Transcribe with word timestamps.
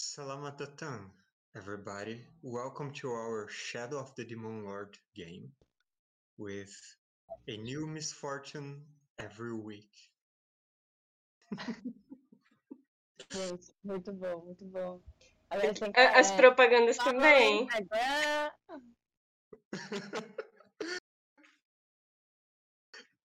Salamatatam, 0.00 1.10
everybody. 1.54 2.24
Welcome 2.42 2.90
to 2.94 3.10
our 3.10 3.46
Shadow 3.50 3.98
of 3.98 4.14
the 4.16 4.24
Demon 4.24 4.64
Lord 4.64 4.96
game 5.14 5.52
with 6.38 6.74
a 7.46 7.58
new 7.58 7.86
misfortune 7.86 8.80
every 9.18 9.52
week. 9.52 9.90
Gente, 13.30 13.74
muito 13.84 14.12
bom, 14.14 14.42
muito 14.46 14.64
bom. 14.64 15.02
Agora 15.50 15.74
tem 15.74 15.92
que, 15.92 16.00
As 16.00 16.30
é, 16.30 16.36
propagandas 16.36 16.96
também. 16.96 17.68
Instagram. 17.68 18.50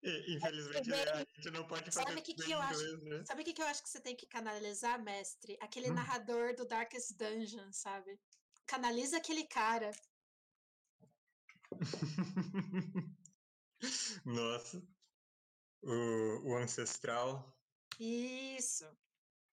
E, 0.05 0.35
Infelizmente, 0.35 0.89
Bem, 0.89 1.01
a 1.01 1.17
gente 1.17 1.49
não 1.51 1.67
pode 1.67 1.91
fazer 1.91 2.05
sabe 2.05 2.21
que 2.21 2.35
que 2.35 2.51
eu 2.51 2.61
acho? 2.61 2.97
né? 3.05 3.25
Sabe 3.25 3.41
o 3.41 3.45
que, 3.45 3.53
que 3.53 3.61
eu 3.61 3.65
acho 3.65 3.81
que 3.81 3.89
você 3.89 3.99
tem 3.99 4.15
que 4.15 4.27
canalizar, 4.27 5.01
mestre? 5.03 5.57
Aquele 5.59 5.89
Hum. 5.89 5.95
narrador 5.95 6.55
do 6.55 6.67
Darkest 6.67 7.17
Dungeon, 7.17 7.71
sabe? 7.71 8.19
Canaliza 8.67 9.17
aquele 9.17 9.47
cara. 9.47 9.89
Nossa. 14.25 14.87
O, 15.81 16.51
o 16.51 16.57
ancestral 16.57 17.59
Isso. 17.99 18.85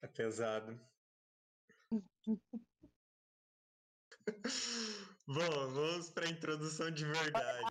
é 0.02 0.08
pesado. 0.08 0.78
Bom, 5.26 5.72
vamos 5.72 6.10
para 6.10 6.26
a 6.26 6.30
introdução 6.30 6.90
de 6.90 7.04
verdade. 7.04 7.64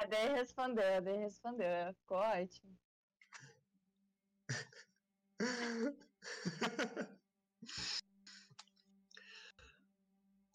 A 0.00 0.06
Dê 0.06 0.28
respondeu, 0.32 0.96
a 0.96 1.00
Dê 1.00 1.18
respondeu. 1.18 1.92
Ficou 2.00 2.16
ótimo. 2.16 2.78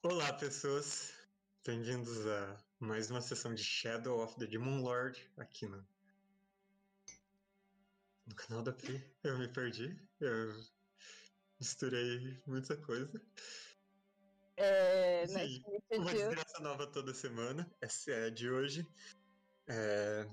Olá, 0.02 0.34
pessoas. 0.34 1.14
Bem-vindos 1.64 2.26
a 2.26 2.58
mais 2.80 3.12
uma 3.12 3.22
sessão 3.22 3.54
de 3.54 3.64
Shadow 3.64 4.24
of 4.24 4.36
the 4.40 4.48
Demon 4.48 4.82
Lord 4.82 5.32
aqui 5.38 5.68
no, 5.68 5.88
no 8.26 8.36
canal 8.36 8.64
da 8.64 8.74
Pri. 8.74 9.08
Eu 9.24 9.38
me 9.38 9.48
perdi. 9.48 9.96
Eu 10.20 10.52
misturei 11.60 12.42
muita 12.48 12.76
coisa. 12.78 13.22
É, 14.56 15.26
Sim, 15.28 15.62
to 15.62 15.72
meet 15.72 15.84
Uma 16.00 16.14
desgraça 16.14 16.60
nova 16.62 16.88
toda 16.88 17.14
semana. 17.14 17.70
Essa 17.82 18.12
é 18.12 18.26
a 18.26 18.30
de 18.30 18.50
hoje. 18.50 18.88
É, 19.68 20.28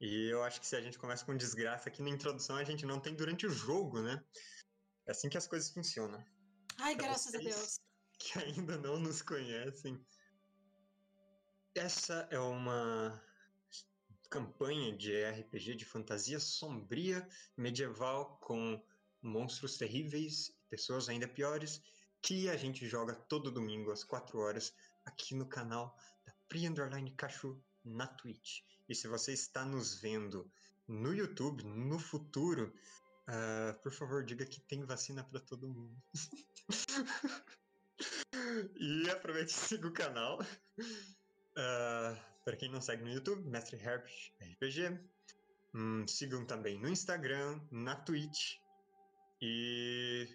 E 0.00 0.28
eu 0.30 0.42
acho 0.42 0.60
que 0.60 0.66
se 0.66 0.74
a 0.76 0.80
gente 0.80 0.98
começa 0.98 1.24
com 1.24 1.36
desgraça 1.36 1.88
aqui 1.88 2.02
na 2.02 2.08
introdução, 2.10 2.56
a 2.56 2.64
gente 2.64 2.86
não 2.86 2.98
tem 2.98 3.14
durante 3.14 3.46
o 3.46 3.50
jogo, 3.50 4.00
né? 4.00 4.24
É 5.06 5.12
assim 5.12 5.28
que 5.28 5.36
as 5.38 5.46
coisas 5.46 5.70
funcionam. 5.70 6.24
Ai, 6.78 6.96
Pra 6.96 7.04
graças 7.06 7.34
a 7.34 7.38
Deus. 7.38 7.80
que 8.18 8.38
ainda 8.38 8.78
não 8.78 8.98
nos 8.98 9.22
conhecem, 9.22 10.02
essa 11.74 12.26
é 12.30 12.38
uma 12.38 13.22
campanha 14.30 14.96
de 14.96 15.12
RPG 15.24 15.74
de 15.74 15.84
fantasia 15.84 16.38
sombria, 16.40 17.26
medieval, 17.56 18.38
com 18.40 18.82
monstros 19.22 19.76
terríveis 19.76 20.52
pessoas 20.68 21.08
ainda 21.08 21.26
piores, 21.28 21.82
que 22.22 22.48
a 22.48 22.56
gente 22.56 22.86
joga 22.86 23.14
todo 23.14 23.50
domingo 23.50 23.90
às 23.90 24.04
4 24.04 24.38
horas 24.38 24.74
aqui 25.04 25.34
no 25.34 25.46
canal 25.46 25.96
da 26.26 26.32
Pri 26.48 26.68
Underline 26.68 27.10
Cachu 27.12 27.60
na 27.84 28.06
Twitch. 28.06 28.60
E 28.88 28.94
se 28.94 29.08
você 29.08 29.32
está 29.32 29.64
nos 29.64 29.94
vendo 29.94 30.50
no 30.86 31.14
YouTube, 31.14 31.64
no 31.64 31.98
futuro, 31.98 32.72
ah, 33.32 33.78
por 33.80 33.92
favor, 33.92 34.24
diga 34.24 34.44
que 34.44 34.60
tem 34.60 34.84
vacina 34.84 35.22
para 35.22 35.38
todo 35.38 35.68
mundo. 35.68 35.96
e 38.76 39.08
aproveite 39.08 39.52
e 39.52 39.54
siga 39.54 39.86
o 39.86 39.92
canal. 39.92 40.38
para 42.44 42.56
quem 42.56 42.68
não 42.68 42.80
segue 42.80 43.04
no 43.04 43.10
YouTube, 43.10 43.48
Mestre 43.48 43.76
Herbert 43.76 44.32
RPG. 44.40 44.98
Hum, 45.72 46.04
sigam 46.08 46.44
também 46.44 46.80
no 46.80 46.88
Instagram, 46.88 47.60
na 47.70 47.94
Twitch 47.94 48.56
e 49.40 50.26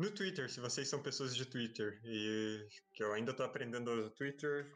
no 0.00 0.10
Twitter, 0.10 0.48
se 0.50 0.60
vocês 0.60 0.88
são 0.88 1.02
pessoas 1.02 1.36
de 1.36 1.44
Twitter. 1.44 2.00
E 2.04 2.66
que 2.94 3.02
eu 3.02 3.12
ainda 3.12 3.32
estou 3.32 3.44
aprendendo 3.44 3.90
o 3.90 4.10
Twitter. 4.10 4.74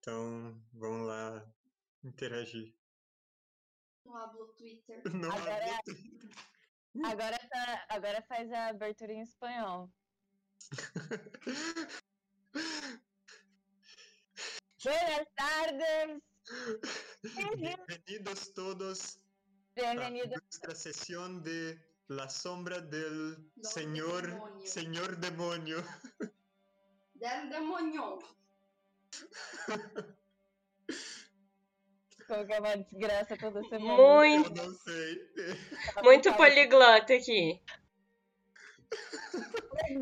Então 0.00 0.58
vamos 0.72 1.06
lá 1.06 1.46
interagir. 2.02 2.74
No 4.04 4.16
hablo 4.16 4.46
Twitter. 4.56 5.02
Não 5.14 5.30
Agora- 5.30 5.76
hablo 5.76 5.94
Twitter. 5.94 6.30
Agora, 7.04 7.38
tá, 7.50 7.86
agora 7.90 8.22
faz 8.22 8.50
a 8.50 8.68
abertura 8.68 9.12
em 9.12 9.20
espanhol. 9.20 9.92
Buenas 14.82 15.26
tardes. 15.36 16.22
Bienvenidos 17.22 18.52
todos 18.54 19.18
a 19.76 19.80
Bienvenido. 19.80 20.30
nuestra 20.40 20.74
sesión 20.74 21.42
de 21.42 21.78
La 22.08 22.28
sombra 22.28 22.80
del 22.80 23.36
Don 23.56 23.70
señor, 23.70 24.22
demonio. 24.26 24.66
señor 24.66 25.16
demonio. 25.18 25.84
Del 27.14 27.50
demônio. 27.50 28.18
Como 32.26 32.46
que 32.46 32.52
é 32.52 32.60
uma 32.60 32.76
desgraça 32.76 33.36
toda 33.36 33.62
semana. 33.64 33.96
Muito, 33.96 34.50
Eu 34.58 34.66
não 34.66 34.74
sei. 34.74 35.30
muito 36.02 36.32
poliglota 36.34 37.14
aqui. 37.14 37.60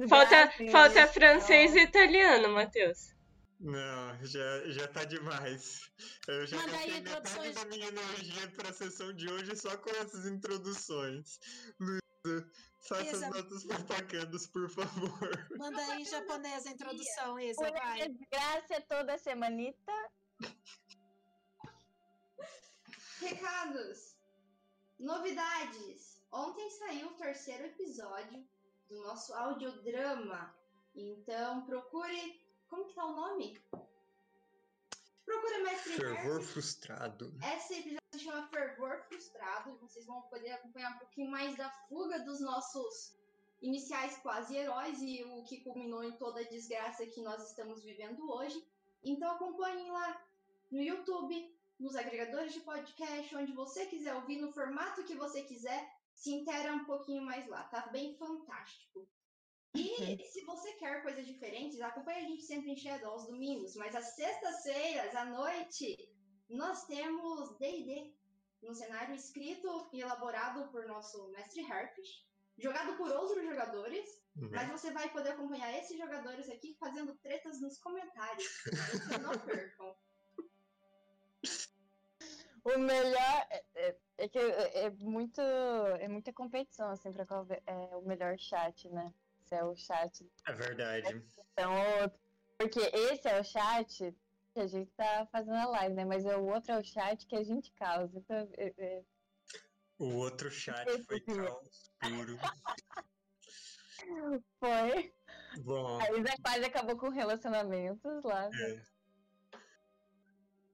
Falta, 0.08 0.52
falta 0.70 1.06
francês 1.08 1.74
e 1.74 1.80
italiano, 1.80 2.50
Matheus. 2.50 3.15
Não, 3.58 4.24
já, 4.24 4.68
já 4.68 4.86
tá 4.88 5.04
demais. 5.04 5.90
Eu 6.28 6.46
já 6.46 6.56
Manda 6.58 6.76
aí 6.76 6.98
introduções. 6.98 7.54
da 7.54 7.64
minha 7.64 7.88
energia 7.88 8.48
pra 8.54 8.72
sessão 8.72 9.12
de 9.14 9.30
hoje 9.30 9.56
só 9.56 9.76
com 9.78 9.90
essas 9.90 10.26
introduções. 10.26 11.40
Luísa, 11.80 12.50
faça 12.86 13.10
as 13.16 13.20
notas 13.34 13.64
propagandas, 13.64 14.46
por 14.48 14.68
favor. 14.68 15.48
Manda 15.58 15.80
aí 15.80 16.02
em 16.02 16.04
japonês 16.04 16.66
a 16.66 16.70
introdução, 16.70 17.38
Isa, 17.40 17.60
Uma 17.62 17.70
vai. 17.70 18.08
desgraça 18.08 18.80
toda 18.88 19.16
semanita. 19.18 19.92
Recados. 23.20 24.16
Novidades. 24.98 26.22
Ontem 26.30 26.68
saiu 26.70 27.08
o 27.08 27.14
terceiro 27.14 27.64
episódio 27.64 28.46
do 28.90 29.02
nosso 29.02 29.32
audiodrama. 29.32 30.54
Então 30.94 31.64
procure. 31.64 32.44
Como 32.68 32.84
que 32.86 32.94
tá 32.94 33.04
o 33.04 33.14
nome? 33.14 33.60
Procure 35.24 35.62
Mestre 35.62 35.92
Fervor 35.94 36.42
frustrado. 36.42 37.34
Esse 37.56 37.74
episódio 37.74 38.00
se 38.12 38.20
chama 38.20 38.46
Fervor 38.48 39.02
Frustrado 39.08 39.70
e 39.70 39.78
vocês 39.78 40.06
vão 40.06 40.22
poder 40.22 40.52
acompanhar 40.52 40.94
um 40.94 40.98
pouquinho 40.98 41.30
mais 41.30 41.56
da 41.56 41.68
fuga 41.88 42.20
dos 42.20 42.40
nossos 42.40 43.16
iniciais 43.60 44.16
quase 44.18 44.56
heróis 44.56 45.00
e 45.00 45.24
o 45.24 45.42
que 45.42 45.60
culminou 45.62 46.04
em 46.04 46.16
toda 46.16 46.40
a 46.40 46.48
desgraça 46.48 47.06
que 47.06 47.22
nós 47.22 47.42
estamos 47.48 47.82
vivendo 47.82 48.30
hoje. 48.30 48.64
Então 49.02 49.30
acompanhem 49.32 49.90
lá 49.90 50.22
no 50.70 50.80
YouTube, 50.80 51.54
nos 51.78 51.94
agregadores 51.96 52.52
de 52.52 52.60
podcast, 52.60 53.34
onde 53.36 53.52
você 53.52 53.86
quiser 53.86 54.14
ouvir, 54.14 54.40
no 54.40 54.52
formato 54.52 55.04
que 55.04 55.14
você 55.14 55.42
quiser, 55.42 55.92
se 56.14 56.32
intera 56.32 56.72
um 56.72 56.84
pouquinho 56.84 57.22
mais 57.22 57.46
lá. 57.48 57.64
Tá 57.64 57.86
bem 57.88 58.14
fantástico. 58.16 59.06
E 59.76 60.24
se 60.24 60.44
você 60.44 60.72
quer 60.74 61.02
coisas 61.02 61.26
diferentes, 61.26 61.80
acompanhe 61.80 62.24
a 62.24 62.28
gente 62.28 62.42
sempre 62.42 62.70
em 62.72 62.76
Shadow 62.76 63.10
aos 63.12 63.26
domingos, 63.26 63.74
mas 63.76 63.94
às 63.94 64.14
sextas-feiras, 64.14 65.14
à 65.14 65.24
noite, 65.26 65.96
nós 66.48 66.86
temos 66.86 67.56
D&D, 67.58 68.14
um 68.62 68.74
cenário 68.74 69.14
escrito 69.14 69.88
e 69.92 70.00
elaborado 70.00 70.70
por 70.70 70.86
nosso 70.86 71.28
mestre 71.30 71.64
Harpish, 71.70 72.26
jogado 72.58 72.96
por 72.96 73.10
outros 73.10 73.44
jogadores, 73.44 74.06
né? 74.34 74.48
mas 74.52 74.70
você 74.70 74.90
vai 74.90 75.10
poder 75.10 75.30
acompanhar 75.30 75.76
esses 75.78 75.96
jogadores 75.96 76.48
aqui 76.48 76.74
fazendo 76.80 77.14
tretas 77.16 77.60
nos 77.60 77.78
comentários. 77.78 78.46
Então 79.06 79.18
não 79.20 79.38
percam. 79.44 79.96
O 82.64 82.78
melhor 82.78 83.46
é, 83.50 83.64
é- 83.74 83.98
é 84.18 84.28
que 84.28 84.38
é, 84.38 84.86
é 84.86 84.90
muito 84.90 85.40
é 85.40 86.08
muita 86.08 86.32
competição 86.32 86.90
assim 86.90 87.12
para 87.12 87.26
qual 87.26 87.46
é 87.66 87.96
o 87.96 88.02
melhor 88.02 88.36
chat, 88.38 88.88
né? 88.88 89.12
Se 89.46 89.54
é 89.54 89.64
o 89.64 89.76
chat 89.76 90.28
É 90.46 90.52
verdade. 90.52 91.22
então 91.52 91.72
outro. 92.02 92.18
Porque 92.58 92.80
esse 92.80 93.28
é 93.28 93.40
o 93.40 93.44
chat 93.44 94.16
que 94.52 94.60
a 94.60 94.66
gente 94.66 94.90
tá 94.92 95.26
fazendo 95.30 95.56
a 95.56 95.66
live, 95.66 95.94
né? 95.94 96.04
Mas 96.04 96.24
é 96.24 96.36
o 96.36 96.46
outro 96.46 96.72
é 96.72 96.78
o 96.78 96.84
chat 96.84 97.26
que 97.26 97.36
a 97.36 97.44
gente 97.44 97.70
causa. 97.72 98.18
Então, 98.18 98.36
é- 98.54 98.74
é- 98.78 99.04
O 99.98 100.14
outro 100.16 100.50
chat 100.50 100.86
foi 101.04 101.20
caos 101.20 101.90
puro. 102.00 102.38
foi. 104.58 105.14
Bom, 105.62 105.98
A 106.00 106.10
Isa 106.18 106.34
quase 106.42 106.64
acabou 106.64 106.96
com 106.96 107.08
relacionamentos 107.08 108.24
lá. 108.24 108.50
é. 108.52 108.96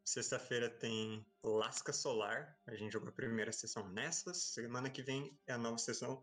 Sexta-feira 0.04 0.69
tem 0.69 1.24
Lasca 1.42 1.92
Solar. 1.92 2.58
A 2.66 2.74
gente 2.74 2.92
jogou 2.92 3.08
a 3.08 3.12
primeira 3.12 3.52
sessão 3.52 3.88
nessas. 3.88 4.42
Semana 4.52 4.90
que 4.90 5.02
vem 5.02 5.38
é 5.46 5.52
a 5.52 5.58
nova 5.58 5.78
sessão 5.78 6.22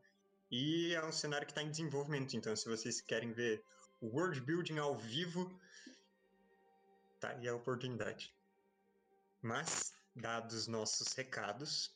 E 0.52 0.94
é 0.96 1.06
um 1.06 1.12
cenário 1.12 1.46
que 1.46 1.52
está 1.52 1.62
em 1.62 1.70
desenvolvimento, 1.70 2.36
então 2.36 2.56
se 2.56 2.68
vocês 2.68 3.02
querem 3.02 3.32
ver 3.32 3.64
o 4.02 4.08
world 4.08 4.42
building 4.42 4.80
ao 4.80 4.98
vivo, 4.98 5.48
tá 7.20 7.30
aí 7.30 7.48
a 7.48 7.56
oportunidade. 7.56 8.34
Mas, 9.42 9.94
dados 10.16 10.68
nossos 10.68 11.14
recados, 11.14 11.96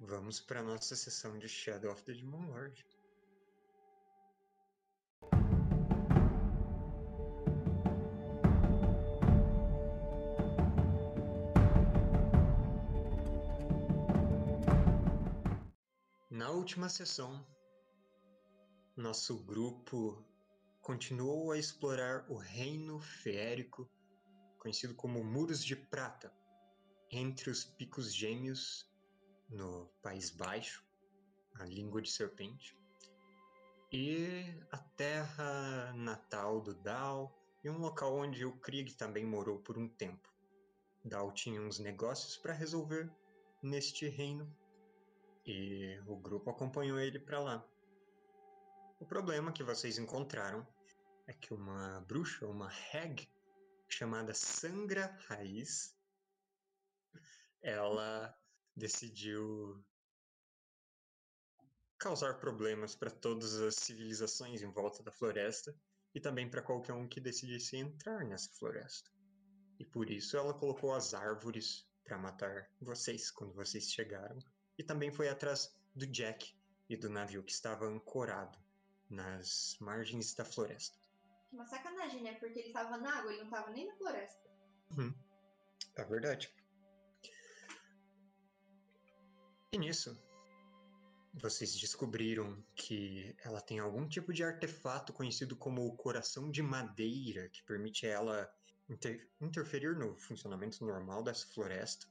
vamos 0.00 0.40
para 0.40 0.62
nossa 0.62 0.96
sessão 0.96 1.38
de 1.38 1.48
Shadow 1.48 1.92
of 1.92 2.02
the 2.02 2.12
Demon 2.12 2.46
Lord. 2.48 2.84
Última 16.68 16.90
sessão, 16.90 17.46
nosso 18.94 19.38
grupo 19.38 20.22
continuou 20.82 21.50
a 21.50 21.56
explorar 21.56 22.26
o 22.28 22.36
reino 22.36 23.00
feérico, 23.00 23.88
conhecido 24.58 24.94
como 24.94 25.24
Muros 25.24 25.64
de 25.64 25.74
Prata, 25.74 26.30
entre 27.10 27.48
os 27.48 27.64
Picos 27.64 28.14
Gêmeos, 28.14 28.86
no 29.48 29.86
País 30.02 30.28
Baixo, 30.28 30.84
a 31.54 31.64
Língua 31.64 32.02
de 32.02 32.10
Serpente, 32.10 32.76
e 33.90 34.44
a 34.70 34.76
terra 34.76 35.94
natal 35.94 36.60
do 36.60 36.74
Dal, 36.74 37.34
e 37.64 37.70
um 37.70 37.78
local 37.78 38.14
onde 38.14 38.44
o 38.44 38.52
Krieg 38.58 38.92
também 38.92 39.24
morou 39.24 39.58
por 39.58 39.78
um 39.78 39.88
tempo. 39.88 40.28
Dal 41.02 41.32
tinha 41.32 41.62
uns 41.62 41.78
negócios 41.78 42.36
para 42.36 42.52
resolver 42.52 43.10
neste 43.62 44.06
reino 44.06 44.54
e 45.48 45.98
o 46.06 46.14
grupo 46.14 46.50
acompanhou 46.50 47.00
ele 47.00 47.18
para 47.18 47.40
lá. 47.40 47.66
O 49.00 49.06
problema 49.06 49.50
que 49.50 49.62
vocês 49.62 49.96
encontraram 49.96 50.66
é 51.26 51.32
que 51.32 51.54
uma 51.54 52.00
bruxa, 52.02 52.46
uma 52.46 52.68
hag, 52.92 53.26
chamada 53.88 54.34
Sangra 54.34 55.06
Raiz, 55.26 55.96
ela 57.62 58.36
decidiu 58.76 59.82
causar 61.98 62.38
problemas 62.38 62.94
para 62.94 63.10
todas 63.10 63.54
as 63.54 63.74
civilizações 63.76 64.60
em 64.60 64.70
volta 64.70 65.02
da 65.02 65.10
floresta 65.10 65.74
e 66.14 66.20
também 66.20 66.48
para 66.50 66.62
qualquer 66.62 66.92
um 66.92 67.08
que 67.08 67.20
decidisse 67.20 67.76
entrar 67.78 68.22
nessa 68.24 68.50
floresta. 68.52 69.10
E 69.78 69.84
por 69.86 70.10
isso 70.10 70.36
ela 70.36 70.52
colocou 70.52 70.94
as 70.94 71.14
árvores 71.14 71.88
para 72.04 72.18
matar 72.18 72.70
vocês 72.80 73.30
quando 73.30 73.54
vocês 73.54 73.90
chegaram 73.90 74.38
e 74.78 74.82
também 74.84 75.10
foi 75.10 75.28
atrás 75.28 75.76
do 75.94 76.06
Jack 76.06 76.54
e 76.88 76.96
do 76.96 77.10
navio 77.10 77.42
que 77.42 77.52
estava 77.52 77.84
ancorado 77.84 78.58
nas 79.10 79.76
margens 79.80 80.34
da 80.34 80.44
floresta. 80.44 80.96
Uma 81.52 81.66
sacanagem, 81.66 82.22
né? 82.22 82.34
Porque 82.34 82.60
ele 82.60 82.72
tava 82.72 82.96
na 82.96 83.18
água, 83.18 83.32
ele 83.32 83.42
não 83.42 83.50
tava 83.50 83.70
nem 83.70 83.86
na 83.86 83.94
floresta. 83.96 84.48
Uhum. 84.96 85.14
É 85.96 86.04
verdade. 86.04 86.52
E 89.72 89.78
nisso, 89.78 90.18
vocês 91.34 91.74
descobriram 91.76 92.62
que 92.74 93.34
ela 93.44 93.60
tem 93.60 93.78
algum 93.78 94.08
tipo 94.08 94.32
de 94.32 94.44
artefato 94.44 95.12
conhecido 95.12 95.56
como 95.56 95.86
o 95.86 95.96
coração 95.96 96.50
de 96.50 96.62
madeira, 96.62 97.48
que 97.48 97.62
permite 97.64 98.06
ela 98.06 98.50
inter 98.88 99.28
interferir 99.40 99.96
no 99.96 100.16
funcionamento 100.16 100.84
normal 100.84 101.22
dessa 101.22 101.46
floresta. 101.48 102.06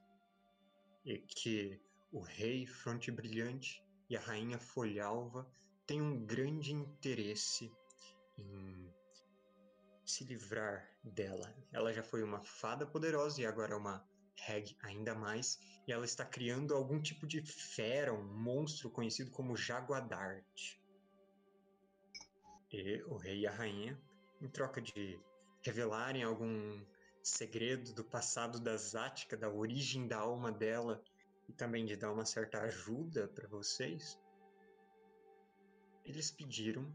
E 1.06 1.20
que 1.20 1.82
o 2.12 2.22
rei 2.22 2.66
Fronte 2.66 3.12
Brilhante 3.12 3.84
e 4.10 4.16
a 4.16 4.20
rainha 4.20 4.58
Folhalva 4.58 5.50
têm 5.86 6.02
um 6.02 6.26
grande 6.26 6.72
interesse 6.74 7.72
em 8.38 8.94
se 10.06 10.24
livrar 10.24 10.90
dela. 11.04 11.54
Ela 11.72 11.94
já 11.94 12.02
foi 12.02 12.24
uma 12.24 12.42
fada 12.42 12.86
poderosa 12.86 13.42
e 13.42 13.46
agora 13.46 13.74
é 13.74 13.78
uma 13.78 14.06
hag 14.48 14.78
ainda 14.82 15.16
mais, 15.16 15.60
e 15.88 15.92
ela 15.92 16.06
está 16.06 16.24
criando 16.24 16.76
algum 16.76 17.02
tipo 17.02 17.26
de 17.26 17.42
fera, 17.42 18.14
um 18.14 18.24
monstro 18.24 18.90
conhecido 18.90 19.32
como 19.32 19.58
Jaguadarte. 19.58 20.82
E 22.72 23.02
o 23.04 23.18
rei 23.18 23.40
e 23.40 23.48
a 23.48 23.52
rainha, 23.52 24.00
em 24.42 24.48
troca 24.48 24.82
de 24.82 25.20
revelarem 25.62 26.24
algum 26.24 26.86
segredo 27.24 27.94
do 27.94 28.04
passado 28.04 28.60
da 28.60 28.78
Zática, 28.78 29.36
da 29.36 29.50
origem 29.50 30.08
da 30.08 30.18
alma 30.18 30.52
dela, 30.52 31.04
e 31.48 31.54
também 31.54 31.86
de 31.86 31.96
dar 31.96 32.12
uma 32.12 32.26
certa 32.26 32.62
ajuda 32.62 33.28
para 33.30 33.48
vocês, 33.48 34.20
eles 36.04 36.32
pediram 36.32 36.92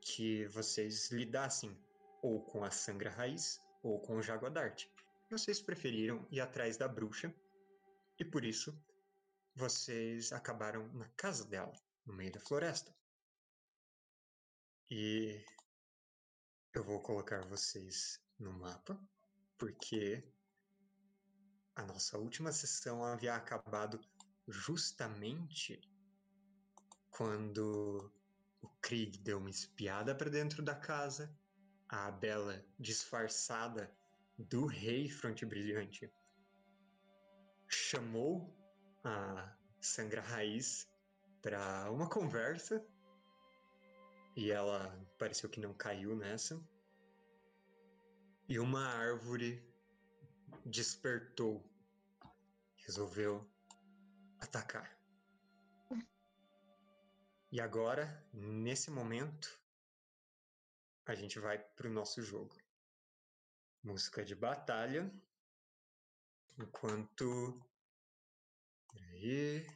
que 0.00 0.46
vocês 0.46 1.10
lidassem 1.10 1.76
ou 2.22 2.42
com 2.44 2.64
a 2.64 2.70
Sangra 2.70 3.10
Raiz 3.10 3.60
ou 3.82 4.00
com 4.00 4.16
o 4.16 4.22
Jaguadarte. 4.22 4.90
Vocês 5.30 5.60
preferiram 5.60 6.26
ir 6.30 6.40
atrás 6.40 6.76
da 6.76 6.88
bruxa 6.88 7.34
e 8.18 8.24
por 8.24 8.44
isso 8.44 8.76
vocês 9.54 10.32
acabaram 10.32 10.88
na 10.94 11.08
casa 11.10 11.44
dela, 11.44 11.72
no 12.04 12.14
meio 12.14 12.32
da 12.32 12.40
floresta. 12.40 12.94
E 14.90 15.44
eu 16.74 16.82
vou 16.82 17.00
colocar 17.00 17.44
vocês 17.46 18.20
no 18.38 18.52
mapa, 18.52 19.00
porque 19.56 20.24
a 21.80 21.82
nossa 21.86 22.18
última 22.18 22.52
sessão 22.52 23.02
havia 23.02 23.34
acabado 23.34 23.98
justamente 24.46 25.80
quando 27.10 28.12
o 28.60 28.68
Krieg 28.82 29.18
deu 29.18 29.38
uma 29.38 29.48
espiada 29.48 30.14
para 30.14 30.28
dentro 30.28 30.62
da 30.62 30.74
casa, 30.74 31.34
a 31.88 32.10
Bela 32.10 32.62
disfarçada 32.78 33.90
do 34.38 34.66
rei 34.66 35.08
Fronte 35.08 35.46
Brilhante 35.46 36.12
chamou 37.66 38.54
a 39.02 39.56
Sangra 39.80 40.20
Raiz 40.20 40.86
para 41.40 41.90
uma 41.90 42.10
conversa 42.10 42.84
e 44.36 44.50
ela 44.50 44.94
pareceu 45.18 45.48
que 45.48 45.60
não 45.60 45.72
caiu 45.72 46.14
nessa. 46.14 46.62
E 48.48 48.58
uma 48.58 48.84
árvore 48.84 49.64
despertou, 50.64 51.64
resolveu 52.90 53.48
atacar. 54.40 54.98
E 57.52 57.60
agora, 57.60 58.04
nesse 58.32 58.90
momento, 58.90 59.60
a 61.06 61.14
gente 61.14 61.38
vai 61.38 61.58
para 61.58 61.86
o 61.88 61.92
nosso 61.92 62.20
jogo. 62.20 62.56
Música 63.82 64.24
de 64.24 64.34
batalha. 64.34 65.08
Enquanto. 66.58 67.64
Peraí. 68.92 69.66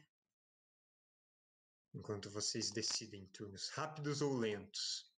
Enquanto 1.93 2.29
vocês 2.29 2.69
decidem 2.71 3.27
turnos 3.27 3.69
rápidos 3.69 4.21
ou 4.21 4.33
lentos. 4.33 5.09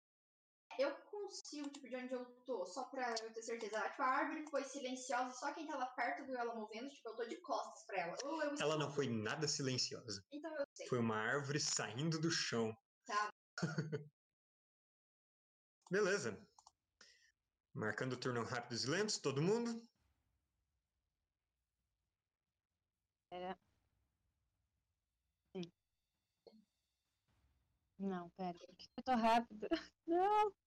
Eu 0.78 0.96
consigo, 1.28 1.70
tipo, 1.70 1.88
de 1.88 1.96
onde 1.96 2.14
eu 2.14 2.26
tô, 2.46 2.66
só 2.66 2.84
pra 2.86 3.12
eu 3.22 3.34
ter 3.34 3.42
certeza. 3.42 3.82
Tipo, 3.90 4.02
a 4.02 4.06
árvore 4.06 4.46
foi 4.50 4.64
silenciosa, 4.64 5.32
só 5.32 5.54
quem 5.54 5.68
tava 5.68 5.86
perto 5.88 6.26
viu 6.26 6.38
ela 6.38 6.56
movendo, 6.56 6.90
tipo, 6.90 7.10
eu 7.10 7.16
tô 7.16 7.26
de 7.26 7.38
costas 7.38 7.86
pra 7.86 7.98
ela. 7.98 8.16
Ou 8.24 8.44
eu 8.44 8.56
Ela 8.60 8.78
não 8.78 8.92
foi 8.92 9.08
nada 9.10 9.48
silenciosa. 9.48 10.24
Então 10.32 10.52
eu 10.58 10.66
sei. 10.74 10.88
Foi 10.88 11.00
uma 11.00 11.18
árvore 11.18 11.60
saindo 11.60 12.20
do 12.20 12.32
chão. 12.32 12.76
Tá. 13.06 13.30
Beleza. 15.90 16.38
Marcando 17.74 18.18
turno 18.18 18.44
rápidos 18.44 18.84
e 18.84 18.90
lentos, 18.90 19.18
todo 19.18 19.42
mundo? 19.42 19.88
Pera. 23.30 23.58
Sim. 25.56 25.72
Não, 28.00 28.30
pera. 28.32 28.58
Eu 28.98 29.04
tô 29.04 29.16
rápido. 29.16 29.68
Não. 30.08 30.67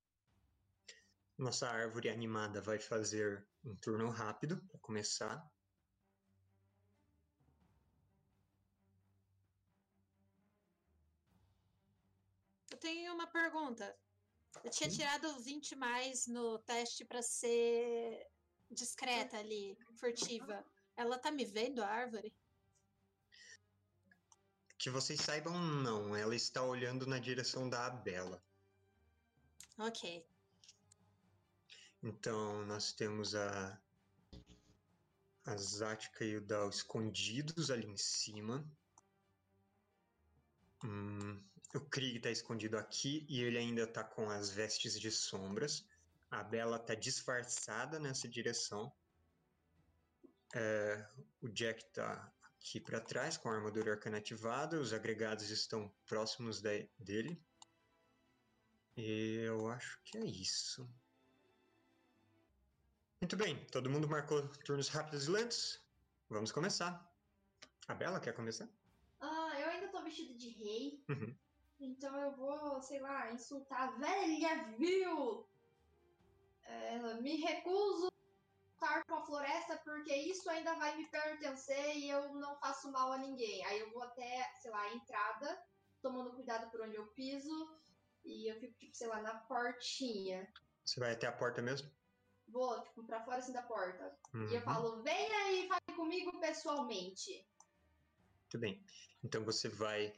Nossa 1.40 1.66
árvore 1.66 2.10
animada 2.10 2.60
vai 2.60 2.78
fazer 2.78 3.42
um 3.64 3.74
turno 3.74 4.10
rápido 4.10 4.58
para 4.58 4.78
começar. 4.80 5.50
Eu 12.70 12.76
tenho 12.76 13.14
uma 13.14 13.26
pergunta. 13.26 13.98
Eu 14.62 14.70
tinha 14.70 14.90
tirado 14.90 15.40
20 15.40 15.74
mais 15.76 16.26
no 16.26 16.58
teste 16.58 17.06
pra 17.06 17.22
ser 17.22 18.28
discreta 18.70 19.38
ali, 19.38 19.78
furtiva. 19.96 20.62
Ela 20.94 21.18
tá 21.18 21.30
me 21.30 21.46
vendo, 21.46 21.82
a 21.82 21.86
árvore? 21.88 22.34
Que 24.76 24.90
vocês 24.90 25.18
saibam, 25.18 25.58
não. 25.58 26.14
Ela 26.14 26.36
está 26.36 26.62
olhando 26.62 27.06
na 27.06 27.18
direção 27.18 27.66
da 27.66 27.86
Abela. 27.86 28.44
Ok. 29.78 30.29
Então, 32.02 32.64
nós 32.64 32.92
temos 32.92 33.34
a, 33.34 33.78
a 35.44 35.56
Zática 35.56 36.24
e 36.24 36.36
o 36.36 36.40
Dal 36.40 36.70
escondidos 36.70 37.70
ali 37.70 37.86
em 37.86 37.96
cima. 37.96 38.66
Hum, 40.82 41.42
o 41.74 41.80
Krieg 41.80 42.20
tá 42.20 42.30
escondido 42.30 42.78
aqui 42.78 43.26
e 43.28 43.42
ele 43.42 43.58
ainda 43.58 43.86
tá 43.86 44.02
com 44.02 44.30
as 44.30 44.50
vestes 44.50 44.98
de 44.98 45.10
sombras. 45.10 45.86
A 46.30 46.42
Bela 46.42 46.78
tá 46.78 46.94
disfarçada 46.94 47.98
nessa 47.98 48.26
direção. 48.28 48.90
É, 50.54 51.06
o 51.42 51.48
Jack 51.48 51.84
tá 51.92 52.32
aqui 52.42 52.80
para 52.80 53.00
trás 53.00 53.36
com 53.36 53.50
a 53.50 53.54
armadura 53.54 53.92
arcana 53.92 54.18
ativada. 54.18 54.80
Os 54.80 54.92
agregados 54.92 55.50
estão 55.50 55.92
próximos 56.06 56.62
da- 56.62 56.70
dele. 56.98 57.40
E 58.96 59.42
eu 59.44 59.68
acho 59.68 60.00
que 60.04 60.18
é 60.18 60.24
isso. 60.24 60.88
Muito 63.22 63.36
bem, 63.36 63.62
todo 63.66 63.90
mundo 63.90 64.08
marcou 64.08 64.48
turnos 64.64 64.88
rápidos 64.88 65.26
e 65.26 65.30
lentos? 65.30 65.78
Vamos 66.30 66.50
começar. 66.50 67.06
A 67.86 67.92
Bela 67.92 68.18
quer 68.18 68.32
começar? 68.32 68.66
Ah, 69.20 69.60
eu 69.60 69.68
ainda 69.68 69.88
tô 69.88 70.02
vestido 70.02 70.32
de 70.38 70.48
rei. 70.48 71.04
Uhum. 71.06 71.36
Então 71.78 72.18
eu 72.18 72.34
vou, 72.34 72.80
sei 72.80 72.98
lá, 72.98 73.30
insultar 73.30 73.88
a 73.88 73.90
velha 73.98 74.74
vil. 74.78 75.46
É, 76.62 77.20
me 77.20 77.36
recuso 77.36 78.06
a 78.06 78.86
lutar 78.86 79.04
com 79.04 79.16
a 79.16 79.26
floresta 79.26 79.76
porque 79.84 80.14
isso 80.14 80.48
ainda 80.48 80.74
vai 80.76 80.96
me 80.96 81.06
pertencer 81.10 81.98
e 81.98 82.08
eu 82.08 82.32
não 82.36 82.58
faço 82.58 82.90
mal 82.90 83.12
a 83.12 83.18
ninguém. 83.18 83.62
Aí 83.66 83.80
eu 83.80 83.90
vou 83.90 84.02
até, 84.02 84.50
sei 84.62 84.70
lá, 84.70 84.80
a 84.80 84.94
entrada, 84.94 85.62
tomando 86.00 86.32
cuidado 86.32 86.70
por 86.70 86.80
onde 86.80 86.96
eu 86.96 87.06
piso. 87.08 87.78
E 88.24 88.50
eu 88.50 88.58
fico, 88.58 88.78
tipo, 88.78 88.96
sei 88.96 89.08
lá, 89.08 89.20
na 89.20 89.34
portinha. 89.40 90.50
Você 90.82 90.98
vai 90.98 91.12
até 91.12 91.26
a 91.26 91.32
porta 91.32 91.60
mesmo? 91.60 91.99
Vou, 92.50 92.82
tipo, 92.82 93.04
pra 93.04 93.24
fora 93.24 93.38
assim 93.38 93.52
da 93.52 93.62
porta. 93.62 94.16
E 94.34 94.38
eu 94.38 94.58
Uhum. 94.58 94.60
falo, 94.62 95.02
venha 95.02 95.52
e 95.52 95.68
fale 95.68 95.96
comigo 95.96 96.38
pessoalmente. 96.40 97.46
Muito 98.42 98.58
bem. 98.58 98.84
Então 99.22 99.44
você 99.44 99.68
vai 99.68 100.12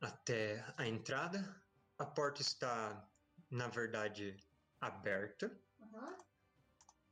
até 0.00 0.64
a 0.76 0.86
entrada. 0.86 1.62
A 1.98 2.04
porta 2.04 2.42
está, 2.42 3.08
na 3.50 3.68
verdade, 3.68 4.36
aberta. 4.80 5.58
Aham. 5.80 6.18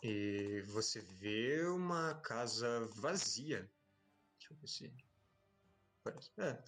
E 0.02 0.62
você 0.62 1.00
vê 1.00 1.64
uma 1.66 2.14
casa 2.22 2.86
vazia. 2.96 3.70
Deixa 4.38 4.52
eu 4.52 4.56
ver 4.56 4.66
se. 4.68 4.94
Parece. 6.02 6.30
É. 6.38 6.62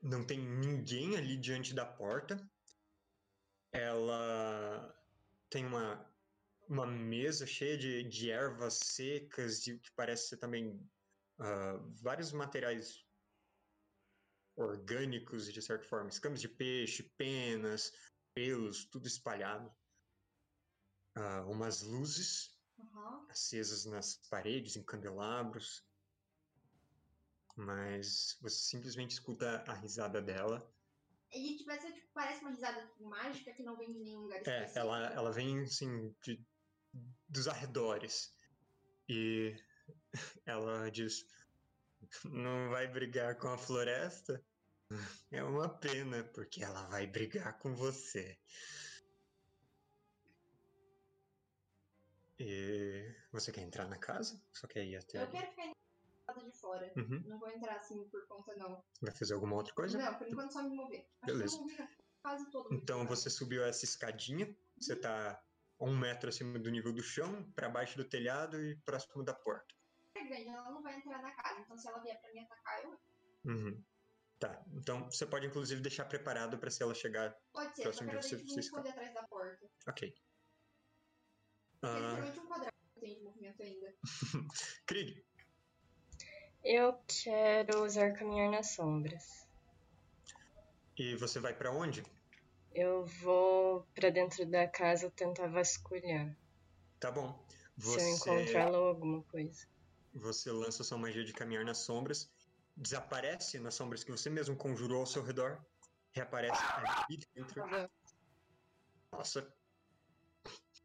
Não 0.00 0.26
tem 0.26 0.38
ninguém 0.38 1.16
ali 1.16 1.36
diante 1.36 1.74
da 1.74 1.84
porta. 1.84 2.36
Ela 3.72 4.94
tem 5.50 5.66
uma, 5.66 6.07
uma 6.68 6.86
mesa 6.86 7.46
cheia 7.46 7.76
de, 7.76 8.04
de 8.04 8.30
ervas 8.30 8.74
secas 8.74 9.66
e 9.66 9.72
o 9.72 9.80
que 9.80 9.90
parece 9.92 10.28
ser 10.28 10.36
também 10.36 10.78
ah, 11.38 11.78
vários 12.02 12.32
materiais 12.32 13.06
orgânicos, 14.56 15.52
de 15.52 15.62
certa 15.62 15.88
forma. 15.88 16.08
Escamas 16.08 16.40
de 16.40 16.48
peixe, 16.48 17.02
penas, 17.16 17.92
pelos, 18.34 18.84
tudo 18.84 19.06
espalhado. 19.06 19.72
Ah, 21.16 21.44
umas 21.46 21.82
luzes 21.82 22.50
Aham. 22.78 23.26
acesas 23.28 23.84
nas 23.86 24.16
paredes, 24.28 24.76
em 24.76 24.84
candelabros. 24.84 25.82
Mas 27.56 28.36
você 28.40 28.56
simplesmente 28.56 29.12
escuta 29.12 29.64
a 29.66 29.74
risada 29.74 30.22
dela. 30.22 30.72
E 31.32 31.56
tipo, 31.56 31.70
essa, 31.70 31.90
tipo, 31.92 32.06
parece 32.14 32.40
uma 32.40 32.50
risada 32.50 32.90
mágica 33.00 33.52
que 33.52 33.62
não 33.62 33.76
vem 33.76 33.92
de 33.92 33.98
nenhum 33.98 34.22
lugar 34.22 34.40
É, 34.46 34.78
ela, 34.78 35.06
ela 35.12 35.32
vem 35.32 35.60
assim 35.60 36.14
de- 36.22 36.46
dos 37.28 37.48
arredores. 37.48 38.34
E 39.08 39.54
ela 40.46 40.90
diz: 40.90 41.26
Não 42.24 42.70
vai 42.70 42.86
brigar 42.86 43.36
com 43.36 43.48
a 43.48 43.58
floresta? 43.58 44.42
É 45.30 45.44
uma 45.44 45.68
pena, 45.68 46.24
porque 46.32 46.64
ela 46.64 46.82
vai 46.84 47.06
brigar 47.06 47.58
com 47.58 47.74
você. 47.74 48.38
E 52.38 53.14
você 53.30 53.52
quer 53.52 53.60
entrar 53.60 53.86
na 53.86 53.98
casa? 53.98 54.42
Só 54.50 54.66
quer 54.66 54.86
ir 54.86 54.96
até 54.96 55.22
Eu 55.22 55.28
quero 55.28 55.50
ficar 55.50 55.72
lado 56.28 56.44
de 56.44 56.52
fora. 56.52 56.92
Uhum. 56.96 57.22
Não 57.26 57.38
vou 57.38 57.50
entrar 57.50 57.76
assim 57.76 58.04
por 58.08 58.26
conta, 58.26 58.54
não. 58.56 58.82
Vai 59.00 59.12
fazer 59.12 59.34
alguma 59.34 59.56
outra 59.56 59.74
coisa? 59.74 59.98
Não, 59.98 60.14
por 60.14 60.28
enquanto 60.28 60.52
só 60.52 60.62
me 60.62 60.76
mover. 60.76 61.06
Beleza. 61.24 61.58
quase 62.22 62.50
todo. 62.50 62.72
Então 62.74 63.06
você 63.06 63.28
subiu 63.28 63.64
essa 63.64 63.84
escadinha, 63.84 64.54
você 64.78 64.94
tá 64.94 65.42
um 65.80 65.96
metro 65.96 66.28
acima 66.28 66.58
do 66.58 66.70
nível 66.70 66.92
do 66.92 67.02
chão, 67.02 67.50
para 67.52 67.68
baixo 67.68 67.96
do 67.96 68.04
telhado 68.08 68.60
e 68.60 68.76
próximo 68.84 69.22
da 69.24 69.34
porta. 69.34 69.74
É 70.14 70.24
grande, 70.24 70.48
ela 70.48 70.70
não 70.70 70.82
vai 70.82 70.96
entrar 70.96 71.22
na 71.22 71.30
casa. 71.32 71.60
Então 71.60 71.76
se 71.78 71.86
ela 71.88 71.98
vier 72.00 72.20
pra 72.20 72.32
me 72.32 72.40
atacar, 72.40 72.82
eu. 72.84 72.98
Uhum. 73.44 73.84
Tá, 74.38 74.62
então 74.72 75.04
você 75.10 75.26
pode 75.26 75.46
inclusive 75.46 75.80
deixar 75.80 76.04
preparado 76.04 76.58
para 76.58 76.70
se 76.70 76.82
ela 76.82 76.94
chegar. 76.94 77.34
Pode 77.52 77.74
ser, 77.76 77.82
Próximo 77.82 78.10
ver 78.10 78.22
você- 78.22 78.36
você 78.38 78.54
me 78.54 78.60
esconder 78.60 78.90
atrás 78.90 79.12
da 79.14 79.22
porta. 79.24 79.66
Ok. 79.88 80.14
Ah, 81.82 81.94
literalmente 81.98 82.40
um 82.40 82.46
quadrado 82.46 82.72
que 82.94 83.00
tem 83.00 83.14
de 83.16 83.22
movimento 83.22 83.62
ainda. 83.62 83.94
Krieg, 84.86 85.24
Eu 86.64 87.00
quero 87.22 87.84
usar 87.84 88.12
caminhar 88.14 88.50
nas 88.50 88.74
sombras. 88.74 89.46
e 90.96 91.14
você 91.16 91.38
vai 91.38 91.54
para 91.54 91.70
onde? 91.70 92.02
Eu 92.80 93.04
vou 93.04 93.84
pra 93.92 94.08
dentro 94.08 94.46
da 94.46 94.68
casa 94.68 95.10
tentar 95.10 95.48
vasculhar. 95.48 96.38
Tá 97.00 97.10
bom. 97.10 97.44
Se 97.76 97.88
eu 97.88 97.92
Você, 97.92 98.10
encontrar 98.10 98.70
lá 98.70 98.78
alguma 98.78 99.20
coisa. 99.24 99.66
você 100.14 100.52
lança 100.52 100.84
sua 100.84 100.96
magia 100.96 101.24
de 101.24 101.32
caminhar 101.32 101.64
nas 101.64 101.78
sombras, 101.78 102.30
desaparece 102.76 103.58
nas 103.58 103.74
sombras 103.74 104.04
que 104.04 104.12
você 104.12 104.30
mesmo 104.30 104.54
conjurou 104.56 105.00
ao 105.00 105.06
seu 105.06 105.24
redor, 105.24 105.60
reaparece 106.12 106.62
ali 106.72 107.18
dentro. 107.34 107.64
Nossa. 109.10 109.52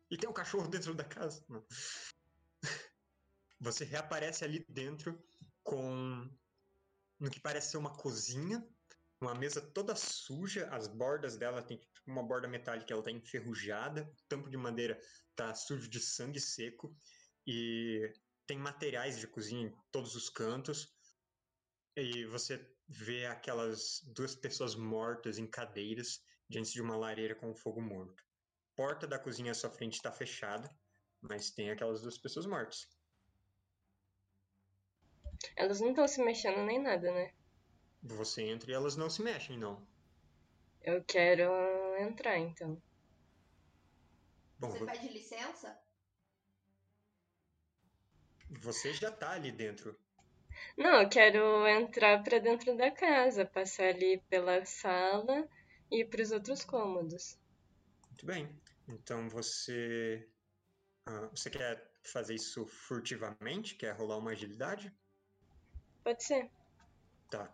E 0.09 0.17
tem 0.17 0.27
um 0.27 0.33
cachorro 0.33 0.67
dentro 0.67 0.95
da 0.95 1.03
casa? 1.03 1.45
Não. 1.47 1.63
Você 3.61 3.85
reaparece 3.85 4.43
ali 4.43 4.65
dentro 4.67 5.23
com 5.63 6.27
no 7.19 7.29
que 7.29 7.39
parece 7.39 7.69
ser 7.69 7.77
uma 7.77 7.95
cozinha, 7.95 8.67
uma 9.23 9.33
mesa 9.33 9.61
toda 9.61 9.95
suja, 9.95 10.67
as 10.69 10.87
bordas 10.87 11.37
dela 11.37 11.61
tem 11.61 11.77
tipo, 11.77 11.93
uma 12.05 12.21
borda 12.21 12.47
metálica, 12.47 12.93
ela 12.93 13.03
tá 13.03 13.11
enferrujada, 13.11 14.03
o 14.03 14.27
tampo 14.27 14.49
de 14.49 14.57
madeira 14.57 14.99
tá 15.35 15.53
sujo 15.55 15.89
de 15.89 15.99
sangue 15.99 16.39
seco 16.39 16.95
e 17.47 18.11
tem 18.45 18.57
materiais 18.57 19.17
de 19.17 19.27
cozinha 19.27 19.67
em 19.67 19.75
todos 19.91 20.15
os 20.15 20.29
cantos. 20.29 20.93
E 21.95 22.25
você 22.25 22.59
vê 22.87 23.25
aquelas 23.25 24.01
duas 24.13 24.35
pessoas 24.35 24.75
mortas 24.75 25.37
em 25.37 25.47
cadeiras 25.47 26.21
diante 26.49 26.73
de 26.73 26.81
uma 26.81 26.97
lareira 26.97 27.35
com 27.35 27.55
fogo 27.55 27.81
morto. 27.81 28.23
Porta 28.75 29.07
da 29.07 29.19
cozinha 29.19 29.51
à 29.51 29.55
sua 29.55 29.69
frente 29.69 29.93
está 29.93 30.11
fechada, 30.11 30.69
mas 31.21 31.51
tem 31.51 31.71
aquelas 31.71 32.01
duas 32.01 32.17
pessoas 32.17 32.45
mortas. 32.45 32.87
Elas 35.55 35.79
não 35.79 35.89
estão 35.89 36.07
se 36.07 36.23
mexendo 36.23 36.65
nem 36.65 36.81
nada, 36.81 37.11
né? 37.11 37.33
Você 38.03 38.43
entra 38.43 38.69
e 38.69 38.73
elas 38.73 38.95
não 38.95 39.09
se 39.09 39.21
mexem, 39.21 39.57
não. 39.57 39.81
Eu 40.83 41.03
quero 41.05 41.43
entrar 41.97 42.37
então. 42.37 42.81
Bom, 44.59 44.69
Você 44.69 44.79
vo- 44.79 44.85
pede 44.85 45.07
licença? 45.09 45.77
você 48.61 48.93
já 48.93 49.11
tá 49.11 49.31
ali 49.31 49.51
dentro. 49.51 49.97
Não, 50.77 51.01
eu 51.01 51.09
quero 51.09 51.67
entrar 51.67 52.23
pra 52.23 52.39
dentro 52.39 52.75
da 52.77 52.91
casa, 52.91 53.45
passar 53.45 53.85
ali 53.87 54.21
pela 54.29 54.63
sala 54.65 55.47
e 55.91 56.01
ir 56.01 56.05
pros 56.09 56.31
outros 56.31 56.63
cômodos. 56.63 57.37
Muito 58.09 58.25
bem. 58.25 58.61
Então 58.87 59.29
você. 59.29 60.27
ah, 61.07 61.27
você 61.33 61.49
quer 61.49 61.91
fazer 62.03 62.35
isso 62.35 62.65
furtivamente? 62.65 63.75
Quer 63.75 63.95
rolar 63.95 64.17
uma 64.17 64.31
agilidade? 64.31 64.93
Pode 66.03 66.23
ser. 66.23 66.49
Tá. 67.29 67.51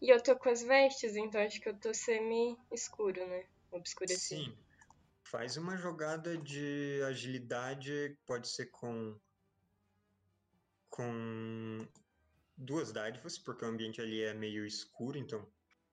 E 0.00 0.10
eu 0.10 0.22
tô 0.22 0.36
com 0.36 0.48
as 0.48 0.62
vestes, 0.62 1.16
então 1.16 1.40
acho 1.40 1.60
que 1.60 1.68
eu 1.68 1.78
tô 1.78 1.92
semi-escuro, 1.92 3.26
né? 3.26 3.46
Obscurecido. 3.70 4.44
Sim. 4.44 4.58
Faz 5.24 5.56
uma 5.56 5.76
jogada 5.76 6.36
de 6.36 7.00
agilidade, 7.06 8.18
pode 8.26 8.48
ser 8.48 8.66
com 8.66 9.18
com 10.88 11.86
duas 12.56 12.92
dádivas, 12.92 13.38
porque 13.38 13.64
o 13.64 13.68
ambiente 13.68 14.00
ali 14.00 14.22
é 14.22 14.34
meio 14.34 14.66
escuro, 14.66 15.16
então 15.16 15.50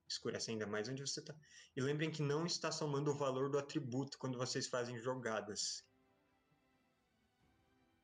escurece 0.07 0.51
ainda 0.51 0.65
mais 0.65 0.89
onde 0.89 1.01
você 1.01 1.21
tá. 1.21 1.35
E 1.75 1.81
lembrem 1.81 2.11
que 2.11 2.21
não 2.21 2.45
está 2.45 2.71
somando 2.71 3.11
o 3.11 3.15
valor 3.15 3.49
do 3.49 3.59
atributo 3.59 4.17
quando 4.17 4.37
vocês 4.37 4.67
fazem 4.67 4.97
jogadas. 4.97 5.85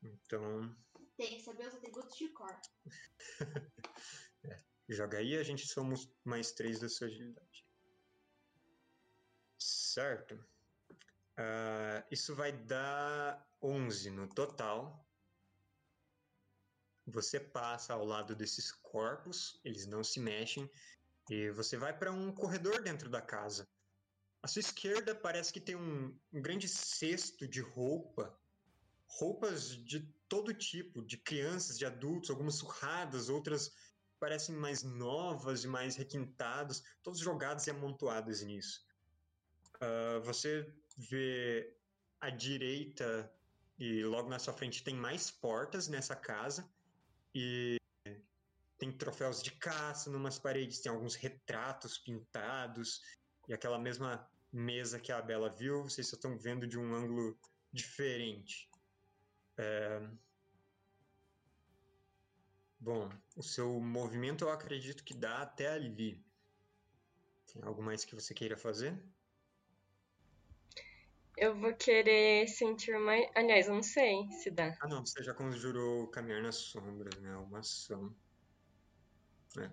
Então, 0.03 0.75
Tem 1.17 1.37
que 1.37 1.43
saber 1.43 1.67
os 1.67 1.75
atributos 1.75 2.17
de 2.17 2.29
cor. 2.29 2.55
joga 4.93 5.17
aí, 5.17 5.37
a 5.37 5.43
gente 5.43 5.67
soma 5.67 5.93
os 5.93 6.09
mais 6.23 6.51
três 6.51 6.79
da 6.79 6.89
sua 6.89 7.07
agilidade. 7.07 7.65
Certo. 9.57 10.43
Ah, 11.37 12.05
isso 12.11 12.35
vai 12.35 12.51
dar 12.51 13.47
11 13.61 14.09
no 14.09 14.27
total. 14.27 15.07
Você 17.05 17.39
passa 17.39 17.93
ao 17.93 18.05
lado 18.05 18.35
desses 18.35 18.71
corpos, 18.71 19.59
eles 19.63 19.85
não 19.85 20.03
se 20.03 20.19
mexem, 20.19 20.69
E 21.29 21.49
você 21.51 21.77
vai 21.77 21.97
para 21.97 22.11
um 22.11 22.33
corredor 22.33 22.81
dentro 22.81 23.09
da 23.09 23.21
casa. 23.21 23.67
À 24.41 24.47
sua 24.47 24.59
esquerda 24.59 25.15
parece 25.15 25.53
que 25.53 25.59
tem 25.61 25.75
um, 25.75 26.17
um 26.33 26.41
grande 26.41 26.67
cesto 26.67 27.47
de 27.47 27.61
roupa. 27.61 28.37
Roupas 29.07 29.69
de 29.85 30.01
todo 30.27 30.53
tipo, 30.53 31.01
de 31.01 31.17
crianças, 31.17 31.77
de 31.77 31.85
adultos, 31.85 32.29
algumas 32.29 32.55
surradas, 32.55 33.29
outras 33.29 33.71
parecem 34.23 34.55
mais 34.55 34.83
novas 34.83 35.65
e 35.65 35.67
mais 35.67 35.97
requintadas, 35.97 36.81
todas 37.03 37.19
jogadas 37.19 37.67
e 37.67 37.71
amontoadas 37.71 38.41
nisso. 38.41 38.87
Uh, 39.75 40.21
você 40.21 40.73
vê 40.95 41.75
à 42.21 42.29
direita 42.29 43.29
e 43.77 44.01
logo 44.05 44.29
na 44.29 44.39
sua 44.39 44.53
frente 44.53 44.81
tem 44.81 44.95
mais 44.95 45.29
portas 45.29 45.89
nessa 45.89 46.15
casa 46.15 46.65
e 47.35 47.75
tem 48.77 48.93
troféus 48.93 49.43
de 49.43 49.51
caça 49.51 50.09
numas 50.09 50.39
paredes, 50.39 50.79
tem 50.79 50.89
alguns 50.89 51.15
retratos 51.15 51.97
pintados 51.97 53.01
e 53.49 53.53
aquela 53.53 53.77
mesma 53.77 54.25
mesa 54.53 55.01
que 55.01 55.11
a 55.11 55.21
Bela 55.21 55.49
viu, 55.49 55.83
vocês 55.83 56.07
só 56.07 56.15
estão 56.15 56.37
vendo 56.37 56.65
de 56.65 56.79
um 56.79 56.95
ângulo 56.95 57.37
diferente. 57.73 58.69
É... 59.57 59.99
Bom, 62.83 63.09
o 63.37 63.41
seu 63.41 63.79
movimento 63.79 64.43
eu 64.43 64.51
acredito 64.51 65.05
que 65.05 65.13
dá 65.13 65.41
até 65.41 65.69
ali. 65.69 66.21
Tem 67.53 67.63
algo 67.63 67.81
mais 67.81 68.03
que 68.03 68.13
você 68.13 68.33
queira 68.33 68.57
fazer? 68.57 69.01
Eu 71.37 71.57
vou 71.57 71.73
querer 71.73 72.45
sentir 72.49 72.99
mais. 72.99 73.31
Aliás, 73.35 73.67
eu 73.67 73.75
não 73.75 73.83
sei 73.83 74.29
se 74.33 74.51
dá. 74.51 74.77
Ah, 74.81 74.87
não, 74.89 75.05
você 75.05 75.23
já 75.23 75.33
conjurou 75.33 76.09
caminhar 76.09 76.41
nas 76.41 76.57
sombras, 76.57 77.17
né? 77.21 77.37
Uma 77.37 77.59
ação. 77.59 78.13
É. 79.57 79.71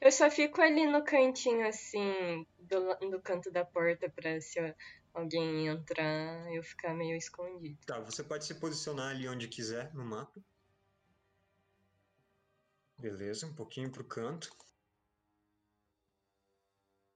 Eu 0.00 0.10
só 0.10 0.30
fico 0.30 0.60
ali 0.60 0.86
no 0.86 1.04
cantinho, 1.04 1.66
assim, 1.66 2.46
do, 2.58 3.10
do 3.10 3.20
canto 3.20 3.50
da 3.50 3.64
porta 3.64 4.08
pra 4.10 4.40
se 4.40 4.58
alguém 5.12 5.68
entrar 5.68 6.52
eu 6.52 6.62
ficar 6.62 6.94
meio 6.94 7.16
escondido. 7.16 7.78
Tá, 7.86 8.00
você 8.00 8.22
pode 8.22 8.44
se 8.44 8.54
posicionar 8.54 9.10
ali 9.10 9.28
onde 9.28 9.48
quiser 9.48 9.94
no 9.94 10.04
mapa. 10.04 10.42
Beleza, 12.98 13.46
um 13.46 13.54
pouquinho 13.54 13.90
pro 13.90 14.04
canto. 14.04 14.48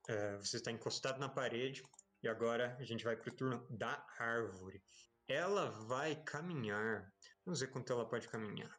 É, 0.07 0.37
você 0.37 0.57
está 0.57 0.71
encostado 0.71 1.19
na 1.19 1.29
parede 1.29 1.83
e 2.23 2.27
agora 2.27 2.75
a 2.79 2.83
gente 2.83 3.03
vai 3.03 3.15
pro 3.15 3.31
turno 3.31 3.65
da 3.69 4.05
árvore. 4.17 4.83
Ela 5.27 5.69
vai 5.87 6.15
caminhar. 6.23 7.11
Vamos 7.45 7.59
ver 7.59 7.67
quanto 7.67 7.93
ela 7.93 8.07
pode 8.07 8.27
caminhar. 8.27 8.75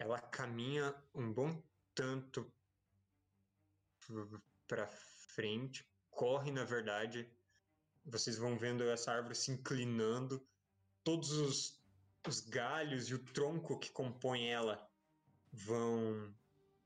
Ela 0.00 0.18
caminha 0.18 0.94
um 1.14 1.30
bom 1.30 1.62
tanto 1.94 2.50
para 4.66 4.88
frente, 4.88 5.86
corre 6.10 6.50
na 6.50 6.64
verdade. 6.64 7.30
Vocês 8.06 8.38
vão 8.38 8.56
vendo 8.56 8.82
essa 8.84 9.12
árvore 9.12 9.34
se 9.34 9.52
inclinando, 9.52 10.44
todos 11.04 11.32
os, 11.32 11.78
os 12.26 12.40
galhos 12.40 13.10
e 13.10 13.14
o 13.14 13.18
tronco 13.18 13.78
que 13.78 13.90
compõem 13.92 14.50
ela 14.50 14.90
vão 15.52 16.34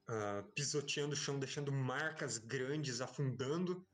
uh, 0.09 0.43
pisoteando 0.53 1.13
o 1.13 1.17
chão, 1.17 1.39
deixando 1.39 1.71
marcas 1.71 2.37
grandes, 2.37 3.01
afundando. 3.01 3.87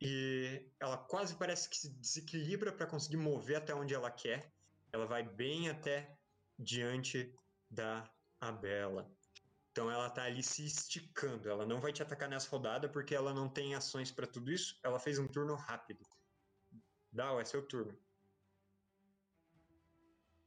E 0.00 0.68
ela 0.80 0.98
quase 0.98 1.36
parece 1.36 1.68
que 1.68 1.76
se 1.76 1.90
desequilibra 1.90 2.72
para 2.72 2.88
conseguir 2.88 3.18
mover 3.18 3.58
até 3.58 3.72
onde 3.72 3.94
ela 3.94 4.10
quer. 4.10 4.52
Ela 4.92 5.06
vai 5.06 5.22
bem 5.22 5.68
até 5.68 6.18
diante 6.58 7.32
da 7.70 8.10
a 8.42 8.50
Bela. 8.50 9.08
Então 9.70 9.90
ela 9.90 10.10
tá 10.10 10.24
ali 10.24 10.42
se 10.42 10.66
esticando. 10.66 11.48
Ela 11.48 11.64
não 11.64 11.80
vai 11.80 11.92
te 11.92 12.02
atacar 12.02 12.28
nessa 12.28 12.50
rodada 12.50 12.88
porque 12.88 13.14
ela 13.14 13.32
não 13.32 13.48
tem 13.48 13.74
ações 13.74 14.10
para 14.10 14.26
tudo 14.26 14.50
isso. 14.50 14.78
Ela 14.82 14.98
fez 14.98 15.18
um 15.18 15.28
turno 15.28 15.54
rápido. 15.54 16.04
Dal, 17.10 17.40
é 17.40 17.44
seu 17.44 17.66
turno. 17.66 17.96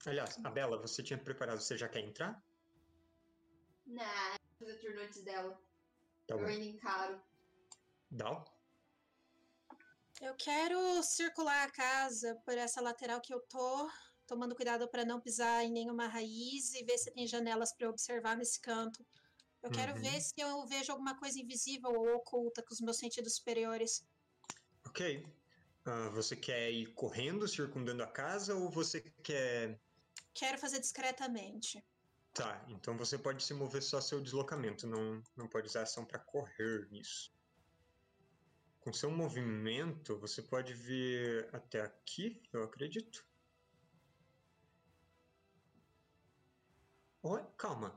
Aliás, 0.06 0.38
a 0.44 0.52
Bela, 0.52 0.78
você 0.78 1.02
tinha 1.02 1.18
preparado, 1.18 1.60
você 1.60 1.78
já 1.78 1.88
quer 1.88 2.02
entrar? 2.02 2.44
Não, 3.88 4.04
fazer 4.60 4.78
turno 4.80 5.02
antes 5.02 5.24
dela. 5.24 5.60
Tá 6.28 6.36
Eu 6.36 6.46
ainda 6.46 6.66
encaro. 6.66 7.22
Dal? 8.12 8.46
Eu 10.22 10.36
quero 10.36 11.02
circular 11.02 11.68
a 11.68 11.72
casa 11.72 12.36
por 12.46 12.58
essa 12.58 12.82
lateral 12.82 13.22
que 13.22 13.34
eu 13.34 13.40
tô, 13.42 13.90
tomando 14.26 14.56
cuidado 14.56 14.88
para 14.90 15.06
não 15.06 15.22
pisar 15.22 15.64
em 15.64 15.72
nenhuma 15.72 16.08
raiz 16.08 16.74
e 16.74 16.84
ver 16.84 16.98
se 16.98 17.12
tem 17.12 17.28
janelas 17.28 17.74
para 17.76 17.90
observar 17.90 18.38
nesse 18.38 18.60
canto. 18.60 19.06
Eu 19.64 19.72
quero 19.72 19.96
Uhum. 19.96 20.02
ver 20.02 20.22
se 20.22 20.34
eu 20.38 20.66
vejo 20.68 20.92
alguma 20.92 21.18
coisa 21.18 21.40
invisível 21.40 21.92
ou 21.92 22.16
oculta 22.16 22.62
com 22.64 22.74
os 22.74 22.82
meus 22.82 22.98
sentidos 22.98 23.36
superiores. 23.36 24.06
Ok. 24.86 25.26
Ah, 25.86 26.10
você 26.10 26.36
quer 26.36 26.72
ir 26.72 26.94
correndo, 26.94 27.48
circundando 27.48 28.04
a 28.04 28.08
casa, 28.08 28.56
ou 28.56 28.70
você 28.72 29.02
quer. 29.24 29.80
Quero 30.34 30.58
fazer 30.58 30.80
discretamente. 30.80 31.84
Tá, 32.34 32.66
então 32.68 32.98
você 32.98 33.18
pode 33.18 33.44
se 33.44 33.54
mover 33.54 33.82
só 33.82 34.02
seu 34.02 34.20
deslocamento, 34.22 34.86
não, 34.86 35.22
não 35.38 35.48
pode 35.48 35.68
usar 35.68 35.84
ação 35.84 36.06
para 36.06 36.20
correr 36.20 36.88
nisso. 36.92 37.32
Com 38.82 38.92
seu 38.94 39.10
movimento, 39.10 40.20
você 40.20 40.42
pode 40.44 40.74
vir 40.74 41.50
até 41.54 41.82
aqui, 41.82 42.42
eu 42.54 42.64
acredito. 42.64 43.26
Oi, 47.28 47.44
calma. 47.58 47.92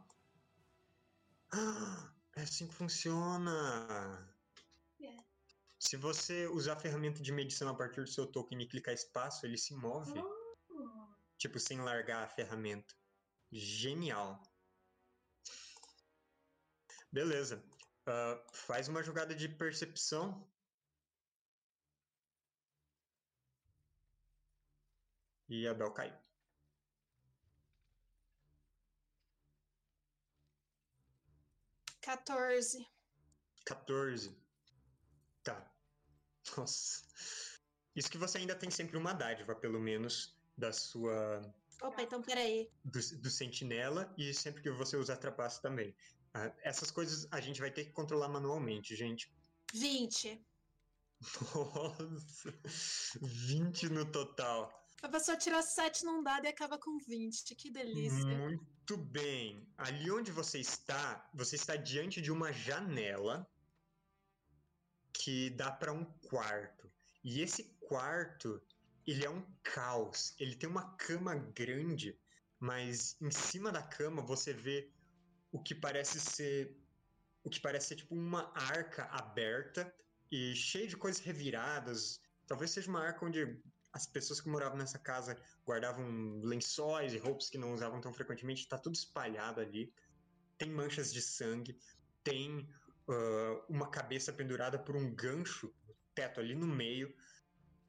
Ah, 1.53 2.11
é 2.35 2.41
assim 2.41 2.67
que 2.67 2.75
funciona. 2.75 4.35
É. 5.03 5.17
Se 5.79 5.99
você 5.99 6.47
usar 6.47 6.73
a 6.73 6.81
ferramenta 6.81 7.23
de 7.23 7.31
medição 7.31 7.69
a 7.69 7.75
partir 7.75 8.01
do 8.01 8.09
seu 8.09 8.27
token 8.27 8.63
e 8.63 8.67
clicar 8.67 8.95
espaço, 8.95 9.45
ele 9.45 9.59
se 9.59 9.75
move. 9.75 10.19
Oh. 10.19 11.15
Tipo, 11.37 11.61
sem 11.61 11.79
largar 11.83 12.25
a 12.25 12.29
ferramenta. 12.29 12.95
Genial. 13.53 14.43
Beleza. 17.13 17.63
Ah, 18.07 18.43
faz 18.51 18.89
uma 18.89 19.03
jogada 19.03 19.35
de 19.35 19.47
percepção. 19.47 20.49
E 25.51 25.69
a 25.69 25.75
Bel 25.75 25.93
caiu. 25.93 26.28
Quatorze. 32.09 32.87
14. 33.67 34.35
Tá. 35.45 35.71
Nossa. 36.57 37.05
Isso 37.95 38.11
que 38.11 38.17
você 38.17 38.39
ainda 38.39 38.55
tem 38.55 38.71
sempre 38.71 38.97
uma 38.97 39.13
dádiva, 39.13 39.55
pelo 39.55 39.79
menos, 39.79 40.35
da 40.57 40.73
sua. 40.73 41.43
Opa, 41.83 42.01
então 42.01 42.23
peraí. 42.23 42.71
do, 42.83 42.99
do 43.19 43.29
sentinela 43.29 44.11
e 44.17 44.33
sempre 44.33 44.63
que 44.63 44.71
você 44.71 44.97
usar 44.97 45.19
trapaça 45.19 45.61
também. 45.61 45.95
Ah, 46.33 46.51
essas 46.63 46.91
coisas 46.91 47.29
a 47.31 47.43
gente 47.43 47.61
vai 47.61 47.71
ter 47.71 47.85
que 47.85 47.93
controlar 47.93 48.31
manualmente, 48.31 48.97
gente. 48.97 49.31
Vinte. 49.75 50.43
Nossa! 51.55 52.59
20 53.21 53.91
no 53.91 54.11
total. 54.11 54.73
A 55.01 55.09
pessoa 55.09 55.37
tira 55.37 55.63
sete 55.63 56.05
num 56.05 56.23
dado 56.23 56.45
e 56.45 56.49
acaba 56.49 56.77
com 56.77 56.99
20. 56.99 57.55
Que 57.55 57.71
delícia. 57.71 58.25
Muito 58.25 58.97
bem. 58.97 59.67
Ali 59.77 60.11
onde 60.11 60.33
você 60.33 60.59
está, 60.59 61.29
você 61.33 61.55
está 61.55 61.77
diante 61.77 62.21
de 62.21 62.33
uma 62.33 62.53
janela 62.53 63.49
que 65.13 65.51
dá 65.51 65.71
para 65.71 65.93
um 65.93 66.05
quarto. 66.29 66.91
E 67.23 67.41
esse 67.41 67.65
quarto, 67.81 68.61
ele 69.07 69.25
é 69.25 69.31
um 69.31 69.45
caos. 69.63 70.35
Ele 70.39 70.57
tem 70.57 70.69
uma 70.69 70.97
cama 70.97 71.35
grande, 71.35 72.19
mas 72.59 73.17
em 73.21 73.31
cima 73.31 73.71
da 73.71 73.83
cama 73.83 74.21
você 74.21 74.53
vê 74.53 74.93
o 75.53 75.63
que 75.63 75.75
parece 75.75 76.21
ser 76.21 76.77
o 77.45 77.51
que 77.51 77.61
parece 77.61 77.89
ser 77.89 77.97
tipo 77.97 78.15
uma 78.15 78.53
arca 78.55 79.05
aberta 79.05 79.95
e 80.31 80.55
cheia 80.55 80.87
de 80.87 80.97
coisas 80.97 81.23
reviradas. 81.23 82.21
Talvez 82.47 82.73
seja 82.73 82.91
uma 82.91 83.01
arca 83.01 83.25
onde 83.25 83.63
as 83.93 84.07
pessoas 84.07 84.41
que 84.41 84.49
moravam 84.49 84.79
nessa 84.79 84.99
casa 84.99 85.37
guardavam 85.67 86.41
lençóis 86.43 87.13
e 87.13 87.19
roupas 87.19 87.49
que 87.49 87.59
não 87.59 87.73
usavam 87.73 88.01
tão 88.01 88.13
frequentemente. 88.13 88.69
Tá 88.69 88.79
tudo 88.79 88.95
espalhado 88.95 89.61
ali. 89.61 89.93
Tem 90.57 90.71
manchas 90.71 91.13
de 91.13 91.23
sangue. 91.23 91.79
Tem 92.23 92.69
ah, 93.09 93.65
uma 93.69 93.91
cabeça 93.91 94.33
pendurada 94.33 94.79
por 94.79 94.95
um 94.97 95.15
gancho 95.15 95.75
no 95.87 95.95
teto 96.15 96.41
ali 96.41 96.55
no 96.55 96.67
meio. 96.67 97.15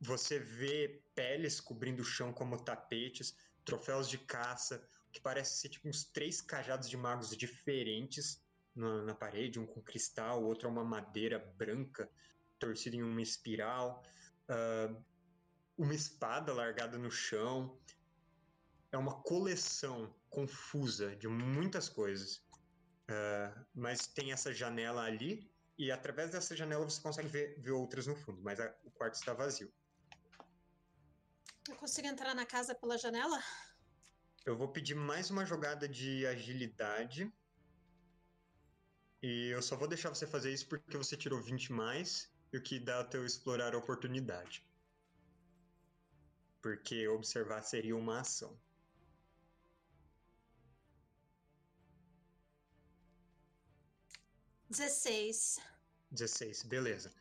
Você 0.02 0.40
vê 0.40 1.04
peles 1.14 1.60
cobrindo 1.60 2.02
o 2.02 2.06
chão 2.06 2.32
como 2.32 2.64
tapetes, 2.64 3.36
troféus 3.66 4.08
de 4.10 4.18
caça, 4.18 4.82
que 5.12 5.20
parece 5.20 5.58
ser 5.58 5.70
tipo 5.70 5.90
uns 5.90 6.06
três 6.06 6.40
cajados 6.40 6.90
de 6.90 6.96
magos 6.96 7.36
diferentes 7.36 8.42
na, 8.74 9.02
na 9.04 9.16
parede, 9.16 9.60
um 9.60 9.66
com 9.66 9.82
cristal, 9.82 10.44
outro 10.44 10.68
é 10.70 10.72
uma 10.72 10.86
madeira 10.86 11.40
branca 11.58 12.10
torcida 12.58 12.96
em 12.96 13.04
uma 13.04 13.22
espiral. 13.22 14.02
Ah, 14.48 14.96
uma 15.80 15.96
espada 15.96 16.54
largada 16.54 16.98
no 16.98 17.10
chão. 17.10 17.80
É 18.92 18.98
uma 18.98 19.22
coleção 19.22 20.14
confusa 20.30 21.16
de 21.16 21.28
muitas 21.28 21.88
coisas. 21.88 22.44
Uh, 23.10 23.66
mas 23.74 24.06
tem 24.06 24.32
essa 24.32 24.54
janela 24.54 25.04
ali, 25.04 25.50
e 25.78 25.92
através 25.92 26.32
dessa 26.32 26.56
janela 26.56 26.88
você 26.88 27.02
consegue 27.02 27.28
ver, 27.28 27.60
ver 27.60 27.72
outras 27.72 28.06
no 28.06 28.16
fundo, 28.16 28.40
mas 28.44 28.60
a, 28.60 28.72
o 28.84 28.92
quarto 28.92 29.16
está 29.16 29.34
vazio. 29.34 29.72
Eu 31.68 31.76
consigo 31.76 32.08
entrar 32.08 32.36
na 32.36 32.46
casa 32.46 32.76
pela 32.76 32.98
janela? 32.98 33.42
Eu 34.46 34.56
vou 34.58 34.68
pedir 34.68 34.96
mais 34.96 35.32
uma 35.32 35.46
jogada 35.46 35.88
de 35.88 36.26
agilidade. 36.28 37.32
E 39.22 39.50
eu 39.50 39.62
só 39.62 39.76
vou 39.76 39.88
deixar 39.88 40.10
você 40.10 40.28
fazer 40.28 40.54
isso 40.54 40.68
porque 40.68 40.98
você 40.98 41.16
tirou 41.18 41.42
20 41.42 41.72
mais, 41.72 42.32
e 42.54 42.58
o 42.58 42.62
que 42.62 42.80
dá 42.80 43.04
teu 43.04 43.26
explorar 43.26 43.74
a 43.74 43.78
oportunidade. 43.78 44.69
Porque 46.62 47.08
observar 47.08 47.62
seria 47.62 47.96
uma 47.96 48.20
ação. 48.20 48.60
Dezesseis. 54.70 55.58
16, 56.12 56.64
beleza. 56.64 57.12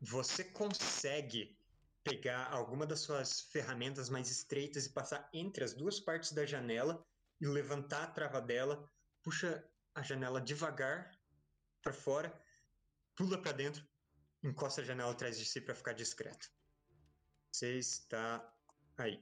Você 0.00 0.42
consegue 0.44 1.56
pegar 2.02 2.52
alguma 2.52 2.86
das 2.86 3.00
suas 3.00 3.40
ferramentas 3.40 4.08
mais 4.08 4.30
estreitas 4.30 4.86
e 4.86 4.92
passar 4.92 5.28
entre 5.32 5.64
as 5.64 5.72
duas 5.72 5.98
partes 5.98 6.32
da 6.32 6.46
janela 6.46 7.04
e 7.40 7.46
levantar 7.46 8.04
a 8.04 8.06
trava 8.06 8.40
dela, 8.40 8.88
puxa 9.22 9.64
a 9.94 10.02
janela 10.02 10.40
devagar 10.40 11.10
para 11.82 11.92
fora, 11.92 12.32
pula 13.14 13.40
para 13.40 13.52
dentro, 13.52 13.86
encosta 14.42 14.80
a 14.80 14.84
janela 14.84 15.12
atrás 15.12 15.38
de 15.38 15.44
si 15.44 15.60
para 15.60 15.74
ficar 15.74 15.92
discreto. 15.92 16.50
Você 17.50 17.78
está 17.78 18.55
aí. 18.98 19.20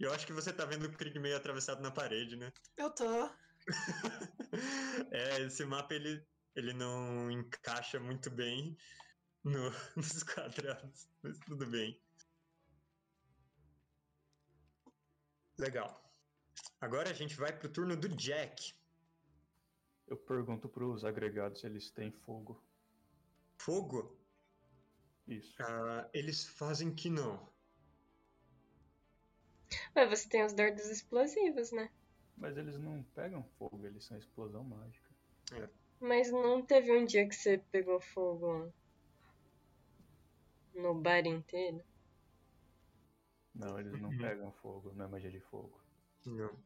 Eu 0.00 0.12
acho 0.12 0.26
que 0.26 0.32
você 0.32 0.52
tá 0.52 0.64
vendo 0.64 0.86
o 0.86 0.92
Krieg 0.92 1.18
meio 1.18 1.36
atravessado 1.36 1.80
na 1.80 1.90
parede, 1.90 2.36
né? 2.36 2.52
Eu 2.76 2.90
tô. 2.90 3.30
é, 5.12 5.42
esse 5.42 5.64
mapa 5.64 5.94
ele 5.94 6.26
ele 6.54 6.72
não 6.72 7.30
encaixa 7.30 7.98
muito 7.98 8.30
bem 8.30 8.76
no, 9.42 9.70
nos 9.96 10.22
quadrados, 10.22 11.08
mas 11.22 11.38
tudo 11.38 11.66
bem. 11.66 12.00
Legal. 15.58 16.02
Agora 16.80 17.10
a 17.10 17.14
gente 17.14 17.36
vai 17.36 17.56
pro 17.56 17.68
turno 17.68 17.96
do 17.96 18.08
Jack. 18.08 18.74
Eu 20.06 20.16
pergunto 20.16 20.68
pros 20.68 21.04
agregados 21.04 21.60
se 21.60 21.66
eles 21.66 21.90
têm 21.90 22.10
fogo. 22.10 22.62
Fogo? 23.64 24.18
Isso. 25.28 25.62
Uh, 25.62 26.08
eles 26.12 26.44
fazem 26.44 26.92
que 26.92 27.08
não. 27.08 27.48
Mas 29.94 30.10
você 30.10 30.28
tem 30.28 30.44
os 30.44 30.52
dardos 30.52 30.90
explosivos, 30.90 31.70
né? 31.70 31.88
Mas 32.36 32.56
eles 32.56 32.76
não 32.76 33.04
pegam 33.14 33.44
fogo, 33.56 33.86
eles 33.86 34.04
são 34.04 34.18
explosão 34.18 34.64
mágica. 34.64 35.08
É. 35.52 35.68
Mas 36.00 36.32
não 36.32 36.60
teve 36.60 36.90
um 36.90 37.04
dia 37.04 37.28
que 37.28 37.36
você 37.36 37.58
pegou 37.70 38.00
fogo 38.00 38.72
no 40.74 40.94
bar 40.94 41.24
inteiro? 41.24 41.84
Não, 43.54 43.78
eles 43.78 44.00
não 44.00 44.10
pegam 44.18 44.50
fogo, 44.54 44.92
não 44.92 45.04
é 45.04 45.08
magia 45.08 45.30
de 45.30 45.40
fogo. 45.40 45.80
Não. 46.26 46.58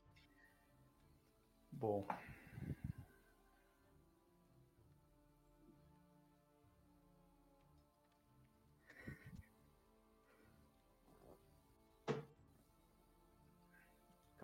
Bom. 1.72 2.06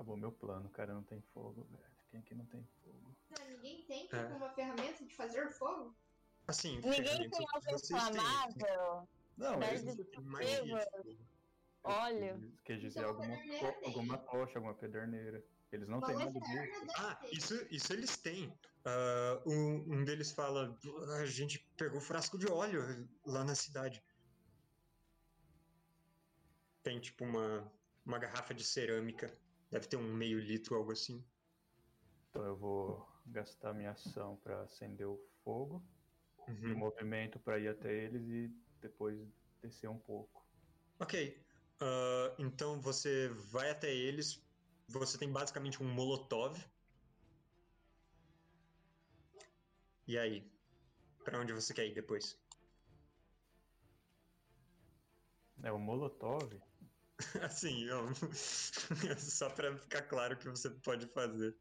Acabou 0.02 0.16
meu 0.16 0.32
plano, 0.32 0.68
cara, 0.70 0.92
não 0.92 1.04
tem 1.04 1.20
fogo, 1.32 1.64
velho. 1.70 1.92
Quem 2.10 2.20
que 2.22 2.34
não 2.34 2.44
tem 2.46 2.66
fogo? 2.82 3.16
Não, 3.30 3.46
ninguém 3.46 3.84
tem 3.84 4.02
tipo, 4.02 4.16
é. 4.16 4.26
uma 4.34 4.50
ferramenta 4.50 5.04
de 5.04 5.14
fazer 5.14 5.48
fogo? 5.52 5.94
Assim, 6.48 6.80
ninguém 6.80 7.30
tem 7.30 7.46
algo 7.54 7.70
inflamável. 7.70 9.08
Não, 9.36 9.60
mas 9.60 9.84
Óleo. 11.84 12.52
Quer 12.64 12.80
dizer, 12.80 12.98
então, 12.98 13.10
alguma, 13.10 13.38
alguma 13.84 14.18
tocha, 14.18 14.58
alguma 14.58 14.74
pederneira. 14.74 15.40
Eles 15.70 15.88
não 15.88 16.00
têm 16.00 16.16
nada 16.16 16.40
disso. 16.40 16.86
Ah, 16.96 17.20
isso, 17.30 17.66
isso 17.70 17.92
eles 17.92 18.16
têm. 18.16 18.48
Uh, 18.48 19.48
um, 19.48 19.98
um 19.98 20.04
deles 20.04 20.32
fala: 20.32 20.76
a 21.20 21.26
gente 21.26 21.60
pegou 21.76 22.00
frasco 22.00 22.36
de 22.36 22.50
óleo 22.50 23.08
lá 23.24 23.44
na 23.44 23.54
cidade. 23.54 24.02
Tem 26.82 26.98
tipo 26.98 27.24
uma, 27.24 27.72
uma 28.04 28.18
garrafa 28.18 28.52
de 28.52 28.64
cerâmica. 28.64 29.32
Deve 29.72 29.88
ter 29.88 29.96
um 29.96 30.12
meio 30.12 30.38
litro, 30.38 30.76
algo 30.76 30.92
assim. 30.92 31.24
Então 32.28 32.44
eu 32.44 32.54
vou 32.54 33.08
gastar 33.26 33.72
minha 33.72 33.92
ação 33.92 34.36
para 34.44 34.60
acender 34.64 35.08
o 35.08 35.18
fogo, 35.42 35.82
uhum. 36.46 36.74
o 36.74 36.78
movimento 36.78 37.38
para 37.38 37.58
ir 37.58 37.68
até 37.68 37.90
eles 37.90 38.22
e 38.28 38.54
depois 38.82 39.18
descer 39.62 39.88
um 39.88 39.98
pouco. 39.98 40.44
Ok. 41.00 41.42
Uh, 41.80 42.34
então 42.38 42.82
você 42.82 43.30
vai 43.50 43.70
até 43.70 43.90
eles. 43.90 44.44
Você 44.88 45.16
tem 45.16 45.32
basicamente 45.32 45.82
um 45.82 45.88
molotov. 45.88 46.62
E 50.06 50.18
aí? 50.18 50.46
Para 51.24 51.40
onde 51.40 51.54
você 51.54 51.72
quer 51.72 51.86
ir 51.86 51.94
depois? 51.94 52.38
É 55.62 55.72
o 55.72 55.78
molotov? 55.78 56.60
assim, 57.42 57.84
eu... 57.84 58.08
só 59.18 59.50
para 59.50 59.76
ficar 59.76 60.02
claro 60.02 60.34
o 60.34 60.38
que 60.38 60.48
você 60.48 60.70
pode 60.70 61.06
fazer. 61.08 61.56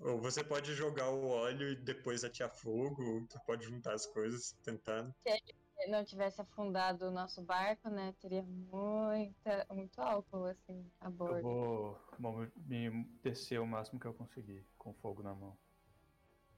Ou 0.00 0.20
você 0.20 0.42
pode 0.42 0.74
jogar 0.74 1.10
o 1.10 1.28
óleo 1.28 1.70
e 1.70 1.76
depois 1.76 2.24
atear 2.24 2.50
fogo, 2.50 3.26
você 3.28 3.38
pode 3.46 3.64
juntar 3.64 3.94
as 3.94 4.06
coisas, 4.06 4.52
tentar. 4.64 5.14
Se 5.24 5.88
não 5.88 6.04
tivesse 6.04 6.40
afundado 6.40 7.06
o 7.06 7.10
nosso 7.10 7.42
barco, 7.42 7.88
né, 7.88 8.14
teria 8.20 8.42
muita, 8.42 9.66
muito 9.70 10.00
álcool, 10.00 10.46
assim, 10.46 10.90
a 11.00 11.10
bordo. 11.10 11.36
Eu 11.36 11.42
vou 11.42 12.00
bom, 12.18 12.46
me 12.56 13.04
descer 13.22 13.60
o 13.60 13.66
máximo 13.66 14.00
que 14.00 14.06
eu 14.06 14.14
conseguir, 14.14 14.66
com 14.78 14.92
fogo 14.94 15.22
na 15.22 15.34
mão. 15.34 15.56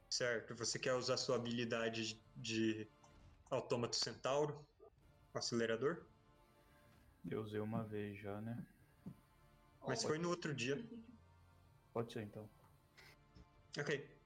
Certo, 0.09 0.55
você 0.55 0.79
quer 0.79 0.94
usar 0.94 1.16
sua 1.16 1.37
habilidade 1.37 2.22
de 2.37 2.88
autômato 3.50 3.96
centauro? 3.96 4.66
Acelerador? 5.35 6.07
Eu 7.31 7.43
usei 7.43 7.61
uma 7.61 7.83
vez 7.85 8.19
já, 8.19 8.41
né? 8.41 8.57
Mas 9.87 10.03
foi 10.03 10.19
no 10.19 10.29
outro 10.29 10.55
dia. 10.55 10.83
Pode 11.93 12.12
ser 12.12 12.23
então. 12.23 12.49
Ok. 13.79 14.17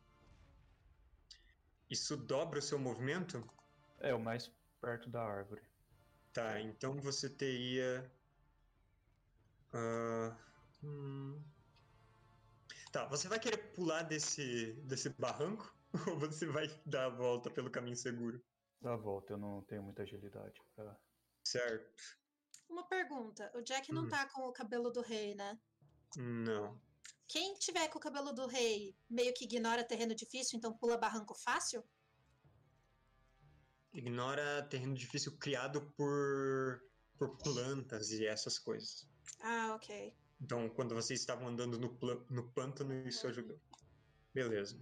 Isso 1.89 2.17
dobra 2.17 2.59
o 2.59 2.63
seu 2.63 2.79
movimento? 2.79 3.45
É, 3.99 4.15
o 4.15 4.21
mais 4.21 4.51
perto 4.81 5.11
da 5.11 5.23
árvore. 5.23 5.63
Tá, 6.33 6.61
então 6.61 7.01
você 7.01 7.29
teria. 7.29 8.11
Uh, 9.75 10.37
hum... 10.85 11.43
Tá, 12.93 13.07
você 13.07 13.29
vai 13.29 13.39
querer 13.39 13.59
pular 13.73 14.03
desse, 14.03 14.73
desse 14.85 15.11
barranco? 15.11 15.75
Ou 16.09 16.19
você 16.19 16.47
vai 16.47 16.69
dar 16.87 17.07
a 17.07 17.09
volta 17.09 17.51
pelo 17.51 17.71
caminho 17.71 17.97
seguro? 17.97 18.41
Dar 18.81 18.95
a 18.95 18.97
volta, 18.97 19.33
eu 19.33 19.39
não 19.39 19.63
tenho 19.63 19.83
muita 19.83 20.03
agilidade 20.03 20.61
pra. 20.75 20.97
Certo. 21.45 22.20
Uma 22.71 22.85
pergunta: 22.85 23.51
o 23.55 23.63
Jack 23.63 23.93
não 23.93 24.05
hum. 24.05 24.09
tá 24.09 24.27
com 24.29 24.43
o 24.43 24.53
cabelo 24.53 24.91
do 24.91 25.03
rei, 25.03 25.35
né? 25.35 25.59
Não. 26.17 26.81
Quem 27.27 27.55
tiver 27.55 27.89
com 27.89 27.99
o 27.99 28.01
cabelo 28.01 28.33
do 28.33 28.47
rei 28.47 28.97
meio 29.09 29.35
que 29.35 29.45
ignora 29.45 29.85
terreno 29.85 30.15
difícil, 30.15 30.57
então 30.57 30.73
pula 30.73 30.97
barranco 30.97 31.35
fácil? 31.35 31.85
Ignora 33.93 34.67
terreno 34.69 34.95
difícil 34.95 35.37
criado 35.39 35.93
por, 35.97 36.81
por 37.19 37.37
plantas 37.39 38.11
e 38.11 38.25
essas 38.25 38.59
coisas. 38.59 39.09
Ah, 39.41 39.75
ok. 39.75 40.15
Então, 40.41 40.69
quando 40.71 40.95
vocês 40.95 41.21
estavam 41.21 41.49
andando 41.49 41.79
no, 41.79 41.99
no 42.31 42.51
pântano, 42.53 42.95
isso 43.07 43.27
ajudou. 43.27 43.61
Beleza. 44.33 44.81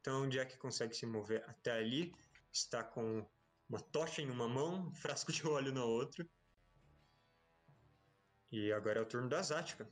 Então, 0.00 0.22
o 0.22 0.28
Jack 0.28 0.56
consegue 0.58 0.94
se 0.94 1.06
mover 1.06 1.44
até 1.48 1.72
ali. 1.72 2.14
Está 2.50 2.82
com 2.82 3.26
uma 3.68 3.80
tocha 3.80 4.20
em 4.20 4.30
uma 4.30 4.48
mão, 4.48 4.88
um 4.88 4.94
frasco 4.94 5.30
de 5.32 5.46
óleo 5.46 5.72
na 5.72 5.84
outra. 5.84 6.26
E 8.52 8.72
agora 8.72 8.98
é 8.98 9.02
o 9.02 9.06
turno 9.06 9.28
da 9.28 9.42
Zática. 9.42 9.88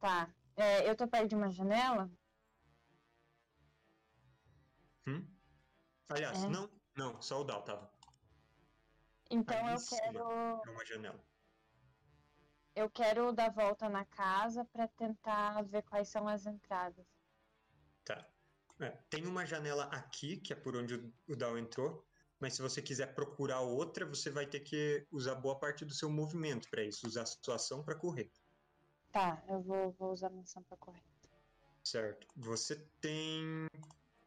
Tá. 0.00 0.34
É, 0.56 0.88
eu 0.88 0.96
tô 0.96 1.06
perto 1.06 1.28
de 1.28 1.36
uma 1.36 1.50
janela? 1.50 2.10
Hum? 5.06 5.24
Aliás, 6.08 6.44
é. 6.44 6.48
não, 6.48 6.70
não, 6.96 7.20
só 7.20 7.42
o 7.42 7.44
Dal 7.44 7.62
tava. 7.62 7.92
Então 9.30 9.66
Aí 9.66 9.74
eu 9.74 9.80
quero. 9.86 10.18
É 10.66 10.70
uma 10.70 10.84
janela. 10.86 11.24
Eu 12.74 12.90
quero 12.90 13.32
dar 13.32 13.50
volta 13.50 13.88
na 13.88 14.04
casa 14.04 14.64
para 14.66 14.88
tentar 14.88 15.62
ver 15.62 15.82
quais 15.82 16.08
são 16.08 16.26
as 16.26 16.46
entradas. 16.46 17.06
Tá. 18.04 18.26
É, 18.80 18.90
tem 19.10 19.26
uma 19.26 19.46
janela 19.46 19.84
aqui, 19.86 20.36
que 20.36 20.52
é 20.52 20.56
por 20.56 20.76
onde 20.76 20.94
o, 20.94 21.36
Dal 21.36 21.58
entrou, 21.58 22.06
mas 22.40 22.54
se 22.54 22.62
você 22.62 22.82
quiser 22.82 23.14
procurar 23.14 23.60
outra, 23.60 24.04
você 24.06 24.30
vai 24.30 24.46
ter 24.46 24.60
que 24.60 25.06
usar 25.10 25.34
boa 25.34 25.58
parte 25.58 25.84
do 25.84 25.94
seu 25.94 26.10
movimento 26.10 26.68
para 26.70 26.84
isso, 26.84 27.06
usar 27.06 27.22
a 27.22 27.26
sua 27.26 27.56
ação 27.56 27.82
para 27.82 27.94
correr. 27.94 28.30
Tá, 29.12 29.42
eu 29.48 29.62
vou, 29.62 29.92
vou 29.92 30.12
usar 30.12 30.26
a 30.26 30.30
minha 30.30 30.42
ação 30.42 30.62
pra 30.64 30.76
correr. 30.76 31.02
Certo. 31.82 32.26
Você 32.36 32.76
tem 33.00 33.66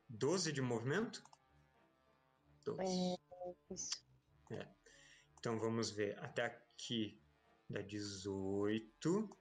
12 0.08 0.52
de 0.52 0.62
movimento? 0.62 1.24
12. 2.63 2.82
É, 2.82 3.74
isso. 3.74 4.10
Então 5.39 5.58
vamos 5.58 5.89
ver. 5.89 6.17
Até 6.19 6.45
aqui 6.45 7.22
dá 7.69 7.82
18. 7.82 9.38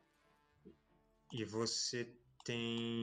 E 1.33 1.45
você 1.45 2.17
tem 2.45 3.03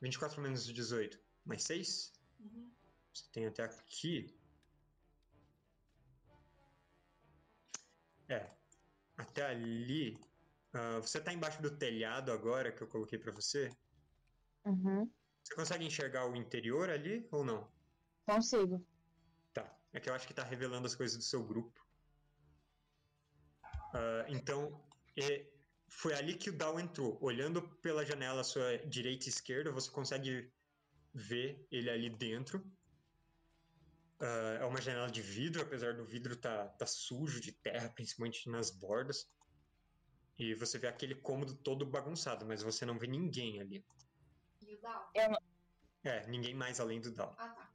24 0.00 0.40
menos 0.40 0.66
18. 0.66 1.18
Mais 1.44 1.64
6? 1.64 2.12
Uhum. 2.40 2.70
Você 3.12 3.24
tem 3.32 3.46
até 3.46 3.64
aqui. 3.64 4.38
É. 8.30 8.48
Até 9.18 9.44
ali. 9.44 10.18
ah, 10.72 11.00
você 11.00 11.20
tá 11.20 11.32
embaixo 11.32 11.60
do 11.60 11.76
telhado 11.76 12.32
agora 12.32 12.72
que 12.72 12.82
eu 12.82 12.88
coloquei 12.88 13.18
pra 13.18 13.32
você? 13.32 13.70
Uhum. 14.64 15.10
Você 15.42 15.54
consegue 15.54 15.84
enxergar 15.84 16.30
o 16.30 16.36
interior 16.36 16.88
ali 16.88 17.26
ou 17.30 17.44
não? 17.44 17.68
Consigo. 18.24 18.86
Tá. 19.52 19.76
É 19.92 19.98
que 19.98 20.08
eu 20.08 20.14
acho 20.14 20.26
que 20.26 20.34
tá 20.34 20.44
revelando 20.44 20.86
as 20.86 20.94
coisas 20.94 21.16
do 21.18 21.24
seu 21.24 21.44
grupo. 21.44 21.84
Ah, 23.92 24.24
então, 24.28 24.80
é, 25.18 25.46
foi 25.88 26.14
ali 26.14 26.34
que 26.34 26.50
o 26.50 26.56
Dal 26.56 26.78
entrou. 26.78 27.18
Olhando 27.20 27.62
pela 27.78 28.04
janela 28.04 28.42
à 28.42 28.44
sua 28.44 28.78
direita 28.86 29.26
e 29.26 29.28
esquerda, 29.28 29.72
você 29.72 29.90
consegue 29.90 30.52
ver 31.12 31.66
ele 31.70 31.90
ali 31.90 32.10
dentro. 32.10 32.64
Ah, 34.20 34.58
é 34.60 34.64
uma 34.64 34.80
janela 34.80 35.10
de 35.10 35.22
vidro, 35.22 35.62
apesar 35.62 35.94
do 35.94 36.04
vidro 36.04 36.36
tá, 36.36 36.68
tá 36.68 36.86
sujo 36.86 37.40
de 37.40 37.52
terra, 37.52 37.88
principalmente 37.88 38.48
nas 38.50 38.70
bordas. 38.70 39.26
E 40.38 40.54
você 40.54 40.78
vê 40.78 40.88
aquele 40.88 41.14
cômodo 41.14 41.54
todo 41.54 41.86
bagunçado, 41.86 42.46
mas 42.46 42.62
você 42.62 42.84
não 42.84 42.98
vê 42.98 43.06
ninguém 43.06 43.60
ali. 43.60 43.84
E 44.60 44.74
o 44.74 44.80
Dal? 44.80 45.10
É, 46.04 46.26
ninguém 46.26 46.54
mais 46.54 46.80
além 46.80 47.00
do 47.00 47.12
Dal. 47.12 47.34
Ah, 47.38 47.48
tá. 47.48 47.70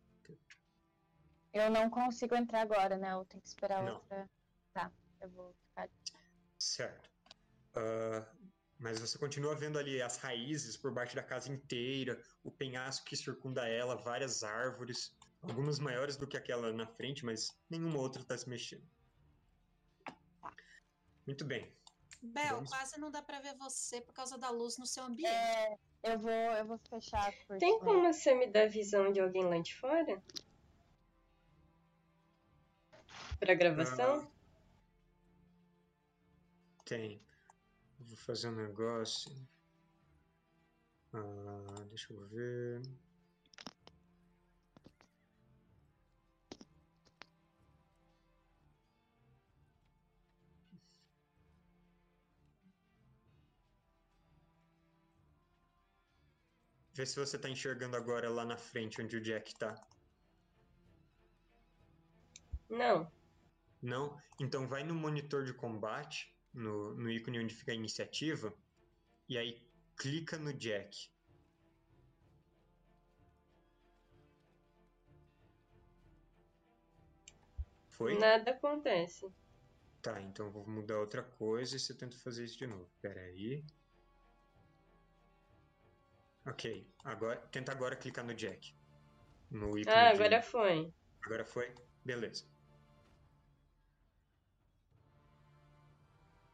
Eu 1.54 1.72
não 1.72 1.90
consigo 1.90 2.36
entrar 2.36 2.62
agora, 2.62 2.98
né? 2.98 3.14
Eu 3.14 3.26
tenho 3.26 3.42
que 3.42 3.48
esperar 3.48 3.84
Não. 3.84 3.96
outra. 3.96 4.30
Tá, 4.74 4.92
eu 5.22 5.30
vou 5.30 5.54
ficar. 5.54 5.90
Certo. 6.60 7.10
Ah, 7.76 8.28
mas 8.78 9.00
você 9.00 9.18
continua 9.18 9.56
vendo 9.56 9.80
ali 9.80 10.02
as 10.02 10.18
raízes 10.18 10.76
por 10.76 10.94
baixo 10.94 11.16
da 11.16 11.24
casa 11.24 11.52
inteira, 11.52 12.22
o 12.44 12.52
penhasco 12.52 13.06
que 13.06 13.16
circunda 13.16 13.68
ela, 13.68 13.96
várias 13.96 14.44
árvores, 14.44 15.16
algumas 15.50 15.80
maiores 15.80 16.18
do 16.18 16.28
que 16.28 16.38
aquela 16.38 16.72
na 16.74 16.88
frente, 16.88 17.26
mas 17.26 17.56
nenhuma 17.70 18.00
outra 18.00 18.22
está 18.22 18.38
se 18.38 18.48
mexendo. 18.50 18.84
Muito 21.26 21.44
bem. 21.46 21.72
Bel, 22.22 22.56
Vamos- 22.56 22.70
quase 22.70 23.00
não 23.00 23.12
dá 23.12 23.22
pra 23.22 23.40
ver 23.40 23.56
você 23.56 24.02
por 24.02 24.14
causa 24.14 24.38
da 24.38 24.50
luz 24.50 24.78
no 24.78 24.86
seu 24.86 25.04
ambiente. 25.04 25.32
É, 25.34 25.78
eu 26.04 26.20
vou, 26.20 26.32
eu 26.32 26.66
vou 26.66 26.78
fechar 26.90 27.32
porque. 27.48 27.60
Tem 27.60 27.80
como 27.80 28.02
você 28.12 28.34
me 28.34 28.48
dar 28.48 28.68
visão 28.68 29.12
de 29.12 29.20
alguém 29.20 29.44
lá 29.44 29.60
de 29.60 29.76
fora? 29.76 30.24
Pra 33.40 33.54
gravação? 33.54 34.32
Tem. 36.86 37.22
Eu 38.00 38.06
Vou 38.06 38.18
fazer 38.18 38.50
um 38.50 38.56
negócio. 38.56 39.32
Ah, 41.14 41.84
deixa 41.90 42.14
eu 42.14 42.28
ver. 42.28 42.82
Vê 56.96 57.06
se 57.06 57.20
você 57.20 57.38
tá 57.38 57.50
enxergando 57.50 57.98
agora 57.98 58.30
lá 58.30 58.46
na 58.46 58.56
frente 58.56 59.02
onde 59.02 59.18
o 59.18 59.22
Jack 59.22 59.54
tá. 59.56 59.76
Não. 62.70 63.12
Não? 63.82 64.18
Então 64.40 64.66
vai 64.66 64.82
no 64.82 64.96
monitor 64.96 65.44
de 65.44 65.54
combate, 65.54 66.34
no, 66.54 66.96
no 66.96 67.12
ícone 67.12 67.44
onde 67.44 67.54
fica 67.54 67.74
a 67.74 67.76
iniciativa, 67.76 68.56
e 69.28 69.38
aí 69.38 69.62
clica 69.98 70.38
no 70.38 70.54
Jack. 70.54 71.12
Foi? 77.90 78.18
Nada 78.18 78.52
acontece. 78.52 79.30
Tá, 80.02 80.22
então 80.22 80.50
vou 80.50 80.66
mudar 80.66 81.00
outra 81.00 81.24
coisa 81.24 81.76
e 81.76 81.80
você 81.80 81.94
tenta 81.94 82.18
fazer 82.20 82.46
isso 82.46 82.58
de 82.58 82.68
novo. 82.68 82.90
Pera 83.02 83.20
aí. 83.20 83.66
Ok, 86.48 86.88
agora, 87.04 87.40
tenta 87.52 87.72
agora 87.72 87.96
clicar 87.96 88.24
no 88.26 88.34
Jack. 88.34 88.76
No 89.50 89.78
ícone 89.78 89.96
Ah, 89.96 90.14
de- 90.14 90.16
agora 90.24 90.42
foi. 90.42 90.94
Agora 91.24 91.46
foi? 91.46 91.74
Beleza. 92.04 92.46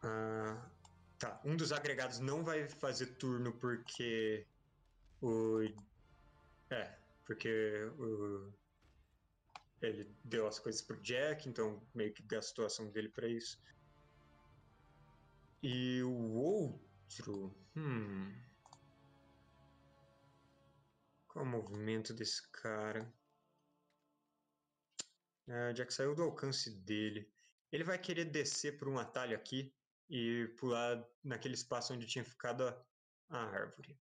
Ah, 0.04 0.70
tá. 1.20 1.42
Um 1.44 1.56
dos 1.56 1.72
agregados 1.72 2.20
não 2.20 2.44
vai 2.44 2.68
fazer 2.68 3.08
turno 3.18 3.54
porque 3.60 4.48
o. 5.22 5.60
É, 6.70 6.98
porque 7.26 7.50
o. 7.98 8.52
Ele 9.82 10.04
deu 10.24 10.48
as 10.48 10.60
coisas 10.60 10.82
pro 10.82 11.02
Jack, 11.02 11.50
então 11.50 11.82
meio 11.94 12.14
que 12.14 12.24
gastou 12.24 12.64
a 12.64 12.68
ação 12.68 12.90
dele 12.92 13.10
pra 13.10 13.28
isso. 13.28 13.60
E 15.64 16.02
o 16.04 16.34
outro. 16.34 17.54
Hum. 17.76 18.34
Qual 21.32 21.46
o 21.46 21.48
movimento 21.48 22.14
desse 22.14 22.46
cara? 22.52 23.10
É, 25.48 25.72
Jack 25.72 25.94
saiu 25.94 26.14
do 26.14 26.24
alcance 26.24 26.70
dele. 26.70 27.32
Ele 27.72 27.86
vai 27.86 27.98
querer 27.98 28.26
descer 28.26 28.78
por 28.78 28.90
um 28.90 29.00
atalho 29.00 29.34
aqui 29.34 29.74
e 30.10 30.54
pular 30.58 31.02
naquele 31.24 31.54
espaço 31.54 31.94
onde 31.94 32.06
tinha 32.06 32.26
ficado 32.26 32.68
a, 32.68 32.86
a 33.30 33.46
árvore. 33.46 33.98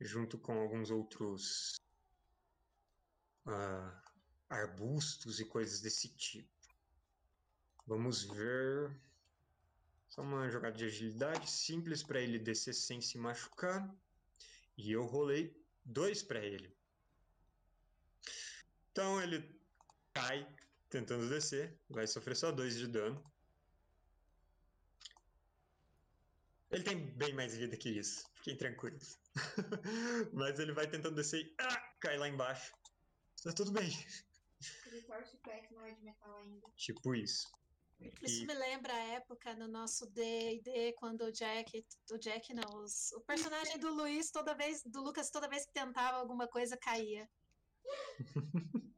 Junto 0.00 0.38
com 0.38 0.58
alguns 0.58 0.90
outros 0.90 1.78
ah, 3.44 4.02
arbustos 4.48 5.38
e 5.38 5.44
coisas 5.44 5.82
desse 5.82 6.08
tipo. 6.16 6.48
Vamos 7.86 8.22
ver. 8.22 8.98
Só 10.08 10.22
uma 10.22 10.48
jogada 10.48 10.78
de 10.78 10.86
agilidade 10.86 11.50
simples 11.50 12.02
para 12.02 12.22
ele 12.22 12.38
descer 12.38 12.72
sem 12.72 13.02
se 13.02 13.18
machucar. 13.18 13.94
E 14.78 14.92
eu 14.92 15.04
rolei 15.04 15.59
dois 15.90 16.22
para 16.22 16.44
ele. 16.44 16.74
Então 18.90 19.20
ele 19.22 19.60
cai 20.12 20.46
tentando 20.88 21.28
descer, 21.28 21.78
vai 21.88 22.06
sofrer 22.06 22.36
só 22.36 22.50
dois 22.50 22.76
de 22.76 22.86
dano. 22.86 23.22
Ele 26.70 26.84
tem 26.84 26.96
bem 27.16 27.32
mais 27.34 27.56
vida 27.56 27.76
que 27.76 27.90
isso, 27.90 28.24
fiquem 28.36 28.56
tranquilos. 28.56 29.18
Mas 30.32 30.58
ele 30.58 30.72
vai 30.72 30.88
tentando 30.88 31.16
descer 31.16 31.44
e 31.44 31.54
ah, 31.58 31.94
cai 32.00 32.16
lá 32.16 32.28
embaixo. 32.28 32.72
Tá 33.42 33.52
tudo 33.52 33.72
bem. 33.72 33.90
Ele 34.86 35.00
o 35.00 35.74
não 35.74 35.84
é 35.84 35.92
de 35.92 36.02
metal 36.04 36.36
ainda. 36.36 36.68
Tipo 36.76 37.14
isso. 37.14 37.48
Isso 38.22 38.42
E- 38.42 38.46
me 38.46 38.54
lembra 38.54 38.92
a 38.94 39.02
época 39.14 39.54
no 39.54 39.68
nosso 39.68 40.06
D&D, 40.06 40.92
quando 40.94 41.22
o 41.24 41.32
Jack, 41.32 41.84
o 42.10 42.18
Jack 42.18 42.54
não, 42.54 42.82
os- 42.82 43.12
o 43.12 43.20
personagem 43.20 43.78
do 43.78 43.92
Luiz 43.94 44.30
toda 44.30 44.54
vez, 44.54 44.82
do 44.84 45.02
Lucas 45.02 45.30
toda 45.30 45.48
vez 45.48 45.66
que 45.66 45.72
tentava 45.72 46.16
alguma 46.18 46.48
coisa 46.48 46.76
caía. 46.76 47.28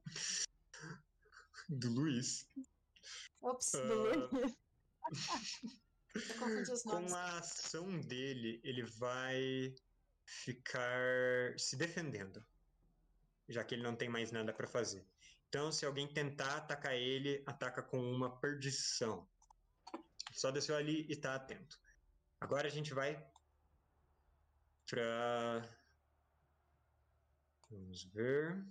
Do 1.68 1.88
Luiz. 1.90 2.46
Ops, 3.40 3.74
Ah, 3.74 3.80
eu 6.14 6.34
confundi 6.38 6.70
os 6.70 6.84
nomes. 6.84 7.10
Com 7.12 7.16
a 7.16 7.38
ação 7.38 8.00
dele, 8.00 8.60
ele 8.62 8.82
vai 8.82 9.74
ficar 10.26 11.58
se 11.58 11.76
defendendo, 11.76 12.44
já 13.48 13.64
que 13.64 13.74
ele 13.74 13.82
não 13.82 13.96
tem 13.96 14.08
mais 14.08 14.30
nada 14.30 14.52
para 14.52 14.66
fazer. 14.68 15.04
Então, 15.52 15.70
se 15.70 15.84
alguém 15.84 16.08
tentar 16.08 16.56
atacar 16.56 16.94
ele, 16.94 17.42
ataca 17.44 17.82
com 17.82 18.00
uma 18.00 18.40
perdição. 18.40 19.28
Só 20.32 20.50
desceu 20.50 20.74
ali 20.74 21.04
e 21.10 21.14
tá 21.14 21.34
atento. 21.34 21.78
Agora 22.40 22.66
a 22.66 22.70
gente 22.70 22.94
vai 22.94 23.22
pra. 24.88 25.62
Vamos 27.68 28.02
ver. 28.04 28.64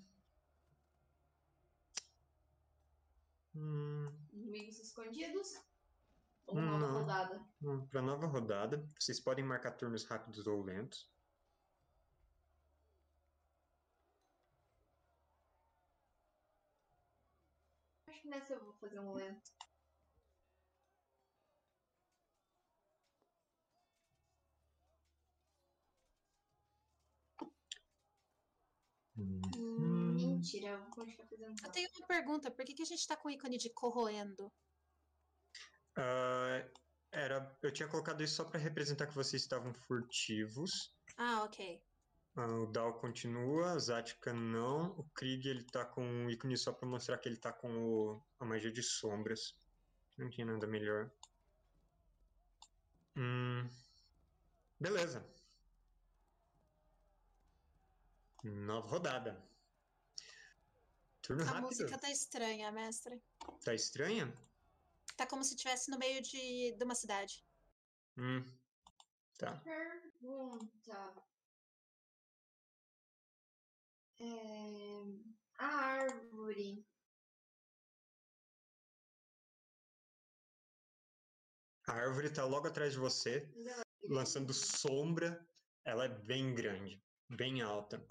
Hum, 3.53 4.11
Inimigos 4.33 4.79
escondidos. 4.79 5.61
Ou 6.47 6.55
nova 6.59 6.79
Não. 6.79 6.99
rodada. 7.01 7.45
para 7.91 8.01
nova 8.01 8.25
rodada, 8.25 8.89
vocês 8.99 9.19
podem 9.19 9.45
marcar 9.45 9.73
turnos 9.73 10.03
rápidos 10.03 10.47
ou 10.47 10.63
lentos. 10.63 11.10
Nessa 18.31 18.53
eu 18.53 18.63
vou 18.63 18.73
fazer 18.75 18.97
um 18.97 19.11
lento. 19.11 19.51
Hum, 29.17 30.13
mentira, 30.15 30.69
eu 30.69 30.79
vou 30.79 30.91
continuar 30.91 31.27
fazendo. 31.27 31.55
Eu 31.61 31.71
tenho 31.73 31.89
uma 31.97 32.07
pergunta: 32.07 32.49
por 32.49 32.63
que, 32.63 32.73
que 32.73 32.83
a 32.83 32.85
gente 32.85 33.05
tá 33.05 33.17
com 33.17 33.27
o 33.27 33.31
ícone 33.31 33.57
de 33.57 33.69
corroendo? 33.73 34.49
Ah, 35.97 36.65
era, 37.11 37.59
eu 37.61 37.73
tinha 37.73 37.89
colocado 37.89 38.23
isso 38.23 38.35
só 38.35 38.45
para 38.45 38.61
representar 38.61 39.07
que 39.07 39.13
vocês 39.13 39.41
estavam 39.41 39.73
furtivos. 39.73 40.71
Ah, 41.17 41.43
ok. 41.43 41.83
Ah, 42.41 42.47
o 42.47 42.65
Dal 42.65 42.99
continua, 42.99 43.73
a 43.73 43.77
Zatka 43.77 44.33
não. 44.33 44.97
O 44.97 45.03
Krieg 45.13 45.47
ele 45.47 45.63
tá 45.63 45.85
com 45.85 46.25
o 46.25 46.31
ícone 46.31 46.57
só 46.57 46.73
para 46.73 46.87
mostrar 46.87 47.19
que 47.19 47.29
ele 47.29 47.37
tá 47.37 47.53
com 47.53 47.71
o- 47.77 48.23
a 48.39 48.45
magia 48.45 48.71
de 48.71 48.81
sombras. 48.81 49.55
Não 50.17 50.27
tinha 50.27 50.47
nada 50.47 50.65
melhor. 50.65 51.11
Hum, 53.15 53.69
beleza. 54.79 55.23
Nova 58.43 58.87
rodada. 58.87 59.47
Turno 61.21 61.43
A 61.43 61.45
rápido. 61.45 61.61
música 61.65 61.95
tá 61.99 62.09
estranha, 62.09 62.71
mestre. 62.71 63.21
Tá 63.63 63.75
estranha? 63.75 64.33
Tá 65.15 65.27
como 65.27 65.43
se 65.43 65.53
estivesse 65.53 65.91
no 65.91 65.99
meio 65.99 66.23
de, 66.23 66.71
de 66.75 66.83
uma 66.83 66.95
cidade. 66.95 67.45
Hum, 68.17 68.43
tá. 69.37 69.57
Pergunta. 69.57 71.30
É, 74.21 75.03
A 75.57 75.65
árvore. 75.65 76.85
A 81.87 81.93
árvore 81.93 82.29
tá 82.29 82.45
logo 82.45 82.67
atrás 82.67 82.93
de 82.93 82.99
você, 82.99 83.49
lançando 84.03 84.53
sombra. 84.53 85.43
Ela 85.83 86.05
é 86.05 86.09
bem 86.09 86.53
grande, 86.53 87.03
bem 87.27 87.61
alta. 87.61 88.05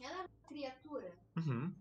ela 0.00 0.12
é 0.12 0.20
uma 0.20 0.28
criatura? 0.46 1.12
Uhum. 1.36 1.74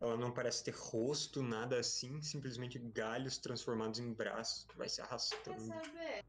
Ela 0.00 0.16
não 0.16 0.32
parece 0.32 0.64
ter 0.64 0.74
rosto, 0.74 1.42
nada 1.42 1.78
assim, 1.78 2.20
simplesmente 2.22 2.78
galhos 2.78 3.38
transformados 3.38 4.00
em 4.00 4.12
braços 4.12 4.64
que 4.64 4.76
vai 4.76 4.88
se 4.88 4.96
Quer 4.96 5.02
arrastando. 5.02 5.60
saber? 5.66 6.24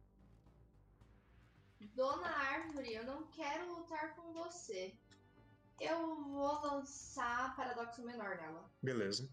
Dona 1.96 2.28
Árvore, 2.28 2.93
eu 2.93 3.06
não 3.06 3.28
quero 3.28 3.76
lutar 3.76 4.15
com 4.15 4.34
você. 4.34 4.98
Eu 5.80 6.24
vou 6.24 6.62
lançar 6.62 7.56
Paradoxo 7.56 8.04
Menor 8.04 8.38
nela. 8.38 8.72
Beleza. 8.82 9.30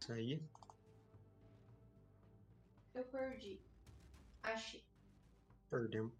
Isso 0.00 0.12
aí. 0.12 0.42
Eu 2.94 3.04
perdi. 3.04 3.60
Achei. 4.42 4.84
Perdemos. 5.68 6.12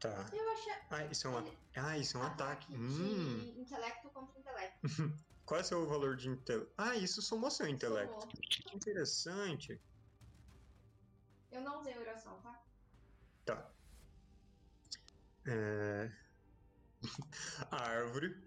Tá. 0.00 0.26
Eu 0.32 0.50
achei. 0.52 0.72
Ah, 0.90 1.04
isso 1.04 1.26
é 1.26 1.30
um, 1.30 1.56
ah, 1.76 1.98
isso 1.98 2.16
é 2.16 2.20
um 2.20 2.24
ataque. 2.24 2.74
Hum. 2.74 3.38
de 3.38 3.60
intelecto 3.60 4.08
contra 4.10 4.38
intelecto. 4.38 4.80
Qual 5.50 5.58
é 5.58 5.64
o 5.64 5.66
seu 5.66 5.84
valor 5.84 6.14
de 6.14 6.28
intelecto? 6.28 6.72
Ah, 6.78 6.94
isso 6.94 7.20
somou 7.20 7.50
seu 7.50 7.66
intelecto. 7.66 8.20
Somou. 8.20 8.72
Interessante. 8.72 9.82
Eu 11.50 11.60
não 11.62 11.80
usei 11.80 11.98
oração, 11.98 12.40
tá? 12.40 12.62
Tá. 13.44 13.70
É... 15.46 16.08
A 17.68 17.82
árvore 17.82 18.40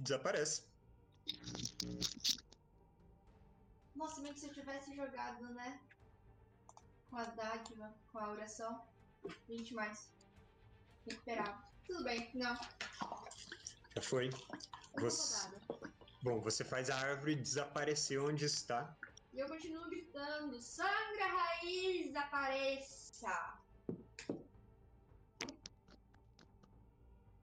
desaparece. 0.00 0.64
Nossa, 3.94 4.22
meio 4.22 4.32
que 4.32 4.40
se 4.40 4.46
eu 4.46 4.54
tivesse 4.54 4.96
jogado, 4.96 5.44
né? 5.52 5.78
Com 7.10 7.18
a 7.18 7.24
dádiva, 7.24 7.94
com 8.10 8.18
a 8.18 8.30
oração. 8.30 8.82
20 9.46 9.74
mais. 9.74 10.10
Recuperava. 11.06 11.62
Tudo 11.86 12.02
bem, 12.02 12.30
não. 12.34 12.56
Já 13.94 14.00
foi. 14.00 14.30
Você-. 14.98 15.50
Bom, 16.26 16.40
você 16.40 16.64
faz 16.64 16.90
a 16.90 16.96
árvore 16.96 17.36
desaparecer 17.36 18.20
onde 18.20 18.46
está. 18.46 18.98
E 19.32 19.38
eu 19.38 19.46
continuo 19.46 19.88
gritando: 19.88 20.60
Sangra, 20.60 21.24
raiz, 21.24 22.12
apareça! 22.16 23.62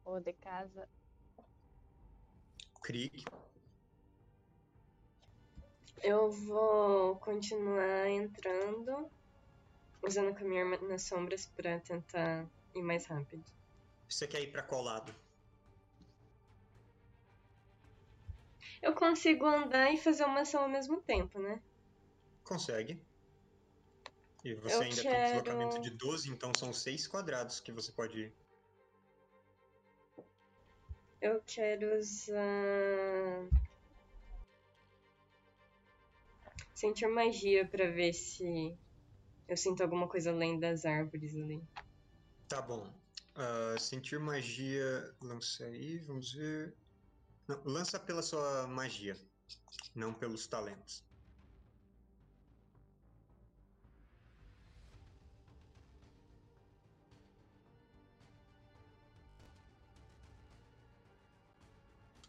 Ou 0.03 0.19
de 0.19 0.33
casa. 0.33 0.85
Krieg. 2.81 3.23
Eu 6.03 6.29
vou 6.29 7.15
continuar 7.21 8.09
entrando, 8.09 9.09
usando 10.05 10.37
com 10.37 10.43
a 10.43 10.47
minha 10.49 10.61
arma 10.65 10.77
nas 10.89 11.03
sombras 11.03 11.45
pra 11.45 11.79
tentar 11.79 12.51
ir 12.75 12.81
mais 12.81 13.05
rápido. 13.05 13.45
Você 14.09 14.27
quer 14.27 14.41
ir 14.41 14.51
pra 14.51 14.61
qual 14.61 14.81
lado? 14.81 15.22
Eu 18.83 18.93
consigo 18.93 19.45
andar 19.45 19.91
e 19.93 19.97
fazer 19.97 20.25
uma 20.25 20.41
ação 20.41 20.63
ao 20.63 20.69
mesmo 20.69 21.01
tempo, 21.01 21.39
né? 21.39 21.61
Consegue. 22.43 23.01
E 24.43 24.53
você 24.55 24.75
Eu 24.75 24.81
ainda 24.81 24.95
tem 25.01 25.03
quero- 25.03 25.23
deslocamento 25.23 25.81
de 25.81 25.89
12, 25.91 26.29
então 26.29 26.51
são 26.57 26.73
6 26.73 27.07
quadrados 27.07 27.61
que 27.61 27.71
você 27.71 27.93
pode 27.93 28.19
ir. 28.19 28.33
Eu 31.21 31.41
quero 31.47 31.97
usar. 31.97 33.47
Sentir 36.75 37.07
magia 37.07 37.65
pra 37.65 37.89
ver 37.89 38.11
se 38.11 38.77
eu 39.47 39.55
sinto 39.55 39.81
alguma 39.81 40.09
coisa 40.09 40.31
além 40.31 40.59
das 40.59 40.83
árvores 40.83 41.33
ali. 41.35 41.63
Tá 42.49 42.61
bom. 42.61 42.93
Ah, 43.35 43.77
sentir 43.79 44.19
magia. 44.19 45.15
Lança 45.21 45.63
aí, 45.63 45.99
vamos 45.99 46.33
ver. 46.33 46.75
Não, 47.47 47.62
lança 47.63 47.97
pela 47.97 48.21
sua 48.21 48.67
magia, 48.67 49.17
não 49.95 50.13
pelos 50.13 50.47
talentos. 50.47 51.03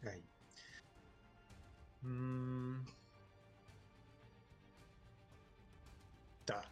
Aí. 0.07 0.23
Hum... 2.03 2.85
Tá. 6.47 6.65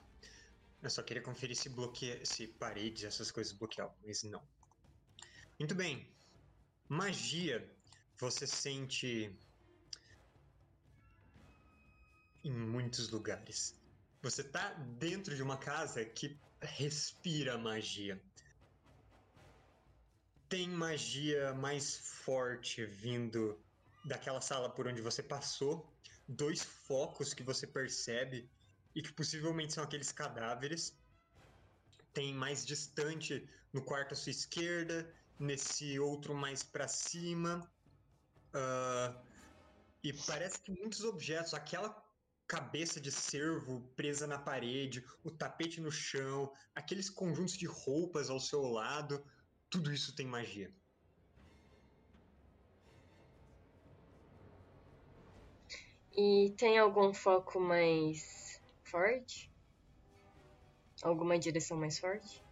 Eu 0.82 0.90
só 0.90 1.02
queria 1.02 1.22
conferir 1.22 1.56
se 1.56 1.68
bloqueia, 1.68 2.24
se 2.26 2.46
paredes, 2.48 3.04
essas 3.04 3.30
coisas 3.30 3.52
bloqueavam, 3.52 3.96
mas 4.04 4.22
não. 4.24 4.42
Muito 5.58 5.74
bem. 5.74 6.06
Magia, 6.88 7.68
você 8.18 8.46
sente 8.46 9.36
em 12.44 12.52
muitos 12.52 13.10
lugares. 13.10 13.74
Você 14.22 14.44
tá 14.44 14.72
dentro 14.98 15.34
de 15.34 15.42
uma 15.42 15.56
casa 15.56 16.04
que 16.04 16.38
respira 16.60 17.58
magia. 17.58 18.22
Tem 20.48 20.68
magia 20.68 21.54
mais 21.54 21.96
forte 21.96 22.84
vindo 22.84 23.58
daquela 24.04 24.40
sala 24.40 24.68
por 24.68 24.86
onde 24.86 25.00
você 25.00 25.22
passou. 25.22 25.90
Dois 26.28 26.62
focos 26.62 27.32
que 27.32 27.42
você 27.42 27.66
percebe 27.66 28.50
e 28.94 29.02
que 29.02 29.12
possivelmente 29.12 29.72
são 29.72 29.82
aqueles 29.82 30.12
cadáveres. 30.12 30.96
Tem 32.12 32.34
mais 32.34 32.64
distante 32.66 33.48
no 33.72 33.82
quarto 33.82 34.12
à 34.12 34.16
sua 34.16 34.30
esquerda, 34.30 35.10
nesse 35.38 35.98
outro 35.98 36.34
mais 36.34 36.62
para 36.62 36.86
cima. 36.86 37.71
Ah, 38.54 39.22
e 40.04 40.12
parece 40.26 40.60
que 40.60 40.72
muitos 40.72 41.04
objetos, 41.04 41.54
aquela 41.54 41.94
cabeça 42.46 43.00
de 43.00 43.10
cervo 43.10 43.80
presa 43.96 44.26
na 44.26 44.38
parede, 44.38 45.04
o 45.24 45.30
tapete 45.30 45.80
no 45.80 45.90
chão, 45.90 46.52
aqueles 46.74 47.08
conjuntos 47.08 47.56
de 47.56 47.66
roupas 47.66 48.28
ao 48.28 48.40
seu 48.40 48.62
lado, 48.62 49.24
tudo 49.70 49.92
isso 49.92 50.14
tem 50.14 50.26
magia. 50.26 50.70
E 56.14 56.54
tem 56.58 56.78
algum 56.78 57.14
foco 57.14 57.58
mais 57.58 58.60
forte? 58.84 59.50
Alguma 61.02 61.38
direção 61.38 61.78
mais 61.78 61.98
forte? 61.98 62.44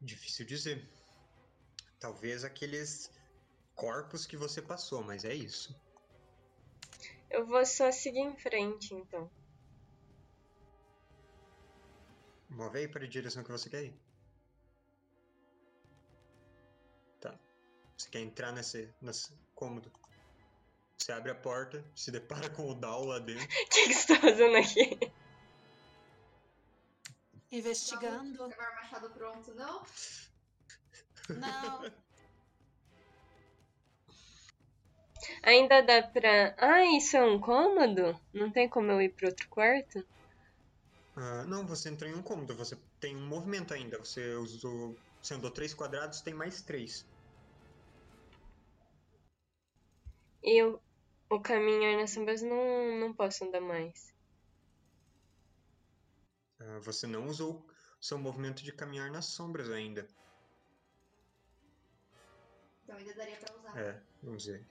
Difícil 0.00 0.46
dizer. 0.46 0.95
Talvez 2.06 2.44
aqueles 2.44 3.10
corpos 3.74 4.24
que 4.24 4.36
você 4.36 4.62
passou, 4.62 5.02
mas 5.02 5.24
é 5.24 5.34
isso. 5.34 5.76
Eu 7.28 7.44
vou 7.44 7.66
só 7.66 7.90
seguir 7.90 8.20
em 8.20 8.36
frente, 8.36 8.94
então. 8.94 9.28
Move 12.48 12.78
aí 12.78 12.86
para 12.86 13.04
a 13.04 13.08
direção 13.08 13.42
que 13.42 13.50
você 13.50 13.68
quer 13.68 13.86
ir. 13.86 14.00
Tá. 17.20 17.36
Você 17.98 18.08
quer 18.08 18.20
entrar 18.20 18.52
nesse, 18.52 18.88
nesse 19.02 19.36
cômodo. 19.52 19.90
Você 20.96 21.10
abre 21.10 21.32
a 21.32 21.34
porta, 21.34 21.84
se 21.92 22.12
depara 22.12 22.48
com 22.50 22.70
o 22.70 22.74
Dal 22.76 23.04
lá 23.04 23.18
dentro. 23.18 23.42
O 23.66 23.68
que, 23.68 23.88
que 23.88 23.94
você 23.94 24.14
tá 24.14 24.20
fazendo 24.20 24.56
aqui? 24.58 25.12
Investigando. 27.50 28.38
Não 28.38 28.50
vai 28.50 28.72
o 28.72 28.76
machado 28.76 29.10
pronto, 29.10 29.52
não? 29.56 29.84
Não, 31.28 31.90
Ainda 35.42 35.80
dá 35.80 36.02
pra. 36.02 36.54
Ah, 36.58 36.84
isso 36.96 37.16
é 37.16 37.24
um 37.24 37.40
cômodo? 37.40 38.18
Não 38.34 38.50
tem 38.50 38.68
como 38.68 38.90
eu 38.90 39.00
ir 39.00 39.10
pro 39.10 39.28
outro 39.28 39.48
quarto? 39.48 40.04
Ah, 41.16 41.44
não, 41.44 41.66
você 41.66 41.88
entrou 41.88 42.10
em 42.10 42.14
um 42.14 42.22
cômodo, 42.22 42.54
você 42.54 42.76
tem 43.00 43.16
um 43.16 43.26
movimento 43.26 43.72
ainda. 43.72 43.98
Você 43.98 44.34
usou. 44.34 44.96
Você 45.22 45.34
andou 45.34 45.50
três 45.50 45.72
quadrados, 45.72 46.20
tem 46.20 46.34
mais 46.34 46.62
três. 46.62 47.04
E 50.42 50.62
eu, 50.62 50.80
o 51.30 51.40
caminhar 51.40 51.96
nas 51.96 52.10
sombras 52.12 52.42
não, 52.42 53.00
não 53.00 53.14
posso 53.14 53.44
andar 53.44 53.60
mais. 53.60 54.14
Ah, 56.60 56.80
você 56.84 57.06
não 57.06 57.26
usou 57.26 57.66
seu 58.00 58.18
movimento 58.18 58.62
de 58.62 58.72
caminhar 58.72 59.10
nas 59.10 59.26
sombras 59.26 59.70
ainda. 59.70 60.06
Então 62.86 62.96
ainda 62.96 63.14
daria 63.14 63.36
pra 63.36 63.56
usar. 63.56 63.76
É, 63.76 64.00
vamos 64.22 64.46
ver. 64.46 64.64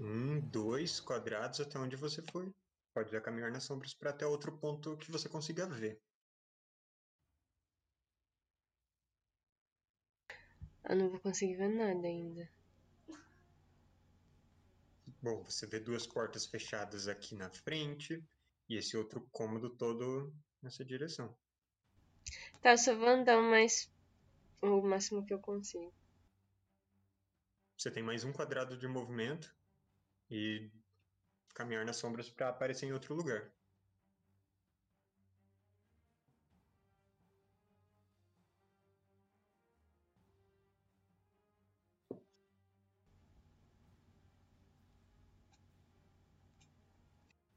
Um, 0.00 0.40
dois 0.40 1.00
quadrados 1.00 1.60
até 1.60 1.78
onde 1.78 1.96
você 1.96 2.22
foi. 2.32 2.50
Pode 2.94 3.12
já 3.12 3.20
caminhar 3.20 3.52
nas 3.52 3.64
sombras 3.64 3.92
para 3.92 4.08
até 4.08 4.26
outro 4.26 4.56
ponto 4.56 4.96
que 4.96 5.12
você 5.12 5.28
consiga 5.28 5.66
ver. 5.66 6.00
Eu 10.88 10.96
não 10.96 11.10
vou 11.10 11.20
conseguir 11.20 11.56
ver 11.56 11.68
nada 11.68 12.06
ainda. 12.06 12.50
Bom, 15.20 15.44
você 15.44 15.66
vê 15.66 15.78
duas 15.78 16.06
portas 16.06 16.46
fechadas 16.46 17.06
aqui 17.06 17.34
na 17.34 17.50
frente 17.50 18.24
e 18.66 18.78
esse 18.78 18.96
outro 18.96 19.28
cômodo 19.30 19.68
todo 19.76 20.34
nessa 20.62 20.82
direção. 20.82 21.36
Tá, 22.62 22.70
eu 22.70 22.78
só 22.78 22.96
vou 22.96 23.08
andar 23.08 23.42
mais. 23.42 23.92
O 24.62 24.80
máximo 24.80 25.26
que 25.26 25.34
eu 25.34 25.38
consigo. 25.38 25.92
Você 27.82 27.90
tem 27.90 28.00
mais 28.00 28.22
um 28.22 28.32
quadrado 28.32 28.76
de 28.76 28.86
movimento 28.86 29.52
e 30.30 30.70
caminhar 31.52 31.84
nas 31.84 31.96
sombras 31.96 32.30
para 32.30 32.48
aparecer 32.48 32.86
em 32.86 32.92
outro 32.92 33.12
lugar. 33.12 33.52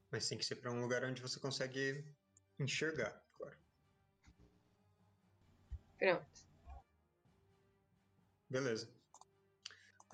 Mas 0.10 0.28
tem 0.28 0.40
que 0.40 0.44
ser 0.44 0.56
para 0.56 0.72
um 0.72 0.82
lugar 0.82 1.04
onde 1.04 1.22
você 1.22 1.40
consegue 1.40 2.04
enxergar, 2.58 3.24
claro. 3.38 3.60
Pronto. 6.00 6.46
Beleza. 8.50 8.95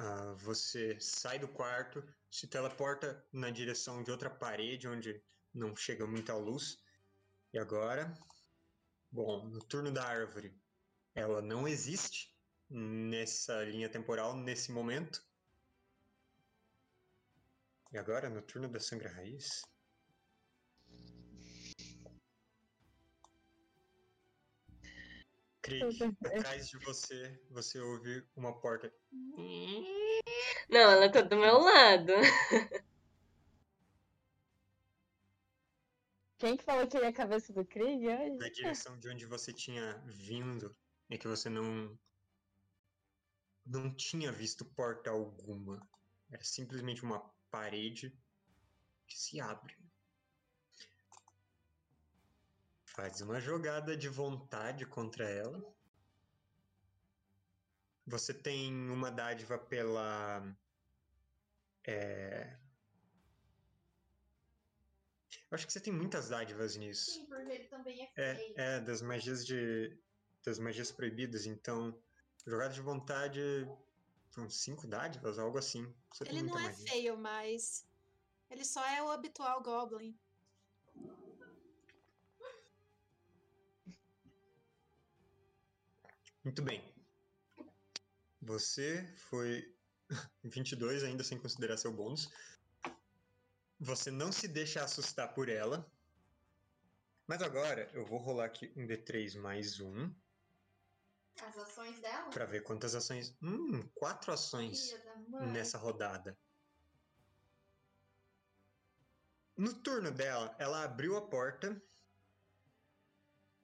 Ah, 0.03 0.33
você 0.39 0.99
sai 0.99 1.37
do 1.37 1.47
quarto, 1.47 2.03
se 2.27 2.47
teleporta 2.47 3.23
na 3.31 3.51
direção 3.51 4.01
de 4.01 4.09
outra 4.09 4.31
parede 4.31 4.87
onde 4.87 5.23
não 5.53 5.75
chega 5.75 6.07
muita 6.07 6.35
luz. 6.35 6.83
E 7.53 7.59
agora, 7.59 8.11
bom, 9.11 9.47
no 9.47 9.59
turno 9.59 9.91
da 9.91 10.03
árvore, 10.03 10.59
ela 11.13 11.39
não 11.39 11.67
existe 11.67 12.35
nessa 12.67 13.63
linha 13.63 13.87
temporal 13.87 14.35
nesse 14.35 14.71
momento. 14.71 15.23
E 17.91 17.97
agora, 17.99 18.27
no 18.27 18.41
turno 18.41 18.67
da 18.67 18.79
sangra 18.79 19.13
raiz, 19.13 19.61
Krieg, 25.61 26.03
atrás 26.25 26.67
de 26.69 26.77
você, 26.79 27.39
você 27.49 27.79
ouve 27.79 28.25
uma 28.35 28.59
porta 28.59 28.91
Não, 30.69 30.79
ela 30.79 31.11
tá 31.11 31.21
do 31.21 31.37
meu 31.37 31.59
lado. 31.59 32.13
Quem 36.39 36.57
que 36.57 36.63
falou 36.63 36.87
que 36.87 36.97
ele 36.97 37.05
é 37.05 37.09
a 37.09 37.13
cabeça 37.13 37.53
do 37.53 37.63
Krieg 37.63 38.07
hoje? 38.07 38.37
na 38.37 38.49
direção 38.49 38.97
de 38.97 39.07
onde 39.09 39.27
você 39.27 39.53
tinha 39.53 40.01
vindo 40.07 40.75
é 41.09 41.17
que 41.17 41.27
você 41.27 41.49
não 41.49 41.95
não 43.63 43.93
tinha 43.93 44.31
visto 44.31 44.65
porta 44.65 45.11
alguma. 45.11 45.87
Era 46.31 46.43
simplesmente 46.43 47.03
uma 47.03 47.19
parede 47.51 48.11
que 49.05 49.19
se 49.19 49.39
abre. 49.39 49.75
Faz 52.93 53.21
uma 53.21 53.39
jogada 53.39 53.95
de 53.95 54.09
vontade 54.09 54.85
contra 54.85 55.27
ela. 55.29 55.63
Você 58.05 58.33
tem 58.33 58.73
uma 58.89 59.09
dádiva 59.09 59.57
pela. 59.57 60.43
É... 61.85 62.57
Eu 65.49 65.55
acho 65.55 65.65
que 65.67 65.73
você 65.73 65.79
tem 65.79 65.93
muitas 65.93 66.29
dádivas 66.29 66.75
nisso. 66.75 67.11
Sim, 67.11 67.25
porque 67.25 67.51
ele 67.51 67.67
também 67.67 68.03
é 68.03 68.11
É, 68.15 68.35
feio. 68.35 68.53
é, 68.57 68.79
das 68.81 69.01
magias 69.01 69.45
de. 69.45 69.97
das 70.43 70.59
magias 70.59 70.91
proibidas, 70.91 71.45
então. 71.45 71.97
Jogada 72.45 72.73
de 72.73 72.81
vontade. 72.81 73.41
São 74.31 74.49
cinco 74.49 74.87
dádivas, 74.87 75.37
algo 75.37 75.57
assim. 75.57 75.93
Você 76.09 76.23
ele 76.23 76.41
não 76.43 76.57
é 76.57 76.63
magia. 76.63 76.87
feio, 76.91 77.17
mas. 77.17 77.85
Ele 78.49 78.65
só 78.65 78.85
é 78.85 79.01
o 79.01 79.09
habitual 79.11 79.61
Goblin. 79.61 80.17
Muito 86.43 86.61
bem. 86.61 86.83
Você 88.41 89.05
foi 89.29 89.75
22, 90.43 91.03
ainda 91.03 91.23
sem 91.23 91.37
considerar 91.37 91.77
seu 91.77 91.93
bônus. 91.93 92.29
Você 93.79 94.11
não 94.11 94.31
se 94.31 94.47
deixa 94.47 94.83
assustar 94.83 95.33
por 95.33 95.49
ela. 95.49 95.89
Mas 97.27 97.41
agora 97.41 97.89
eu 97.93 98.05
vou 98.05 98.19
rolar 98.19 98.45
aqui 98.45 98.71
um 98.75 98.85
D3 98.85 99.39
mais 99.39 99.79
um 99.79 100.13
As 101.41 101.57
ações 101.57 101.99
dela? 101.99 102.29
para 102.29 102.45
ver 102.45 102.61
quantas 102.63 102.93
ações. 102.93 103.35
Hum, 103.41 103.87
quatro 103.95 104.33
ações 104.33 104.95
nessa 105.53 105.77
rodada. 105.77 106.37
No 109.55 109.73
turno 109.73 110.11
dela, 110.11 110.55
ela 110.57 110.83
abriu 110.83 111.15
a 111.15 111.21
porta 111.21 111.79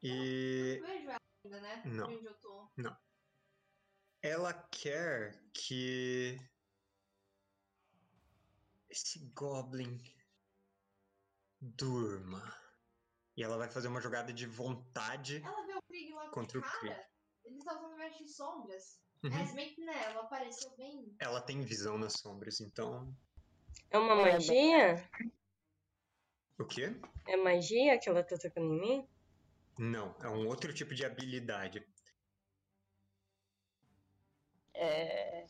e 0.01 0.79
ainda, 1.47 1.61
né? 1.61 1.81
Não. 1.85 2.07
De 2.07 2.15
onde 2.15 2.25
eu 2.25 2.33
tô. 2.35 2.69
ela 4.21 4.53
quer 4.53 5.41
que 5.53 6.37
esse 8.89 9.19
Goblin 9.33 9.97
durma. 11.59 12.55
E 13.35 13.43
ela 13.43 13.57
vai 13.57 13.69
fazer 13.69 13.87
uma 13.87 14.01
jogada 14.01 14.33
de 14.33 14.45
vontade. 14.45 15.41
Ela 15.43 15.65
vê 15.65 15.73
o 15.73 15.81
Krieg 15.83 16.13
lá 16.13 16.29
Contra 16.29 16.59
o 16.59 16.61
cara. 16.61 16.79
Krieg. 16.79 16.95
Ele 17.45 17.63
tá 17.63 17.77
usando 17.77 17.95
veste 17.95 18.23
de 18.23 18.29
sombras. 18.31 18.99
Uhum. 19.23 19.33
É, 19.33 19.45
se 19.45 19.55
bem 19.55 19.73
que 19.73 19.83
né, 19.83 20.03
ela 20.05 20.23
apareceu 20.23 20.75
bem. 20.75 21.15
Ela 21.19 21.41
tem 21.41 21.61
visão 21.61 21.97
nas 21.97 22.13
sombras, 22.13 22.59
então. 22.59 23.15
É 23.89 23.97
uma 23.97 24.15
magia? 24.15 25.09
O 26.59 26.65
quê? 26.65 26.99
É 27.27 27.37
magia 27.37 27.99
que 27.99 28.09
ela 28.09 28.23
tá 28.23 28.35
tocando 28.37 28.73
em 28.73 28.79
mim? 28.79 29.09
Não, 29.77 30.15
é 30.21 30.29
um 30.29 30.47
outro 30.47 30.73
tipo 30.73 30.95
de 30.95 31.05
habilidade. 31.05 31.85
É, 34.73 35.47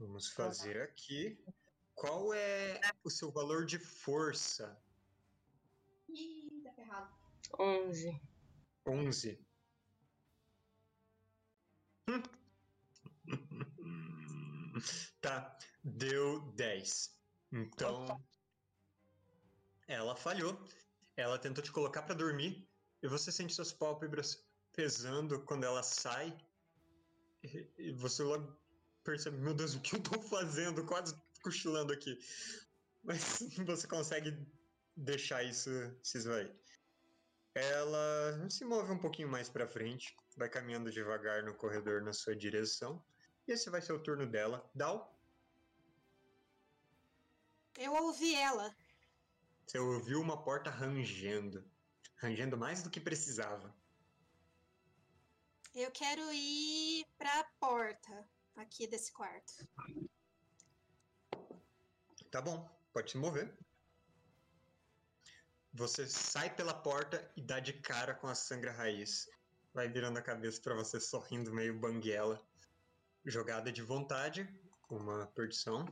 Vamos 0.00 0.28
fazer 0.28 0.80
aqui. 0.80 1.38
Qual 1.94 2.32
é 2.32 2.80
o 3.04 3.10
seu 3.10 3.30
valor 3.30 3.66
de 3.66 3.78
força? 3.78 4.82
Ih, 6.08 6.62
tá 6.64 6.72
ferrado. 6.72 7.14
11. 7.58 8.18
11. 8.86 9.46
Hum. 12.08 12.22
tá, 15.20 15.58
deu 15.84 16.40
10. 16.52 17.14
Então, 17.52 18.06
ela 19.86 20.16
falhou. 20.16 20.66
Ela 21.14 21.38
tentou 21.38 21.62
te 21.62 21.70
colocar 21.70 22.04
pra 22.04 22.14
dormir 22.14 22.69
e 23.02 23.08
você 23.08 23.32
sente 23.32 23.54
suas 23.54 23.72
pálpebras 23.72 24.44
pesando 24.72 25.40
quando 25.44 25.64
ela 25.64 25.82
sai. 25.82 26.36
E, 27.42 27.66
e 27.78 27.92
você 27.92 28.22
logo 28.22 28.56
percebe, 29.02 29.36
meu 29.38 29.54
Deus, 29.54 29.74
o 29.74 29.80
que 29.80 29.96
eu 29.96 30.02
tô 30.02 30.20
fazendo? 30.20 30.84
Quase 30.84 31.14
cochilando 31.42 31.92
aqui. 31.92 32.18
Mas 33.02 33.40
você 33.64 33.86
consegue 33.86 34.36
deixar 34.96 35.42
isso 35.42 35.70
se 36.02 36.18
esvair. 36.18 36.54
ela 37.54 38.46
se 38.50 38.64
move 38.64 38.92
um 38.92 38.98
pouquinho 38.98 39.28
mais 39.28 39.48
pra 39.48 39.66
frente, 39.66 40.14
vai 40.36 40.48
caminhando 40.50 40.92
devagar 40.92 41.42
no 41.42 41.54
corredor 41.54 42.02
na 42.02 42.12
sua 42.12 42.36
direção. 42.36 43.02
E 43.48 43.52
esse 43.52 43.70
vai 43.70 43.80
ser 43.80 43.94
o 43.94 44.02
turno 44.02 44.26
dela. 44.26 44.68
Dal, 44.74 45.18
Eu 47.78 47.94
ouvi 47.94 48.34
ela. 48.34 48.76
você 49.66 49.78
ouviu 49.78 50.20
uma 50.20 50.42
porta 50.44 50.68
rangendo. 50.70 51.64
Rangendo 52.20 52.56
mais 52.56 52.82
do 52.82 52.90
que 52.90 53.00
precisava. 53.00 53.74
Eu 55.74 55.90
quero 55.90 56.22
ir 56.32 57.06
pra 57.16 57.44
porta 57.58 58.28
aqui 58.56 58.86
desse 58.86 59.12
quarto. 59.12 59.66
Tá 62.30 62.40
bom, 62.40 62.68
pode 62.92 63.10
se 63.10 63.16
mover. 63.16 63.56
Você 65.72 66.06
sai 66.08 66.54
pela 66.54 66.74
porta 66.74 67.32
e 67.36 67.40
dá 67.40 67.60
de 67.60 67.72
cara 67.72 68.14
com 68.14 68.26
a 68.26 68.34
sangra 68.34 68.72
raiz. 68.72 69.28
Vai 69.72 69.88
virando 69.88 70.18
a 70.18 70.22
cabeça 70.22 70.60
pra 70.60 70.74
você 70.74 71.00
sorrindo 71.00 71.54
meio 71.54 71.78
banguela. 71.78 72.44
Jogada 73.24 73.70
de 73.70 73.82
vontade, 73.82 74.48
uma 74.90 75.26
perdição. 75.28 75.86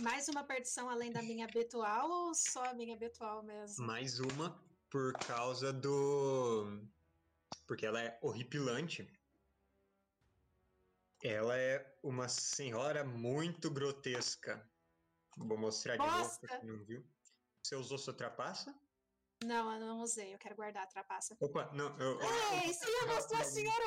Mais 0.00 0.28
uma 0.28 0.44
perdição 0.44 0.90
além 0.90 1.10
da 1.10 1.22
minha 1.22 1.46
habitual 1.46 2.10
ou 2.10 2.34
só 2.34 2.64
a 2.64 2.74
minha 2.74 2.94
habitual 2.94 3.42
mesmo? 3.42 3.86
Mais 3.86 4.20
uma 4.20 4.60
por 4.90 5.12
causa 5.14 5.72
do. 5.72 6.82
Porque 7.66 7.86
ela 7.86 8.02
é 8.02 8.18
horripilante. 8.20 9.08
Ela 11.22 11.56
é 11.56 11.98
uma 12.02 12.28
senhora 12.28 13.04
muito 13.04 13.70
grotesca. 13.70 14.68
Vou 15.36 15.58
mostrar 15.58 15.96
de 15.96 16.06
novo 16.06 16.18
Bosta! 16.18 16.46
pra 16.46 16.58
quem 16.58 16.68
não 16.68 16.84
viu. 16.84 17.04
Você 17.62 17.74
usou 17.74 17.98
sua 17.98 18.14
trapaça? 18.14 18.74
Não, 19.44 19.72
eu 19.72 19.80
não 19.80 20.00
usei. 20.00 20.34
Eu 20.34 20.38
quero 20.38 20.56
guardar 20.56 20.84
a 20.84 20.86
trapaça. 20.86 21.36
Opa, 21.40 21.70
não, 21.72 21.96
eu. 21.98 22.18
Ei, 22.62 22.72
se 22.72 22.86
eu 22.88 23.22
sou 23.22 23.36
a 23.36 23.44
senhora 23.44 23.84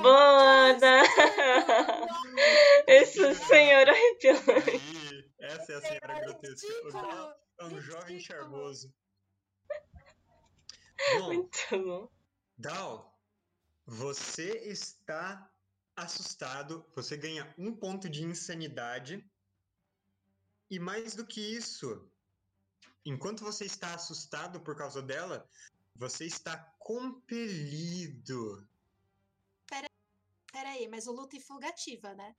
Boda! 0.00 1.02
Esse 2.86 3.34
senhor 3.34 3.88
arrepiante. 3.88 5.32
Essa 5.38 5.72
é 5.72 5.76
a 5.76 5.80
senhora 5.80 6.20
grotesca. 6.20 6.66
É 7.60 7.64
um 7.64 7.80
jovem 7.80 8.18
charmoso. 8.18 8.92
Bom, 11.18 11.26
Muito 11.26 11.58
bom. 11.70 12.10
Dal, 12.56 13.20
você 13.84 14.50
está 14.66 15.50
assustado. 15.94 16.84
Você 16.96 17.16
ganha 17.16 17.54
um 17.58 17.74
ponto 17.74 18.08
de 18.08 18.24
insanidade. 18.24 19.24
E 20.70 20.78
mais 20.78 21.14
do 21.14 21.26
que 21.26 21.40
isso, 21.40 22.10
enquanto 23.04 23.44
você 23.44 23.64
está 23.64 23.94
assustado 23.94 24.60
por 24.60 24.76
causa 24.76 25.02
dela, 25.02 25.48
você 25.94 26.24
está 26.24 26.56
compelido. 26.78 28.66
Peraí, 30.52 30.86
mas 30.88 31.06
o 31.08 31.12
luta 31.12 31.36
e 31.36 31.40
fuga 31.40 31.68
ativa, 31.68 32.14
né? 32.14 32.34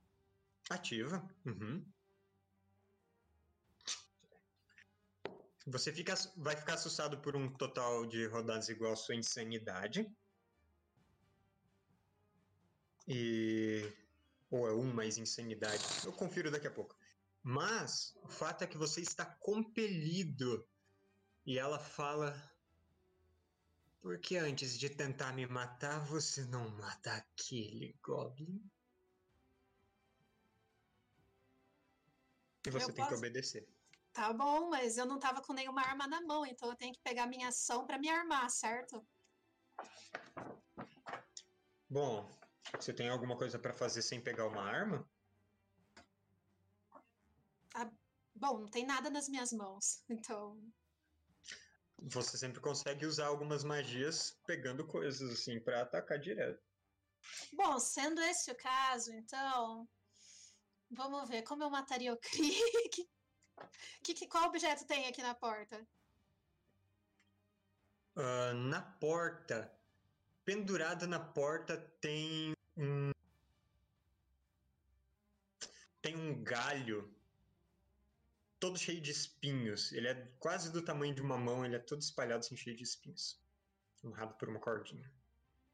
Ativa. 0.69 1.21
Uhum. 1.45 1.85
Você 5.67 5.91
fica, 5.91 6.13
vai 6.37 6.55
ficar 6.55 6.75
assustado 6.75 7.17
por 7.19 7.35
um 7.35 7.51
total 7.51 8.05
de 8.05 8.25
rodadas 8.27 8.69
igual 8.69 8.93
à 8.93 8.95
sua 8.95 9.15
insanidade. 9.15 10.09
E. 13.07 13.91
Ou 14.49 14.67
é 14.67 14.73
um 14.73 14.93
mais 14.93 15.17
insanidade. 15.17 15.83
Eu 16.05 16.13
confiro 16.13 16.49
daqui 16.49 16.67
a 16.67 16.71
pouco. 16.71 16.95
Mas 17.47 18.11
o 18.23 18.27
fato 18.27 18.63
é 18.63 18.67
que 18.67 18.75
você 18.75 19.01
está 19.01 19.23
compelido. 19.23 20.67
E 21.45 21.59
ela 21.59 21.77
fala. 21.77 22.33
Por 24.01 24.17
que 24.19 24.35
antes 24.35 24.79
de 24.79 24.89
tentar 24.89 25.31
me 25.31 25.45
matar, 25.45 25.99
você 26.05 26.43
não 26.45 26.67
mata 26.71 27.13
aquele 27.13 27.95
Goblin? 28.01 28.67
E 32.65 32.71
você 32.71 32.85
Eu 32.89 32.93
tem 32.95 33.05
que 33.05 33.11
posso- 33.11 33.15
obedecer. 33.15 33.69
Tá 34.11 34.33
bom, 34.33 34.69
mas 34.71 34.97
eu 34.97 35.05
não 35.05 35.19
tava 35.19 35.39
com 35.43 35.53
nenhuma 35.53 35.83
arma 35.83 36.07
na 36.07 36.21
mão, 36.21 36.45
então 36.47 36.69
eu 36.69 36.75
tenho 36.75 36.93
que 36.93 37.01
pegar 37.01 37.27
minha 37.27 37.49
ação 37.49 37.85
pra 37.85 37.99
me 37.99 38.09
armar, 38.09 38.49
certo? 38.49 39.05
Bom, 41.87 42.27
você 42.73 42.91
tem 42.91 43.09
alguma 43.09 43.37
coisa 43.37 43.59
pra 43.59 43.73
fazer 43.73 44.01
sem 44.01 44.19
pegar 44.19 44.47
uma 44.47 44.63
arma? 44.63 45.07
Bom, 48.35 48.59
não 48.59 48.67
tem 48.67 48.85
nada 48.85 49.09
nas 49.09 49.29
minhas 49.29 49.51
mãos, 49.53 50.03
então. 50.09 50.61
Você 51.97 52.37
sempre 52.37 52.59
consegue 52.59 53.05
usar 53.05 53.27
algumas 53.27 53.63
magias 53.63 54.37
pegando 54.45 54.85
coisas 54.85 55.31
assim 55.31 55.59
pra 55.59 55.81
atacar 55.81 56.19
direto. 56.19 56.61
Bom, 57.53 57.79
sendo 57.79 58.21
esse 58.21 58.51
o 58.51 58.55
caso, 58.55 59.13
então. 59.13 59.87
Vamos 60.91 61.27
ver 61.29 61.43
como 61.43 61.63
eu 61.63 61.69
mataria 61.69 62.13
o 62.13 62.17
Krieg. 62.17 63.07
Que, 64.03 64.13
que, 64.13 64.27
qual 64.27 64.49
objeto 64.49 64.85
tem 64.85 65.07
aqui 65.07 65.21
na 65.21 65.33
porta? 65.33 65.87
Ah, 68.17 68.53
na 68.53 68.81
porta, 68.81 69.73
pendurada 70.43 71.07
na 71.07 71.21
porta, 71.21 71.77
tem 72.01 72.53
um. 72.75 73.11
Tem 76.01 76.17
um 76.17 76.43
galho 76.43 77.15
todo 78.59 78.77
cheio 78.77 79.01
de 79.01 79.11
espinhos. 79.11 79.91
Ele 79.91 80.07
é 80.07 80.15
quase 80.39 80.71
do 80.71 80.81
tamanho 80.83 81.13
de 81.13 81.21
uma 81.21 81.37
mão, 81.37 81.65
ele 81.65 81.75
é 81.75 81.79
todo 81.79 82.01
espalhado 82.01 82.39
assim, 82.39 82.55
cheio 82.57 82.75
de 82.75 82.83
espinhos. 82.83 83.39
Amarrado 84.03 84.35
por 84.35 84.49
uma 84.49 84.59
cordinha. 84.59 85.11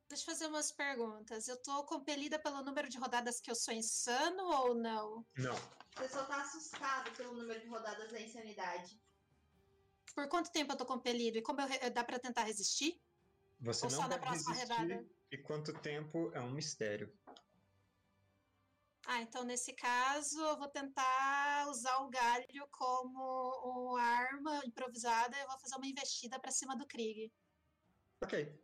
Deixa 0.10 0.24
eu 0.24 0.34
fazer 0.34 0.48
umas 0.48 0.72
perguntas. 0.72 1.48
Eu 1.48 1.56
tô 1.62 1.84
compelida 1.86 2.38
pelo 2.38 2.62
número 2.64 2.90
de 2.90 2.98
rodadas 2.98 3.40
que 3.40 3.50
eu 3.50 3.56
sou 3.56 3.74
insano 3.74 4.44
ou 4.44 4.76
não? 4.76 5.26
Não, 5.38 5.56
Você 5.96 6.10
só 6.10 6.26
tá 6.26 6.42
assustado 6.42 7.12
pelo 7.16 7.34
número 7.34 7.60
de 7.62 7.68
rodadas 7.68 8.12
da 8.12 8.20
insanidade. 8.20 9.00
Por 10.14 10.28
quanto 10.28 10.52
tempo 10.52 10.74
eu 10.74 10.78
tô 10.78 10.86
compelido? 10.86 11.38
E 11.38 11.42
como 11.42 11.62
eu 11.62 11.68
re- 11.68 11.90
dá 11.90 12.04
pra 12.04 12.20
tentar 12.20 12.44
resistir? 12.44 13.02
você 13.60 13.86
Ou 13.86 13.92
não 13.92 14.02
só 14.02 14.08
na 14.10 14.18
pode 14.18 14.22
próxima 14.22 14.54
resistir. 14.54 14.74
rodada? 14.82 15.06
E 15.32 15.38
quanto 15.38 15.74
tempo 15.80 16.30
é 16.34 16.42
um 16.42 16.52
mistério. 16.52 17.14
Ah, 19.14 19.22
então 19.22 19.44
nesse 19.44 19.74
caso 19.74 20.40
eu 20.40 20.58
vou 20.58 20.70
tentar 20.70 21.68
usar 21.68 21.98
o 21.98 22.10
galho 22.10 22.66
como 22.72 23.92
uma 23.92 24.02
arma 24.02 24.62
improvisada 24.66 25.36
e 25.36 25.42
eu 25.42 25.48
vou 25.50 25.60
fazer 25.60 25.76
uma 25.76 25.86
investida 25.86 26.40
pra 26.40 26.50
cima 26.50 26.78
do 26.78 26.88
Krieg. 26.88 27.30
Ok. 28.24 28.58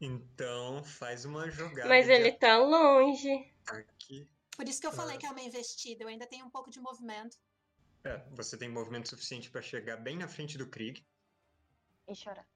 Então 0.00 0.82
faz 0.82 1.24
uma 1.24 1.48
jogada. 1.48 1.88
Mas 1.88 2.06
de 2.06 2.12
ele 2.12 2.32
tá 2.32 2.58
longe. 2.58 3.54
ataque. 3.68 4.28
Por 4.56 4.68
isso 4.68 4.80
que 4.80 4.86
eu 4.88 4.92
falei 4.92 5.14
Ah. 5.14 5.18
que 5.20 5.26
é 5.26 5.30
uma 5.30 5.42
investida, 5.42 6.02
eu 6.02 6.08
ainda 6.08 6.26
tenho 6.26 6.44
um 6.44 6.50
pouco 6.50 6.70
de 6.70 6.80
movimento. 6.80 7.38
É, 8.02 8.18
você 8.32 8.58
tem 8.58 8.68
movimento 8.68 9.08
suficiente 9.08 9.48
para 9.48 9.62
chegar 9.62 9.96
bem 9.96 10.16
na 10.18 10.26
frente 10.26 10.58
do 10.58 10.66
Krieg. 10.68 11.06
E 12.08 12.14
chorar. 12.16 12.48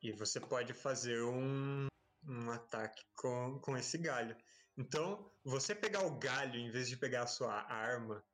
E 0.00 0.12
você 0.12 0.38
pode 0.38 0.72
fazer 0.72 1.20
um, 1.24 1.88
um 2.26 2.50
ataque 2.50 3.04
com, 3.14 3.58
com 3.60 3.76
esse 3.76 3.98
galho. 3.98 4.36
Então, 4.76 5.30
você 5.44 5.74
pegar 5.74 6.04
o 6.04 6.18
galho 6.18 6.58
em 6.58 6.70
vez 6.70 6.88
de 6.88 6.96
pegar 6.96 7.22
a 7.22 7.26
sua 7.26 7.54
arma 7.70 8.24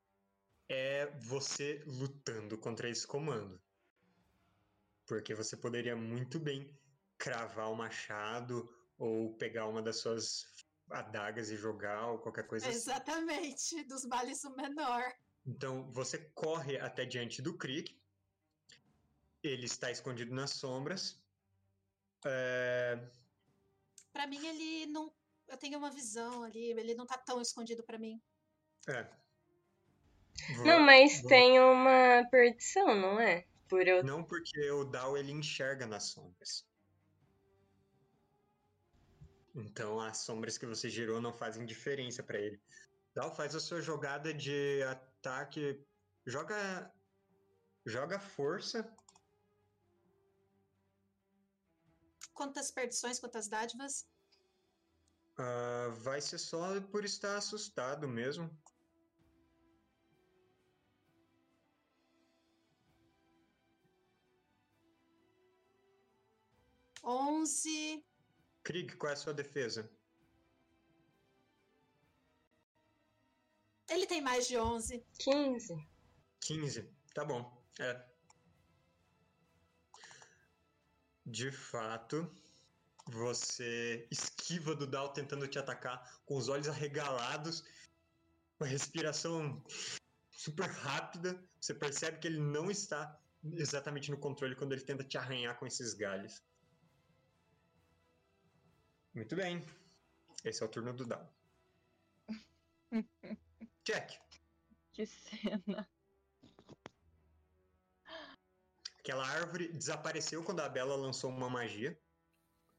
é 0.69 1.07
você 1.21 1.83
lutando 1.87 2.59
contra 2.59 2.89
esse 2.89 3.07
comando. 3.07 3.61
Porque 5.07 5.35
você 5.35 5.57
poderia 5.57 5.95
muito 5.95 6.41
bem 6.41 6.77
cravar 7.19 7.71
o 7.71 7.77
machado 7.77 8.69
ou 8.99 9.37
pegar 9.37 9.67
uma 9.67 9.83
das 9.83 10.01
suas 10.01 10.47
adagas 10.91 11.51
e 11.51 11.57
jogar 11.57 12.09
ou 12.09 12.19
qualquer 12.19 12.47
coisa 12.47 12.69
assim. 12.69 12.77
Exatamente, 12.77 13.85
dos 13.85 14.05
males 14.05 14.43
o 14.45 14.55
menor. 14.57 15.03
Então 15.47 15.91
você 15.93 16.19
corre 16.35 16.79
até 16.79 17.05
diante 17.05 17.43
do 17.43 17.57
Krieg. 17.57 17.97
Ele 19.43 19.67
está 19.67 19.91
escondido 19.91 20.33
nas 20.33 20.53
sombras. 20.53 21.21
É, 22.25 22.99
Pra 24.13 24.27
mim 24.27 24.45
ele 24.47 24.87
não. 24.87 25.13
Eu 25.49 25.57
tenho 25.57 25.79
uma 25.79 25.91
visão 25.91 26.43
ali, 26.45 26.71
ele 26.71 26.95
não 26.95 27.07
tá 27.07 27.19
tão 27.19 27.41
escondido 27.41 27.83
pra 27.83 27.99
mim. 27.99 28.21
é. 28.89 29.07
Vo- 30.57 30.65
Não, 30.65 30.81
mas 30.81 31.21
vo- 31.21 31.29
tem 31.29 31.61
uma 31.61 32.27
perdição, 32.31 32.95
não 32.95 33.21
é? 33.21 33.47
Por 33.69 33.87
eu. 33.87 34.03
Não 34.03 34.25
porque 34.25 34.71
o 34.71 34.83
Dao 34.85 35.17
ele 35.17 35.31
enxerga 35.31 35.87
nas 35.87 36.05
sombras. 36.05 36.67
Então 39.55 40.01
as 40.01 40.19
sombras 40.19 40.57
que 40.57 40.67
você 40.67 40.89
gerou 40.89 41.21
não 41.21 41.33
fazem 41.33 41.67
diferença 41.67 42.23
para 42.23 42.39
ele. 42.41 42.61
Dao 43.15 43.35
faz 43.35 43.55
a 43.55 43.61
sua 43.61 43.81
jogada 43.83 44.33
de 44.33 44.83
ataque. 44.85 45.85
Joga. 46.27 46.91
Joga 47.85 48.19
força. 48.19 48.91
quantas 52.43 52.73
perdições, 52.73 53.21
quantas 53.21 53.47
dádivas? 53.47 54.05
Uh, 55.39 55.95
vai 56.03 56.21
ser 56.21 56.39
só 56.39 56.81
por 56.81 57.05
estar 57.05 57.37
assustado 57.37 58.09
mesmo. 58.09 58.51
Onze. 67.05 68.05
Krieg, 68.65 68.97
qual 68.97 69.11
é 69.11 69.13
a 69.13 69.17
sua 69.17 69.33
defesa? 69.33 69.89
Ele 73.89 74.07
tem 74.07 74.21
mais 74.21 74.49
de 74.49 74.59
11. 74.59 75.05
15. 75.19 75.89
15, 76.41 76.91
tá 77.15 77.25
bom. 77.25 77.65
É. 77.79 78.12
De 81.25 81.51
fato, 81.53 82.31
você 83.07 84.07
esquiva 84.11 84.75
do 84.75 84.87
Dal 84.87 85.13
tentando 85.13 85.47
te 85.47 85.59
atacar 85.59 86.21
com 86.25 86.37
os 86.37 86.49
olhos 86.49 86.69
arregalados, 86.69 87.65
uma 88.59 88.67
respiração 88.67 89.63
super 90.31 90.69
rápida. 90.69 91.41
Você 91.61 91.75
percebe 91.75 92.19
que 92.19 92.27
ele 92.27 92.41
não 92.41 92.71
está 92.71 93.21
exatamente 93.55 94.11
no 94.11 94.19
controle 94.19 94.57
quando 94.57 94.73
ele 94.73 94.83
tenta 94.83 95.05
te 95.05 95.19
arranhar 95.19 95.59
com 95.59 95.67
esses 95.67 95.95
galhos. 95.95 96.43
Muito 99.15 99.37
bem. 99.37 99.65
Esse 100.45 100.63
é 100.63 100.67
o 100.67 100.69
turno 100.69 100.93
do 100.93 101.05
Dal. 101.05 101.33
Jack. 103.85 104.19
Que 104.93 105.07
cena. 105.07 105.89
Aquela 109.03 109.27
árvore 109.27 109.73
desapareceu 109.73 110.45
quando 110.45 110.61
a 110.61 110.69
Bela 110.69 110.95
lançou 110.95 111.29
uma 111.29 111.51
magia. 111.51 112.01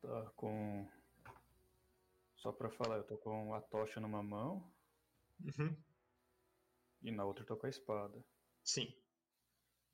Tá 0.01 0.31
com. 0.35 0.87
Só 2.35 2.53
pra 2.53 2.69
falar, 2.69 2.97
eu 2.97 3.03
tô 3.03 3.17
com 3.17 3.53
a 3.53 3.61
tocha 3.61 3.99
numa 3.99 4.23
mão 4.23 4.73
Uhum. 5.39 5.83
e 7.01 7.11
na 7.11 7.23
outra 7.25 7.43
eu 7.43 7.47
tô 7.47 7.57
com 7.57 7.67
a 7.67 7.69
espada. 7.69 8.23
Sim. 8.63 8.87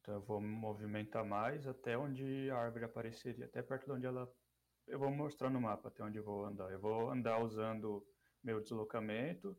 Então 0.01 0.15
eu 0.15 0.21
vou 0.21 0.39
me 0.41 0.47
movimentar 0.47 1.25
mais 1.25 1.67
até 1.67 1.97
onde 1.97 2.49
a 2.49 2.57
árvore 2.57 2.85
apareceria, 2.85 3.45
até 3.45 3.61
perto 3.61 3.85
de 3.85 3.91
onde 3.91 4.05
ela. 4.05 4.31
Eu 4.87 4.99
vou 4.99 5.11
mostrar 5.11 5.49
no 5.49 5.61
mapa 5.61 5.89
até 5.89 6.03
onde 6.03 6.17
eu 6.17 6.23
vou 6.23 6.45
andar. 6.45 6.71
Eu 6.71 6.79
vou 6.79 7.09
andar 7.11 7.39
usando 7.43 8.07
meu 8.43 8.61
deslocamento, 8.61 9.57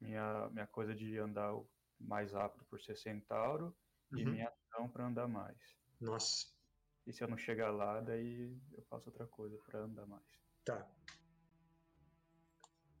minha, 0.00 0.48
minha 0.50 0.66
coisa 0.66 0.94
de 0.94 1.18
andar 1.18 1.52
mais 1.98 2.32
rápido 2.32 2.66
por 2.66 2.80
ser 2.80 2.96
centauro 2.96 3.76
e 4.14 4.24
Uhum. 4.24 4.32
minha 4.32 4.48
ação 4.48 4.90
pra 4.90 5.06
andar 5.06 5.28
mais. 5.28 5.85
Nossa. 6.00 6.46
E 7.06 7.12
se 7.12 7.22
eu 7.22 7.28
não 7.28 7.36
chegar 7.36 7.70
lá, 7.70 8.00
daí 8.00 8.60
eu 8.72 8.82
faço 8.84 9.08
outra 9.10 9.26
coisa 9.26 9.56
pra 9.58 9.80
andar 9.80 10.06
mais. 10.06 10.24
Tá. 10.64 10.90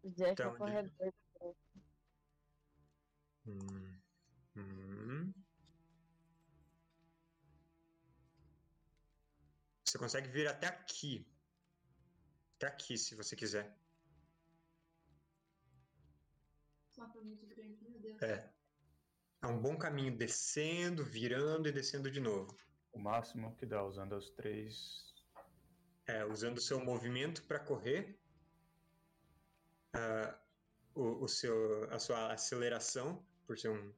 Jack 0.04 0.32
Então, 0.32 0.56
corredor. 0.56 1.12
Hum. 3.46 4.00
Hum. 4.56 5.32
Você 9.84 9.98
consegue 9.98 10.28
vir 10.28 10.46
até 10.48 10.68
aqui. 10.68 11.26
Até 12.56 12.68
aqui, 12.68 12.96
se 12.96 13.14
você 13.14 13.36
quiser. 13.36 13.76
Esse 16.90 17.00
mapa 17.00 17.18
é 17.18 17.22
muito 17.22 17.46
grande, 17.46 17.82
meu 17.82 18.00
Deus. 18.00 18.22
É. 18.22 18.52
É 19.42 19.46
um 19.46 19.60
bom 19.60 19.76
caminho 19.76 20.16
descendo, 20.16 21.04
virando 21.04 21.68
e 21.68 21.72
descendo 21.72 22.10
de 22.10 22.20
novo. 22.20 22.65
O 22.96 22.98
máximo 22.98 23.54
que 23.56 23.66
dá 23.66 23.84
usando 23.84 24.16
os 24.16 24.30
três. 24.30 25.14
É, 26.06 26.24
usando 26.24 26.56
o 26.56 26.60
seu 26.62 26.82
movimento 26.82 27.42
para 27.42 27.58
correr, 27.58 28.18
ah, 29.92 30.34
o, 30.94 31.24
o 31.24 31.28
seu, 31.28 31.92
a 31.92 31.98
sua 31.98 32.32
aceleração, 32.32 33.22
por 33.46 33.58
ser 33.58 33.68
um 33.68 33.92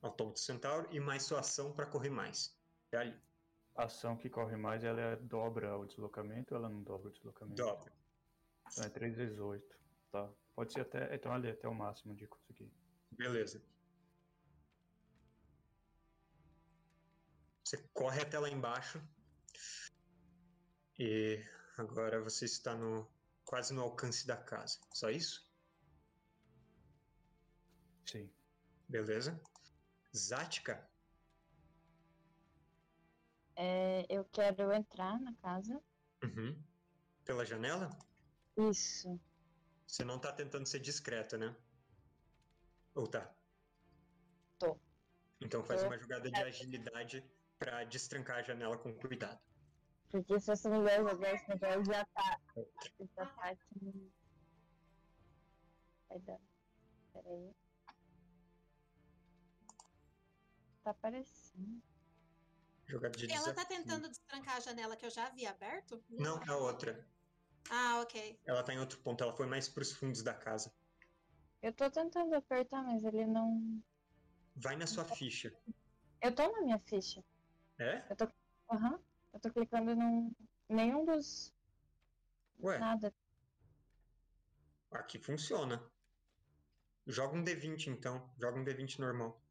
autômato 0.00 0.38
centauro, 0.38 0.86
e 0.92 1.00
mais 1.00 1.24
sua 1.24 1.40
ação 1.40 1.72
para 1.72 1.86
correr 1.86 2.10
mais. 2.10 2.56
É 2.92 2.98
ali. 2.98 3.20
A 3.74 3.84
ação 3.84 4.16
que 4.16 4.30
corre 4.30 4.56
mais, 4.56 4.84
ela 4.84 5.00
é- 5.00 5.16
dobra 5.16 5.76
o 5.76 5.84
deslocamento 5.84 6.54
ou 6.54 6.60
ela 6.60 6.68
não 6.68 6.84
dobra 6.84 7.08
o 7.08 7.12
deslocamento? 7.12 7.56
Dobra. 7.56 7.92
Então 8.70 8.84
é 8.84 8.88
3 8.90 9.16
vezes 9.16 9.40
8. 9.40 9.76
Tá. 10.12 10.30
Pode 10.54 10.72
ser 10.72 10.82
até. 10.82 11.12
Então 11.12 11.32
ali 11.32 11.50
até 11.50 11.66
o 11.66 11.74
máximo 11.74 12.14
de 12.14 12.28
conseguir. 12.28 12.72
Beleza. 13.10 13.60
Você 17.70 17.78
corre 17.94 18.20
até 18.20 18.36
lá 18.36 18.50
embaixo. 18.50 19.00
E 20.98 21.40
agora 21.78 22.20
você 22.20 22.44
está 22.44 22.74
no 22.74 23.08
quase 23.44 23.72
no 23.72 23.82
alcance 23.82 24.26
da 24.26 24.36
casa. 24.36 24.80
Só 24.92 25.08
isso? 25.08 25.48
Sim. 28.04 28.28
Beleza. 28.88 29.40
Zática, 30.12 30.84
É, 33.54 34.04
eu 34.08 34.24
quero 34.24 34.72
entrar 34.72 35.20
na 35.20 35.32
casa. 35.36 35.80
Uhum. 36.24 36.60
Pela 37.24 37.44
janela? 37.44 37.88
Isso. 38.56 39.20
Você 39.86 40.02
não 40.02 40.18
tá 40.18 40.32
tentando 40.32 40.66
ser 40.66 40.80
discreta, 40.80 41.38
né? 41.38 41.54
Ou 42.96 43.06
tá? 43.06 43.32
Tô. 44.58 44.76
Então 45.40 45.62
faz 45.62 45.82
Tô. 45.82 45.86
uma 45.86 45.96
jogada 45.96 46.28
de 46.28 46.42
agilidade 46.42 47.24
pra 47.60 47.84
destrancar 47.84 48.38
a 48.38 48.42
janela 48.42 48.76
com 48.78 48.92
cuidado. 48.94 49.38
Porque 50.08 50.40
se 50.40 50.50
essa 50.50 50.68
mulher 50.68 51.00
jogar 51.02 51.34
esse 51.34 51.48
negócio 51.48 51.84
já 51.84 52.04
tá. 52.06 52.40
Já 53.16 53.26
tá 53.26 53.50
aqui. 53.50 54.12
Vai 56.08 56.18
dar. 56.20 56.40
Peraí. 57.12 57.54
Tá 60.82 60.90
aparecendo. 60.90 61.82
Jogada 62.86 63.16
de 63.16 63.30
Ela 63.30 63.54
tá 63.54 63.64
tentando 63.64 64.08
destrancar 64.08 64.56
a 64.56 64.60
janela 64.60 64.96
que 64.96 65.06
eu 65.06 65.10
já 65.10 65.26
havia 65.26 65.50
aberto? 65.50 66.02
Não, 66.08 66.42
a 66.42 66.56
outra. 66.56 67.06
Ah, 67.70 68.00
ok. 68.00 68.40
Ela 68.46 68.64
tá 68.64 68.74
em 68.74 68.80
outro 68.80 68.98
ponto, 68.98 69.22
ela 69.22 69.36
foi 69.36 69.46
mais 69.46 69.68
pros 69.68 69.92
fundos 69.92 70.22
da 70.22 70.34
casa. 70.34 70.74
Eu 71.62 71.72
tô 71.72 71.88
tentando 71.90 72.34
apertar, 72.34 72.82
mas 72.82 73.04
ele 73.04 73.26
não. 73.26 73.80
Vai 74.56 74.76
na 74.76 74.86
sua 74.86 75.04
ficha. 75.04 75.54
Eu 76.20 76.34
tô 76.34 76.50
na 76.50 76.62
minha 76.62 76.78
ficha. 76.80 77.22
É? 77.80 78.04
Aham. 78.70 79.00
Eu 79.32 79.40
tô 79.40 79.50
clicando 79.50 79.96
num. 79.96 80.32
Nenhum 80.68 81.04
dos. 81.04 81.52
Ué, 82.62 82.78
Nada. 82.78 83.12
aqui 84.90 85.18
funciona. 85.18 85.82
Joga 87.06 87.36
um 87.36 87.42
D20 87.42 87.86
então. 87.88 88.30
Joga 88.38 88.60
um 88.60 88.64
D20 88.64 88.98
normal. 88.98 89.42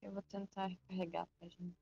Eu 0.00 0.12
vou 0.12 0.22
tentar 0.22 0.66
recarregar 0.66 1.24
a 1.24 1.26
página. 1.40 1.74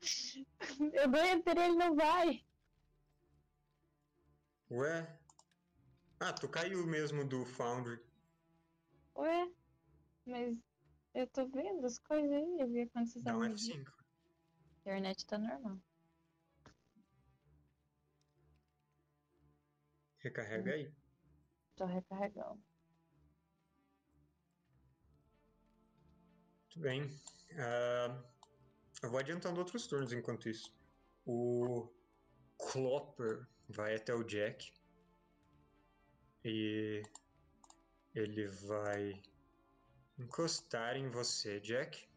Eu 0.92 1.08
não 1.08 1.24
entrei, 1.26 1.64
ele 1.64 1.76
não 1.76 1.94
vai. 1.94 2.44
Ué? 4.70 5.21
Ah, 6.24 6.32
tu 6.32 6.48
caiu 6.48 6.86
mesmo 6.86 7.24
do 7.24 7.44
Foundry. 7.44 8.00
Ué? 9.16 9.50
Mas 10.24 10.56
eu 11.14 11.26
tô 11.26 11.48
vendo 11.48 11.84
as 11.84 11.98
coisas 11.98 12.30
aí. 12.30 12.60
Eu 12.60 12.68
vi 12.68 12.88
quando 12.90 13.08
vocês 13.08 13.24
Dá 13.24 13.36
um 13.36 13.44
estavam 13.44 13.56
vendo. 13.56 13.90
F5. 13.90 13.92
A 13.92 14.78
internet 14.78 15.26
tá 15.26 15.36
normal. 15.36 15.80
Recarrega 20.18 20.74
aí. 20.74 20.94
Tô 21.74 21.86
recarregando. 21.86 22.62
Muito 26.62 26.78
bem. 26.78 27.10
Ah, 27.58 28.22
eu 29.02 29.10
vou 29.10 29.18
adiantando 29.18 29.58
outros 29.58 29.88
turnos 29.88 30.12
enquanto 30.12 30.48
isso. 30.48 30.72
O 31.26 31.92
Clopper 32.58 33.48
vai 33.68 33.96
até 33.96 34.14
o 34.14 34.22
Jack. 34.22 34.72
E 36.44 37.02
ele 38.14 38.46
vai 38.48 39.22
encostar 40.18 40.96
em 40.96 41.08
você, 41.08 41.60
Jack. 41.60 42.08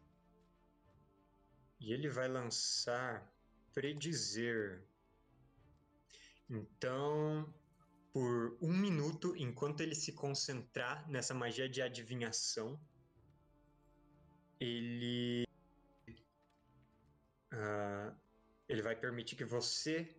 E 1.80 1.92
ele 1.92 2.08
vai 2.08 2.28
lançar 2.28 3.30
predizer. 3.72 4.82
Então, 6.48 7.52
por 8.12 8.56
um 8.60 8.72
minuto, 8.72 9.36
enquanto 9.36 9.80
ele 9.80 9.94
se 9.94 10.12
concentrar 10.12 11.08
nessa 11.08 11.34
magia 11.34 11.68
de 11.68 11.82
adivinhação, 11.82 12.80
ele 14.58 15.44
ah, 17.52 18.14
ele 18.68 18.82
vai 18.82 18.96
permitir 18.96 19.36
que 19.36 19.44
você 19.44 20.16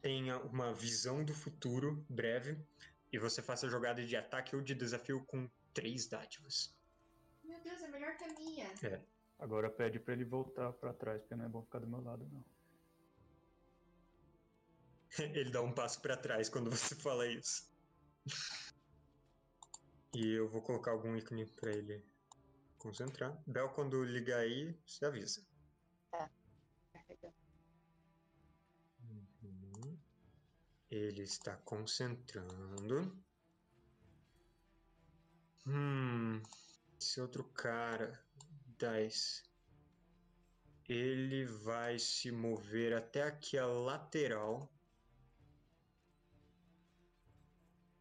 tenha 0.00 0.38
uma 0.40 0.74
visão 0.74 1.24
do 1.24 1.32
futuro 1.32 2.04
breve 2.08 2.58
e 3.12 3.18
você 3.18 3.42
faça 3.42 3.68
jogada 3.68 4.04
de 4.04 4.16
ataque 4.16 4.56
ou 4.56 4.62
de 4.62 4.74
desafio 4.74 5.24
com 5.26 5.48
três 5.74 6.08
dádivas. 6.08 6.74
Meu 7.44 7.60
Deus, 7.62 7.82
é 7.82 7.88
melhor 7.88 8.16
que 8.16 8.24
a 8.24 8.28
minha. 8.34 8.72
Agora 9.38 9.68
pede 9.70 10.00
pra 10.00 10.14
ele 10.14 10.24
voltar 10.24 10.72
pra 10.72 10.94
trás, 10.94 11.20
porque 11.20 11.34
não 11.34 11.44
é 11.44 11.48
bom 11.48 11.62
ficar 11.62 11.80
do 11.80 11.86
meu 11.86 12.00
lado, 12.00 12.26
não. 12.32 12.44
Ele 15.36 15.50
dá 15.50 15.60
um 15.60 15.74
passo 15.74 16.00
para 16.00 16.16
trás 16.16 16.48
quando 16.48 16.70
você 16.70 16.94
fala 16.94 17.26
isso. 17.26 17.70
E 20.14 20.32
eu 20.34 20.48
vou 20.48 20.62
colocar 20.62 20.92
algum 20.92 21.16
ícone 21.16 21.46
para 21.46 21.70
ele 21.70 22.04
concentrar. 22.78 23.36
Bel, 23.46 23.70
quando 23.70 24.02
ligar 24.04 24.40
aí, 24.40 24.78
você 24.86 25.04
avisa. 25.04 25.46
Carregando. 26.92 27.41
Ele 30.92 31.22
está 31.22 31.56
concentrando. 31.56 33.16
Hum, 35.66 36.42
esse 37.00 37.18
outro 37.18 37.44
cara, 37.44 38.22
10. 38.78 39.42
Ele 40.86 41.46
vai 41.46 41.98
se 41.98 42.30
mover 42.30 42.92
até 42.92 43.22
aqui 43.22 43.56
a 43.56 43.64
lateral. 43.64 44.70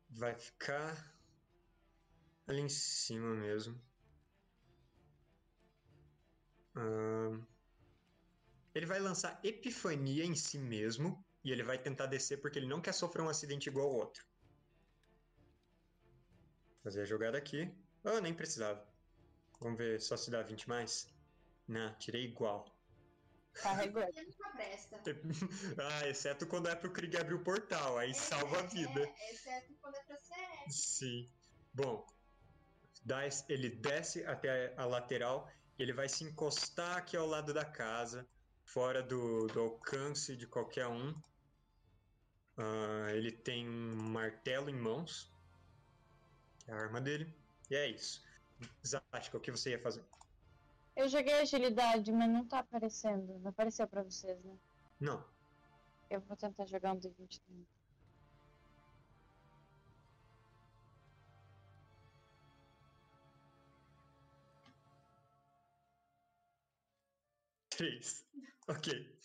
Vai 0.10 0.36
ficar 0.36 1.16
ali 2.46 2.60
em 2.60 2.68
cima 2.68 3.34
mesmo. 3.36 3.82
Ahn, 6.76 7.42
ele 8.76 8.86
vai 8.86 9.00
lançar 9.00 9.39
Epifania 9.46 10.26
em 10.26 10.36
si 10.36 10.60
mesmo 10.60 11.26
e 11.44 11.52
ele 11.52 11.64
vai 11.64 11.78
tentar 11.78 12.06
descer 12.06 12.42
porque 12.42 12.60
ele 12.60 12.68
não 12.68 12.82
quer 12.82 12.94
sofrer 12.94 13.22
um 13.22 13.30
acidente 13.30 13.68
igual 13.70 13.88
ao 13.88 13.96
outro. 13.96 14.26
Fazer 16.84 17.02
a 17.02 17.06
jogada 17.06 17.38
aqui. 17.38 17.74
Oh, 18.04 18.20
nem 18.20 18.34
precisava. 18.34 18.86
Vamos 19.60 19.78
ver 19.78 20.02
só 20.02 20.18
se 20.18 20.32
dá 20.32 20.42
20 20.42 20.68
mais. 20.68 21.08
Não, 21.68 21.94
tirei 21.96 22.26
igual. 22.26 22.66
Carregou. 23.54 24.04
Ah, 25.78 26.08
exceto 26.08 26.46
quando 26.46 26.70
é 26.70 26.76
pro 26.76 26.92
Krieg 26.92 27.18
abrir 27.18 27.36
o 27.36 27.44
portal, 27.44 27.98
aí 27.98 28.14
salva 28.14 28.60
a 28.60 28.64
vida. 28.64 29.02
É, 29.02 29.34
exceto 29.34 29.74
quando 29.82 29.96
é 29.96 30.04
pra 30.04 30.18
ser. 30.18 30.72
Sim. 30.72 31.30
Bom, 31.74 32.06
ele 33.50 33.70
desce 33.70 34.24
até 34.26 34.74
a 34.78 34.86
lateral 34.86 35.50
e 35.78 35.84
ele 35.84 35.94
vai 35.94 36.08
se 36.08 36.24
encostar 36.24 36.98
aqui 36.98 37.18
ao 37.18 37.26
lado 37.26 37.54
da 37.54 37.66
casa, 37.66 38.28
fora 38.66 39.02
do, 39.02 39.48
do 39.48 39.60
alcance 39.60 40.36
de 40.36 40.48
qualquer 40.48 40.88
um. 40.88 41.14
Ah, 42.58 43.14
ele 43.14 43.32
tem 43.32 43.68
um 43.68 43.95
martelo 43.95 44.70
em 44.70 44.76
mãos, 44.76 45.32
que 46.60 46.72
é 46.72 46.74
a 46.74 46.78
arma 46.78 47.02
dele, 47.02 47.34
e 47.70 47.76
é 47.76 47.89
isso. 47.89 48.24
Zatka, 48.86 49.38
o 49.38 49.41
que 49.41 49.52
você 49.52 49.72
ia 49.72 49.82
fazer? 49.82 50.04
Eu 50.95 51.08
joguei 51.08 51.34
agilidade, 51.34 52.12
mas 52.12 52.30
não 52.30 52.45
tá 52.45 52.60
aparecendo. 52.60 53.39
Não 53.39 53.49
apareceu 53.49 53.88
pra 53.88 54.04
vocês, 54.04 54.43
né? 54.43 54.56
Não. 54.99 55.24
Eu 56.10 56.20
vou 56.22 56.36
tentar 56.36 56.66
jogar 56.66 56.93
um 56.93 56.99
D20 56.99 57.39
também. 57.47 57.66
Três. 67.70 68.26
Ok. 68.68 69.18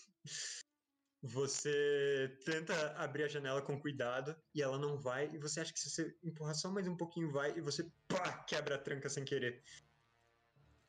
Você 1.28 2.38
tenta 2.44 2.92
abrir 2.92 3.24
a 3.24 3.28
janela 3.28 3.60
com 3.60 3.80
cuidado 3.80 4.36
e 4.54 4.62
ela 4.62 4.78
não 4.78 4.96
vai, 4.96 5.28
e 5.34 5.38
você 5.38 5.60
acha 5.60 5.72
que 5.72 5.80
se 5.80 5.90
você 5.90 6.16
empurrar 6.22 6.54
só 6.54 6.70
mais 6.70 6.86
um 6.86 6.96
pouquinho 6.96 7.32
vai, 7.32 7.56
e 7.58 7.60
você 7.60 7.90
pá, 8.06 8.44
quebra 8.44 8.76
a 8.76 8.78
tranca 8.78 9.08
sem 9.08 9.24
querer. 9.24 9.60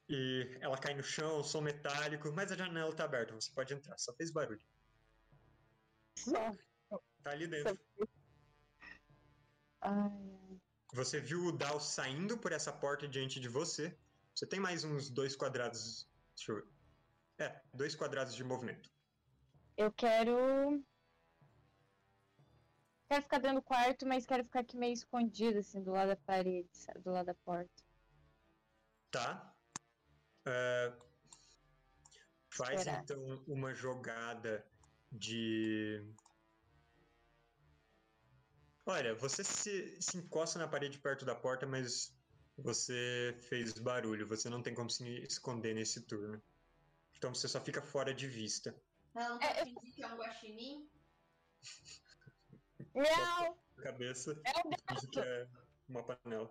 E 0.07 0.57
ela 0.61 0.77
cai 0.77 0.93
no 0.93 1.01
chão, 1.01 1.43
som 1.43 1.61
metálico, 1.61 2.31
mas 2.33 2.51
a 2.51 2.55
janela 2.55 2.95
tá 2.95 3.05
aberta, 3.05 3.33
você 3.33 3.51
pode 3.51 3.73
entrar, 3.73 3.97
só 3.97 4.13
fez 4.13 4.29
barulho. 4.29 4.61
Só. 6.19 6.55
Tá 7.23 7.31
ali 7.31 7.47
dentro. 7.47 7.79
Você 10.93 11.19
viu 11.19 11.45
o 11.45 11.51
Dal 11.51 11.79
saindo 11.79 12.38
por 12.38 12.51
essa 12.51 12.71
porta 12.71 13.07
diante 13.07 13.39
de 13.39 13.49
você. 13.49 13.97
Você 14.35 14.45
tem 14.45 14.59
mais 14.59 14.83
uns 14.83 15.09
dois 15.09 15.35
quadrados. 15.35 16.07
Deixa 16.35 16.51
eu 16.51 16.55
ver. 16.57 16.67
É, 17.39 17.61
dois 17.73 17.95
quadrados 17.95 18.35
de 18.35 18.43
movimento. 18.43 18.96
Eu 19.78 19.91
quero. 19.91 20.84
Quero 23.09 23.23
ficar 23.23 23.38
dentro 23.39 23.57
do 23.57 23.63
quarto, 23.63 24.05
mas 24.05 24.25
quero 24.25 24.43
ficar 24.43 24.59
aqui 24.59 24.75
meio 24.75 24.93
escondido, 24.93 25.59
assim, 25.59 25.82
do 25.82 25.91
lado 25.91 26.09
da 26.09 26.17
parede, 26.17 26.67
sabe? 26.73 26.99
Do 26.99 27.11
lado 27.11 27.28
da 27.28 27.36
porta. 27.36 27.71
Tá? 29.09 29.55
É, 30.45 30.93
Faz 32.57 32.80
Esperar. 32.80 33.03
então 33.03 33.43
uma 33.47 33.71
jogada 33.75 34.65
de. 35.11 36.03
Olha, 38.84 39.13
você 39.13 39.43
se, 39.43 39.95
se 40.01 40.17
encosta 40.17 40.57
na 40.57 40.67
parede 40.67 40.97
perto 40.97 41.23
da 41.23 41.36
porta, 41.36 41.67
mas 41.67 42.17
você 42.57 43.38
fez 43.47 43.73
barulho. 43.73 44.25
Você 44.28 44.49
não 44.49 44.63
tem 44.63 44.73
como 44.73 44.89
se 44.89 45.03
esconder 45.23 45.75
nesse 45.75 46.01
turno. 46.01 46.41
Então 47.15 47.34
você 47.36 47.47
só 47.47 47.61
fica 47.61 47.82
fora 47.82 48.11
de 48.11 48.28
vista. 48.28 48.75
Ela 49.18 49.30
não 49.30 49.41
É, 49.41 49.53
pode 49.55 49.74
fingir 49.74 49.95
que 49.95 50.03
é 50.03 50.07
um 50.07 50.18
guaxinim? 50.18 50.89
Miau! 52.93 53.57
Cabeça, 53.82 54.39
É 54.45 54.51
o 54.51 54.93
finge 54.93 55.07
que 55.07 55.20
é 55.20 55.47
uma 55.89 56.03
panela. 56.03 56.49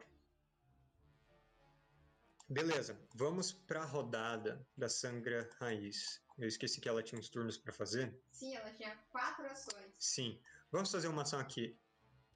Beleza, 2.49 3.01
vamos 3.15 3.53
pra 3.53 3.85
rodada 3.85 4.67
da 4.77 4.89
Sangra 4.89 5.49
Raiz. 5.61 6.21
Eu 6.39 6.49
esqueci 6.49 6.81
que 6.81 6.89
ela 6.89 7.03
tinha 7.03 7.21
uns 7.21 7.29
turnos 7.29 7.57
pra 7.57 7.73
fazer. 7.73 8.21
Sim, 8.33 8.55
ela 8.57 8.73
tinha 8.75 8.97
quatro 9.11 9.47
ações. 9.47 9.95
Sim, 9.99 10.41
vamos 10.71 10.91
fazer 10.91 11.09
uma 11.09 11.23
ação 11.23 11.39
aqui. 11.39 11.79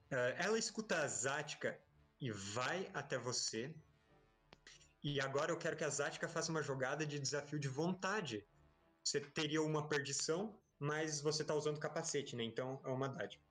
Eh, 0.09 0.35
ela 0.39 0.57
escuta 0.57 1.01
a 1.01 1.07
Zática 1.07 1.77
e 2.19 2.31
vai 2.31 2.89
até 2.93 3.17
você. 3.17 3.73
E 5.03 5.19
agora 5.19 5.51
eu 5.51 5.57
quero 5.57 5.75
que 5.75 5.83
a 5.83 5.89
Zática 5.89 6.27
faça 6.27 6.51
uma 6.51 6.61
jogada 6.61 7.05
de 7.05 7.19
desafio 7.19 7.59
de 7.59 7.67
vontade. 7.67 8.45
Você 9.03 9.19
teria 9.19 9.61
uma 9.61 9.87
perdição, 9.87 10.59
mas 10.79 11.21
você 11.21 11.43
tá 11.43 11.53
usando 11.55 11.79
capacete, 11.79 12.35
né? 12.35 12.43
Então 12.43 12.79
é 12.83 12.89
uma 12.89 13.09
dádiva. 13.09 13.43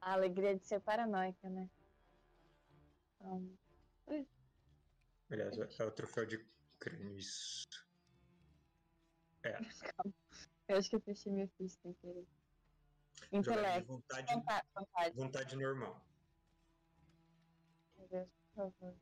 A 0.00 0.12
alegria 0.12 0.56
de 0.56 0.66
ser 0.66 0.80
paranoica, 0.80 1.48
né? 1.48 1.68
Então, 3.16 3.58
Aliás, 5.30 5.58
é 5.58 5.84
o 5.84 5.90
troféu 5.90 6.24
de 6.24 6.38
crânio. 6.78 7.18
Isso. 7.18 7.66
eu 10.68 10.78
acho 10.78 10.88
que 10.88 10.96
eu 10.96 11.00
fechei 11.00 11.32
minha 11.32 11.48
ficha 11.48 11.76
sem 11.82 11.92
querer. 11.94 12.26
Intelecto. 13.32 13.86
vontade, 13.86 14.34
Vontade, 14.34 14.66
vontade. 14.74 15.16
vontade 15.16 15.56
normal. 15.56 16.00
Meu 17.98 18.08
Deus, 18.08 18.28
por 18.54 18.72
favor. 18.72 18.94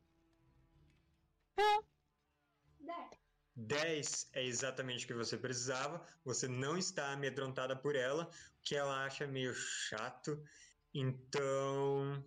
10. 2.80 3.25
10 3.56 4.28
é 4.34 4.44
exatamente 4.44 5.04
o 5.04 5.08
que 5.08 5.14
você 5.14 5.38
precisava. 5.38 6.06
Você 6.24 6.46
não 6.46 6.76
está 6.76 7.12
amedrontada 7.12 7.74
por 7.74 7.96
ela, 7.96 8.24
o 8.26 8.62
que 8.62 8.76
ela 8.76 9.04
acha 9.04 9.26
meio 9.26 9.54
chato. 9.54 10.44
Então. 10.92 12.22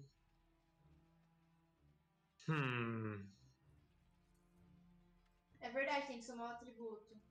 Hum. 2.50 3.30
É 5.60 5.70
verdade, 5.70 6.08
tem 6.08 6.20
que 6.20 6.26
somar 6.26 6.48
o 6.50 6.56
atributo. 6.56 7.22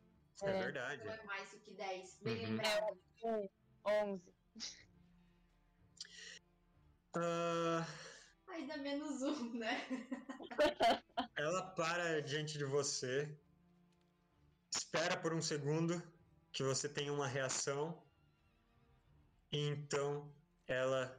É, 0.43 0.51
É. 0.51 0.59
verdade. 0.63 1.05
Não 1.05 1.13
é 1.13 1.25
mais 1.25 1.51
do 1.51 1.59
que 1.59 1.73
10. 1.73 2.19
Bem 2.23 2.37
Uhum. 2.37 2.51
lembrado. 2.51 3.51
11. 3.85 4.35
Ah, 7.17 7.85
Aí 8.49 8.67
dá 8.69 8.77
menos 8.77 9.23
um, 9.23 9.55
né? 9.59 9.87
ela 11.37 11.71
para 11.75 12.23
diante 12.23 12.57
de 12.59 12.65
você, 12.65 13.37
espera 14.71 15.17
por 15.17 15.33
um 15.33 15.43
segundo 15.43 16.03
que 16.53 16.63
você 16.63 16.89
tenha 16.89 17.13
uma 17.13 17.27
reação, 17.27 18.03
e 19.51 19.69
então 19.69 20.33
ela 20.67 21.19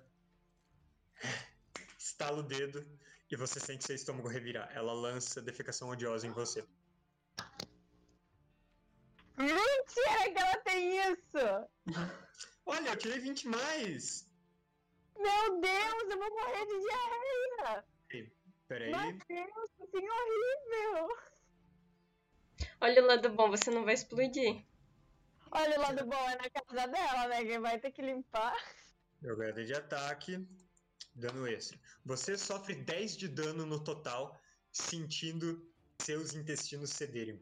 estala 1.98 2.40
o 2.40 2.44
dedo 2.44 2.86
e 3.32 3.36
você 3.36 3.60
sente 3.60 3.86
seu 3.86 3.96
estômago 3.96 4.28
revirar. 4.28 4.70
Ela 4.76 4.94
lança 4.94 5.42
defecação 5.42 5.90
odiosa 5.90 6.28
em 6.28 6.32
você. 6.32 6.66
Mentira 9.38 10.32
que 10.34 10.38
ela 10.38 10.58
tem 10.58 10.98
isso! 11.12 12.10
Olha, 12.66 12.90
eu 12.90 12.98
tirei 12.98 13.20
20 13.20 13.48
mais! 13.48 14.28
Meu 15.18 15.60
Deus, 15.60 16.04
eu 16.10 16.18
vou 16.18 16.30
morrer 16.32 16.66
de 16.66 16.80
diarreia! 16.80 17.86
Peraí. 18.68 18.92
Meu 18.92 19.18
Deus, 19.28 19.72
que 19.78 19.88
coisa 19.88 20.08
horrível! 20.14 21.18
Olha 22.82 23.04
o 23.04 23.08
lado 23.08 23.30
bom, 23.30 23.50
você 23.50 23.70
não 23.70 23.84
vai 23.84 23.94
explodir. 23.94 24.64
Olha 25.52 25.78
o 25.78 25.82
lado 25.82 26.06
bom, 26.06 26.30
é 26.30 26.36
na 26.36 26.50
casa 26.50 26.88
dela, 26.88 27.28
né? 27.28 27.44
Quem 27.44 27.60
vai 27.60 27.78
ter 27.78 27.92
que 27.92 28.02
limpar. 28.02 28.56
Jogada 29.22 29.66
de 29.66 29.74
ataque, 29.74 30.48
dano 31.14 31.46
extra. 31.46 31.78
Você 32.06 32.38
sofre 32.38 32.76
10 32.76 33.18
de 33.18 33.28
dano 33.28 33.66
no 33.66 33.84
total, 33.84 34.40
sentindo 34.72 35.70
seus 36.02 36.34
intestinos 36.34 36.92
cederem. 36.92 37.42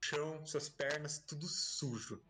Chão, 0.00 0.46
suas 0.46 0.68
pernas, 0.68 1.18
tudo 1.18 1.46
sujo. 1.46 2.22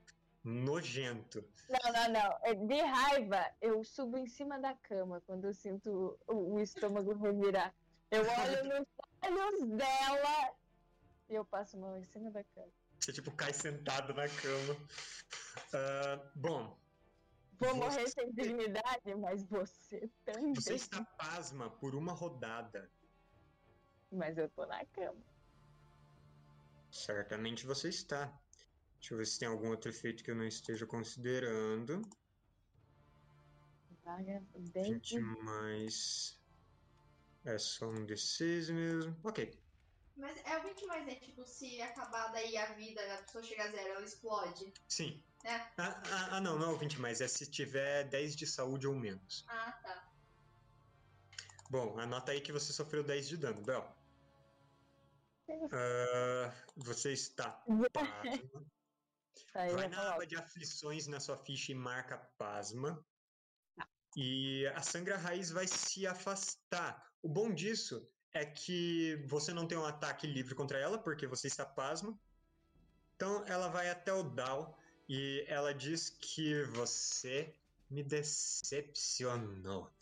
Nojento. 0.43 1.45
Não, 1.69 1.93
não, 1.93 2.09
não. 2.09 2.39
É 2.43 2.55
De 2.55 2.81
raiva, 2.81 3.45
eu 3.61 3.85
subo 3.85 4.17
em 4.17 4.27
cima 4.27 4.59
da 4.59 4.75
cama 4.75 5.21
quando 5.27 5.47
eu 5.47 5.55
sinto 5.55 6.19
o, 6.27 6.55
o 6.55 6.61
estômago 6.61 7.13
revirar. 7.13 7.75
Eu 8.11 8.23
olho 8.23 8.65
nos 8.65 8.87
olhos 9.23 9.69
dela 9.77 10.55
E 11.33 11.35
eu 11.35 11.47
passo 11.47 11.79
a 11.79 11.81
mão 11.81 11.97
em 11.97 12.05
cima 12.05 12.31
da 12.31 12.45
cama. 12.45 12.69
Você, 13.01 13.11
tipo, 13.11 13.31
cai 13.33 13.55
sentado 13.55 14.13
na 14.13 14.29
cama. 14.29 14.77
Ah, 15.73 16.31
bom, 16.35 16.79
Vou 17.59 17.71
Você- 17.71 17.75
morrer 17.79 18.09
sem 18.09 18.33
dignidade, 18.33 19.15
mas 19.19 19.45
você 19.45 20.11
também. 20.27 20.53
você 20.53 20.75
está 20.75 21.03
pasma 21.17 21.71
por 21.71 21.95
uma 21.95 22.13
rodada. 22.13 22.91
Mas 24.11 24.37
eu 24.37 24.49
tô 24.51 24.67
na 24.67 24.85
cama. 24.87 25.23
Certamente 26.91 27.65
você 27.65 27.89
está. 27.89 28.27
Deixa 28.99 29.15
eu 29.15 29.19
ver 29.19 29.27
se 29.27 29.39
tem 29.39 29.49
algum 29.49 29.69
outro 29.71 29.91
efeito 29.91 30.23
que 30.25 30.31
eu 30.31 30.35
não 30.37 30.45
esteja 30.45 30.87
considerando. 30.87 32.03
Vaga 34.05 34.43
20 34.55 34.73
dente. 34.73 35.19
mais. 35.21 36.39
É 37.45 37.57
só 37.59 37.89
um 37.89 38.05
D6 38.05 38.71
mesmo. 38.71 39.17
Ok. 39.25 39.59
Mas 40.17 40.37
é 40.45 40.59
o 40.59 40.63
20 40.63 40.87
mais, 40.87 41.07
né? 41.07 41.15
Tipo, 41.17 41.45
se 41.47 41.81
acabar 41.81 42.29
daí 42.33 42.57
a 42.57 42.67
vida, 42.75 43.01
a 43.15 43.19
pessoa 43.23 43.43
chega 43.43 43.65
a 43.65 43.71
zero, 43.71 43.95
ela 43.95 44.05
explode. 44.05 44.73
Sim. 44.89 45.23
É. 45.45 45.55
Ah, 45.55 46.03
ah, 46.07 46.29
ah, 46.33 46.41
não, 46.41 46.59
não 46.59 46.71
é 46.71 46.73
o 46.75 46.79
20 46.79 47.01
mais. 47.01 47.21
É 47.21 47.29
se 47.29 47.51
tiver 47.51 48.05
10 48.05 48.37
de 48.37 48.47
saúde 48.47 48.87
ou 48.87 48.95
menos. 48.95 49.45
Ah, 49.49 49.73
tá. 49.83 50.13
Bom, 51.71 51.99
anota 51.99 52.33
aí 52.33 52.41
que 52.41 52.53
você 52.53 52.73
sofreu 52.73 53.03
10 53.03 53.29
de 53.29 53.37
dano, 53.39 53.63
Bel. 53.63 53.97
Ah, 55.73 56.53
você 56.77 57.13
está 57.13 57.65
pasma. 57.93 58.67
Vai 59.55 59.89
na 59.89 60.15
aba 60.15 60.27
de 60.27 60.37
aflições 60.37 61.07
na 61.07 61.21
sua 61.21 61.37
ficha 61.37 61.73
e 61.73 61.75
marca 61.75 62.19
pasma. 62.39 63.05
E 64.17 64.67
a 64.69 64.83
sangra 64.83 65.17
raiz 65.17 65.51
vai 65.51 65.67
se 65.67 66.07
afastar. 66.07 67.11
O 67.23 67.29
bom 67.29 67.53
disso 67.53 68.12
é 68.35 68.45
que 68.45 69.17
você 69.27 69.53
não 69.53 69.67
tem 69.67 69.77
um 69.77 69.85
ataque 69.85 70.27
livre 70.27 70.55
contra 70.55 70.79
ela, 70.79 70.99
porque 70.99 71.27
você 71.27 71.47
está 71.47 71.65
pasma. 71.65 72.19
Então 73.17 73.45
ela 73.47 73.69
vai 73.69 73.91
até 73.91 74.13
o 74.13 74.23
Dal 74.23 74.79
e 75.09 75.45
ela 75.47 75.75
diz 75.75 76.11
que 76.11 76.65
você 76.65 77.55
me 77.91 78.03
decepcionou. 78.03 79.93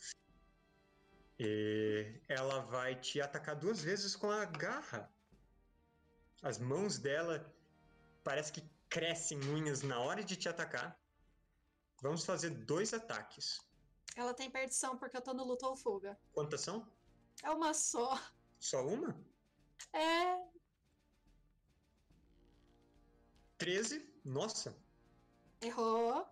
E 1.39 2.21
ela 2.29 2.61
vai 2.61 2.95
te 2.95 3.21
atacar 3.21 3.57
duas 3.57 3.81
vezes 3.81 4.15
com 4.15 4.31
a 4.31 4.45
garra. 4.45 5.11
As 6.43 6.59
mãos 6.59 6.99
dela 6.99 7.53
parece 8.23 8.53
que 8.53 8.63
crescem 8.89 9.39
unhas 9.45 9.83
na 9.83 9.99
hora 9.99 10.23
de 10.23 10.37
te 10.37 10.49
atacar. 10.49 10.99
Vamos 12.03 12.25
fazer 12.25 12.51
dois 12.51 12.95
ataques. 12.95 13.61
Ela 14.17 14.35
tem 14.35 14.51
perdição 14.51 14.97
porque 14.97 15.17
eu 15.17 15.23
tô 15.23 15.33
no 15.33 15.45
luta 15.45 15.67
ou 15.67 15.77
fuga. 15.77 16.19
Quantas 16.33 16.61
são? 16.61 16.87
É 17.43 17.51
uma 17.51 17.73
só. 17.75 18.21
Só 18.59 18.87
uma? 18.87 19.17
É. 19.93 20.45
13? 23.59 24.09
Nossa. 24.25 24.77
Errou. 25.61 26.27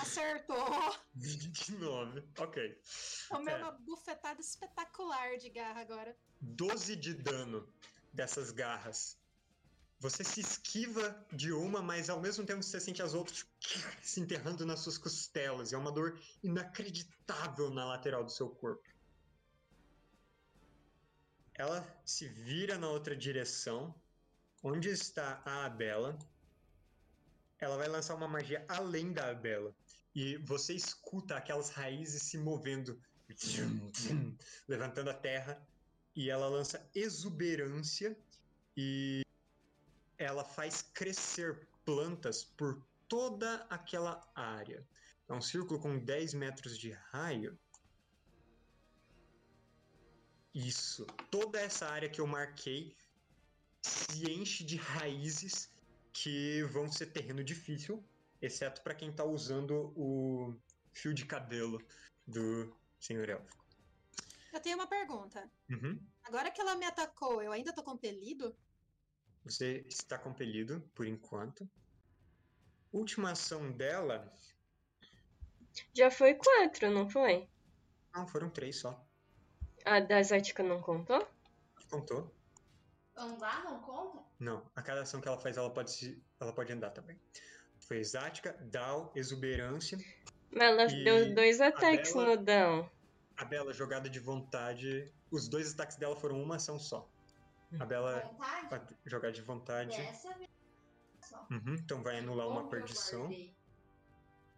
Acertou. 0.00 0.96
29. 1.14 2.22
Ok. 2.38 2.82
Tomei 3.28 3.54
É. 3.54 3.56
uma 3.58 3.72
bufetada 3.72 4.40
espetacular 4.40 5.36
de 5.38 5.48
garra 5.48 5.80
agora. 5.80 6.16
12 6.40 6.94
de 6.96 7.14
dano 7.14 7.66
dessas 8.12 8.50
garras. 8.50 9.16
Você 10.00 10.22
se 10.22 10.40
esquiva 10.40 11.26
de 11.32 11.52
uma, 11.52 11.82
mas 11.82 12.08
ao 12.08 12.20
mesmo 12.20 12.46
tempo 12.46 12.62
você 12.62 12.78
sente 12.78 13.02
as 13.02 13.14
outras 13.14 13.44
se 14.02 14.20
enterrando 14.20 14.64
nas 14.64 14.80
suas 14.80 14.96
costelas. 14.96 15.72
É 15.72 15.76
uma 15.76 15.90
dor 15.90 16.20
inacreditável 16.42 17.70
na 17.70 17.84
lateral 17.84 18.24
do 18.24 18.30
seu 18.30 18.48
corpo. 18.48 18.88
Ela 21.54 21.84
se 22.04 22.28
vira 22.28 22.78
na 22.78 22.88
outra 22.88 23.16
direção. 23.16 23.92
Onde 24.62 24.88
está 24.88 25.42
a 25.44 25.66
Abela? 25.66 26.16
Ela 27.58 27.76
vai 27.76 27.88
lançar 27.88 28.14
uma 28.14 28.28
magia 28.28 28.64
além 28.68 29.12
da 29.12 29.30
Abela. 29.30 29.74
E 30.14 30.36
você 30.38 30.74
escuta 30.74 31.36
aquelas 31.36 31.70
raízes 31.70 32.22
se 32.22 32.38
movendo, 32.38 33.00
levantando 34.68 35.10
a 35.10 35.14
terra 35.14 35.60
e 36.14 36.30
ela 36.30 36.48
lança 36.48 36.88
exuberância 36.94 38.16
e 38.76 39.22
ela 40.18 40.44
faz 40.44 40.82
crescer 40.82 41.66
plantas 41.84 42.44
por 42.44 42.82
toda 43.06 43.66
aquela 43.70 44.28
área. 44.34 44.86
É 45.28 45.32
um 45.32 45.40
círculo 45.40 45.80
com 45.80 45.98
10 45.98 46.34
metros 46.34 46.76
de 46.76 46.90
raio. 46.90 47.58
Isso. 50.54 51.06
Toda 51.30 51.60
essa 51.60 51.86
área 51.86 52.08
que 52.08 52.20
eu 52.20 52.26
marquei 52.26 52.94
se 53.82 54.30
enche 54.30 54.64
de 54.64 54.76
raízes 54.76 55.70
que 56.12 56.62
vão 56.64 56.90
ser 56.90 57.06
terreno 57.06 57.44
difícil, 57.44 58.04
exceto 58.42 58.82
para 58.82 58.94
quem 58.94 59.12
tá 59.12 59.24
usando 59.24 59.92
o 59.96 60.54
fio 60.92 61.14
de 61.14 61.24
cabelo 61.24 61.80
do 62.26 62.74
Senhor 62.98 63.28
Élfico. 63.28 63.64
Eu 64.52 64.60
tenho 64.60 64.76
uma 64.76 64.86
pergunta. 64.86 65.48
Uhum. 65.70 66.00
Agora 66.24 66.50
que 66.50 66.60
ela 66.60 66.74
me 66.74 66.86
atacou, 66.86 67.40
eu 67.40 67.52
ainda 67.52 67.72
tô 67.72 67.82
compelido? 67.82 68.56
Você 69.48 69.84
está 69.88 70.18
compelido, 70.18 70.80
por 70.94 71.06
enquanto. 71.06 71.68
Última 72.92 73.32
ação 73.32 73.70
dela. 73.72 74.30
Já 75.94 76.10
foi 76.10 76.34
quatro, 76.34 76.90
não 76.90 77.08
foi? 77.08 77.48
Não, 78.14 78.26
foram 78.26 78.50
três 78.50 78.76
só. 78.80 79.04
A 79.84 80.00
da 80.00 80.22
Zática 80.22 80.62
não 80.62 80.80
contou? 80.82 81.26
Contou? 81.90 82.34
Andar 83.16 83.64
não 83.64 83.80
conta? 83.80 84.18
Não. 84.38 84.70
A 84.74 84.82
cada 84.82 85.02
ação 85.02 85.20
que 85.20 85.28
ela 85.28 85.38
faz, 85.38 85.56
ela 85.56 85.70
pode, 85.70 85.90
se... 85.92 86.22
ela 86.40 86.52
pode 86.52 86.72
andar 86.72 86.90
também. 86.90 87.18
Foi 87.80 87.98
exática, 87.98 88.52
Dal, 88.70 89.12
exuberância. 89.14 89.98
Mas 90.50 90.62
ela 90.62 90.84
E 90.84 91.04
deu 91.04 91.34
dois 91.34 91.60
ataques 91.60 92.12
Bela- 92.12 92.36
no 92.36 92.42
Dão. 92.44 92.90
A 93.36 93.44
Bela, 93.44 93.72
jogada 93.72 94.08
de 94.10 94.18
vontade. 94.18 95.12
Os 95.30 95.48
dois 95.48 95.72
ataques 95.72 95.96
dela 95.96 96.16
foram 96.16 96.42
uma 96.42 96.56
ação 96.56 96.78
só. 96.78 97.08
A 97.78 97.84
Bela, 97.84 98.20
Vontade? 98.20 98.94
a 99.04 99.08
jogar 99.10 99.30
de 99.30 99.42
vontade. 99.42 99.96
Dessa 99.96 100.34
vez 100.34 100.48
só. 101.20 101.46
Uhum, 101.50 101.74
então 101.74 102.02
vai 102.02 102.18
anular 102.18 102.48
uma 102.48 102.68
perdição 102.68 103.28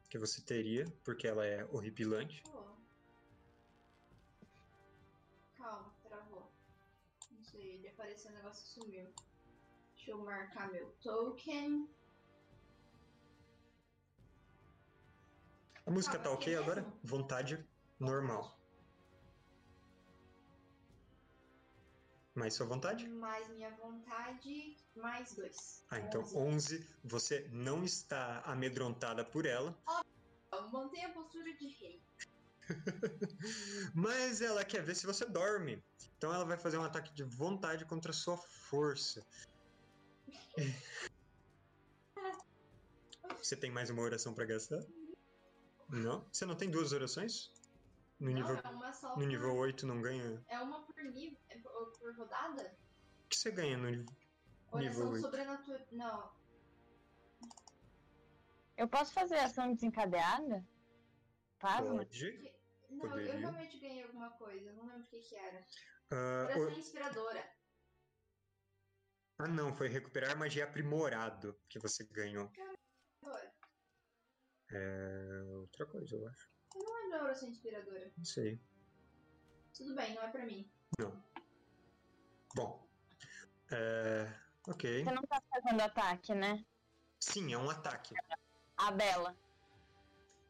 que 0.09 0.19
você 0.19 0.43
teria, 0.43 0.85
porque 1.05 1.27
ela 1.27 1.45
é 1.45 1.65
horripilante. 1.67 2.43
Calma, 5.57 5.95
travou. 6.03 6.53
Não 7.31 7.45
sei, 7.45 7.77
ele 7.77 7.89
apareceu, 7.89 8.31
o 8.31 8.35
negócio 8.35 8.83
sumiu. 8.83 9.13
Deixa 9.95 10.13
eu 10.13 10.25
marcar 10.25 10.71
meu 10.71 10.91
token. 11.03 11.89
A 15.87 15.91
música 15.91 16.19
tá 16.19 16.29
mas 16.31 16.35
ok 16.35 16.55
que 16.55 16.59
agora? 16.59 16.83
mesmo? 16.83 17.01
Vontade 17.03 17.69
normal. 17.99 18.60
Mais 22.41 22.55
sua 22.55 22.67
vontade? 22.67 23.07
Mais 23.07 23.47
minha 23.51 23.71
vontade, 23.77 24.75
mais 24.97 25.35
dois. 25.35 25.85
Ah, 25.91 26.01
então 26.01 26.23
Onze. 26.35 26.77
11. 26.77 26.89
Você 27.05 27.49
não 27.53 27.85
está 27.85 28.41
amedrontada 28.47 29.23
por 29.23 29.45
ela, 29.45 29.79
Mantém 30.73 31.05
a 31.05 31.11
postura 31.11 31.53
de 31.55 31.69
rei. 31.69 32.03
mas 33.95 34.41
ela 34.41 34.65
quer 34.65 34.83
ver 34.83 34.95
se 34.95 35.05
você 35.05 35.27
dorme. 35.27 35.85
Então 36.17 36.33
ela 36.33 36.45
vai 36.45 36.57
fazer 36.57 36.79
um 36.79 36.85
ataque 36.85 37.13
de 37.13 37.25
vontade 37.25 37.85
contra 37.85 38.11
a 38.11 38.15
sua 38.15 38.37
força. 38.37 39.23
Você 43.39 43.57
tem 43.57 43.71
mais 43.71 43.91
uma 43.91 44.03
oração 44.03 44.35
pra 44.35 44.45
gastar? 44.45 44.85
Não? 45.89 46.27
Você 46.31 46.45
não 46.45 46.55
tem 46.55 46.71
duas 46.71 46.93
orações? 46.93 47.51
No 48.21 48.31
nível, 48.31 48.55
Não, 48.55 48.71
é 48.71 48.75
uma 48.75 48.93
só 48.93 49.09
no 49.09 49.15
por... 49.15 49.27
nível 49.27 49.57
8 49.57 49.87
não 49.87 50.03
ganha? 50.03 50.45
É 50.49 50.61
uma 50.61 50.85
por 50.85 50.95
nível, 51.03 51.39
é 51.49 51.59
por, 51.59 52.17
rodada? 52.17 52.77
O 53.25 53.29
que 53.29 53.37
você 53.37 53.51
ganha 53.51 53.79
no 53.79 53.89
nível? 53.89 54.07
Nível 54.75 55.07
Oração 55.09 55.13
oito. 55.13 55.23
sobrenatural. 55.23 55.87
Não. 55.93 56.41
Eu 58.77 58.89
posso 58.89 59.13
fazer 59.13 59.39
ação 59.39 59.73
desencadeada? 59.73 60.67
Pasma? 61.59 61.97
Pode. 61.97 62.55
Não, 62.91 63.05
eu 63.05 63.11
Poderia. 63.11 63.37
realmente 63.39 63.79
ganhei 63.79 64.03
alguma 64.03 64.31
coisa, 64.33 64.73
não 64.73 64.87
lembro 64.87 65.03
o 65.03 65.07
que 65.07 65.21
que 65.21 65.35
era. 65.37 65.65
Ah, 66.11 66.49
o- 66.57 66.61
Oração 66.61 66.79
inspiradora. 66.79 67.53
Ah, 69.39 69.49
não, 69.49 69.75
foi 69.75 69.89
recuperar 69.89 70.37
magia 70.37 70.65
aprimorado 70.65 71.59
que 71.69 71.79
você 71.79 72.05
ganhou. 72.05 72.51
É 74.73 75.43
outra 75.57 75.87
coisa, 75.87 76.17
eu 76.17 76.29
acho. 76.29 76.50
Eu 76.75 76.83
não 76.83 77.03
lembro 77.03 77.19
a 77.19 77.25
oração 77.25 77.49
inspiradora. 77.49 78.13
Não 78.17 78.25
sei. 78.25 78.61
Tudo 79.75 79.95
bem, 79.95 80.15
não 80.15 80.23
é 80.23 80.29
pra 80.31 80.45
mim. 80.45 80.71
Bom. 82.55 82.87
É, 83.71 84.33
ok. 84.67 85.05
Você 85.05 85.11
não 85.13 85.23
tá 85.23 85.43
fazendo 85.49 85.81
ataque, 85.81 86.35
né? 86.35 86.65
Sim, 87.21 87.53
é 87.53 87.59
um 87.59 87.71
ataque. 87.71 88.15
A 88.77 88.91
Bela. 88.91 89.37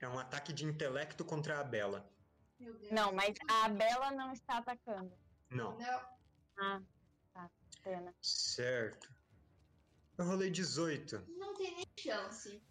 É 0.01 0.09
um 0.09 0.19
ataque 0.19 0.53
de 0.53 0.65
intelecto 0.65 1.25
contra 1.25 1.61
a 1.61 1.65
Bela. 1.65 2.11
Meu 2.59 2.79
Deus. 2.79 2.93
Não, 2.93 3.13
mas 3.13 3.37
a 3.49 3.69
Bela 3.69 4.11
não 4.13 4.33
está 4.33 4.59
atacando. 4.59 5.13
Não. 5.51 5.79
Não. 5.79 6.19
Ah, 6.59 6.83
tá. 7.35 7.51
Pena. 7.83 8.15
Certo. 8.23 9.13
Eu 10.17 10.25
rolei 10.27 10.51
18. 10.51 11.25
Não 11.39 11.55
tem 11.55 11.75
nem 11.75 11.87
chance. 11.99 12.63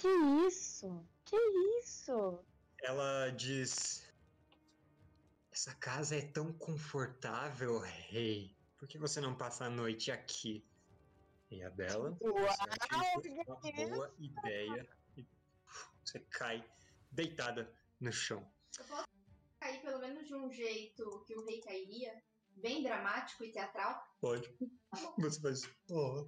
Que 0.00 0.08
isso? 0.46 1.06
Que 1.26 1.36
isso? 1.78 2.42
Ela 2.82 3.28
diz: 3.30 4.02
Essa 5.52 5.74
casa 5.74 6.16
é 6.16 6.22
tão 6.22 6.54
confortável, 6.54 7.78
rei. 7.78 8.56
Por 8.78 8.88
que 8.88 8.96
você 8.96 9.20
não 9.20 9.34
passa 9.36 9.66
a 9.66 9.70
noite 9.70 10.10
aqui? 10.10 10.64
E 11.50 11.62
a 11.62 11.68
Bela, 11.68 12.16
Uau, 12.22 12.36
acha 12.46 12.96
uma 12.96 13.60
que 13.60 13.86
boa 13.86 14.14
ideia 14.18 14.88
e 15.16 15.26
você 16.02 16.20
cai 16.30 16.64
deitada 17.10 17.70
no 18.00 18.12
chão. 18.12 18.48
Eu 18.78 18.84
posso 18.84 19.08
cair 19.58 19.82
pelo 19.82 19.98
menos 19.98 20.26
de 20.26 20.34
um 20.34 20.50
jeito 20.50 21.24
que 21.26 21.36
o 21.36 21.44
rei 21.44 21.60
cairia? 21.60 22.22
Bem 22.56 22.82
dramático 22.82 23.44
e 23.44 23.52
teatral? 23.52 24.02
Pode. 24.20 24.48
Você 25.18 25.40
faz. 25.40 25.68
Oh. 25.90 26.26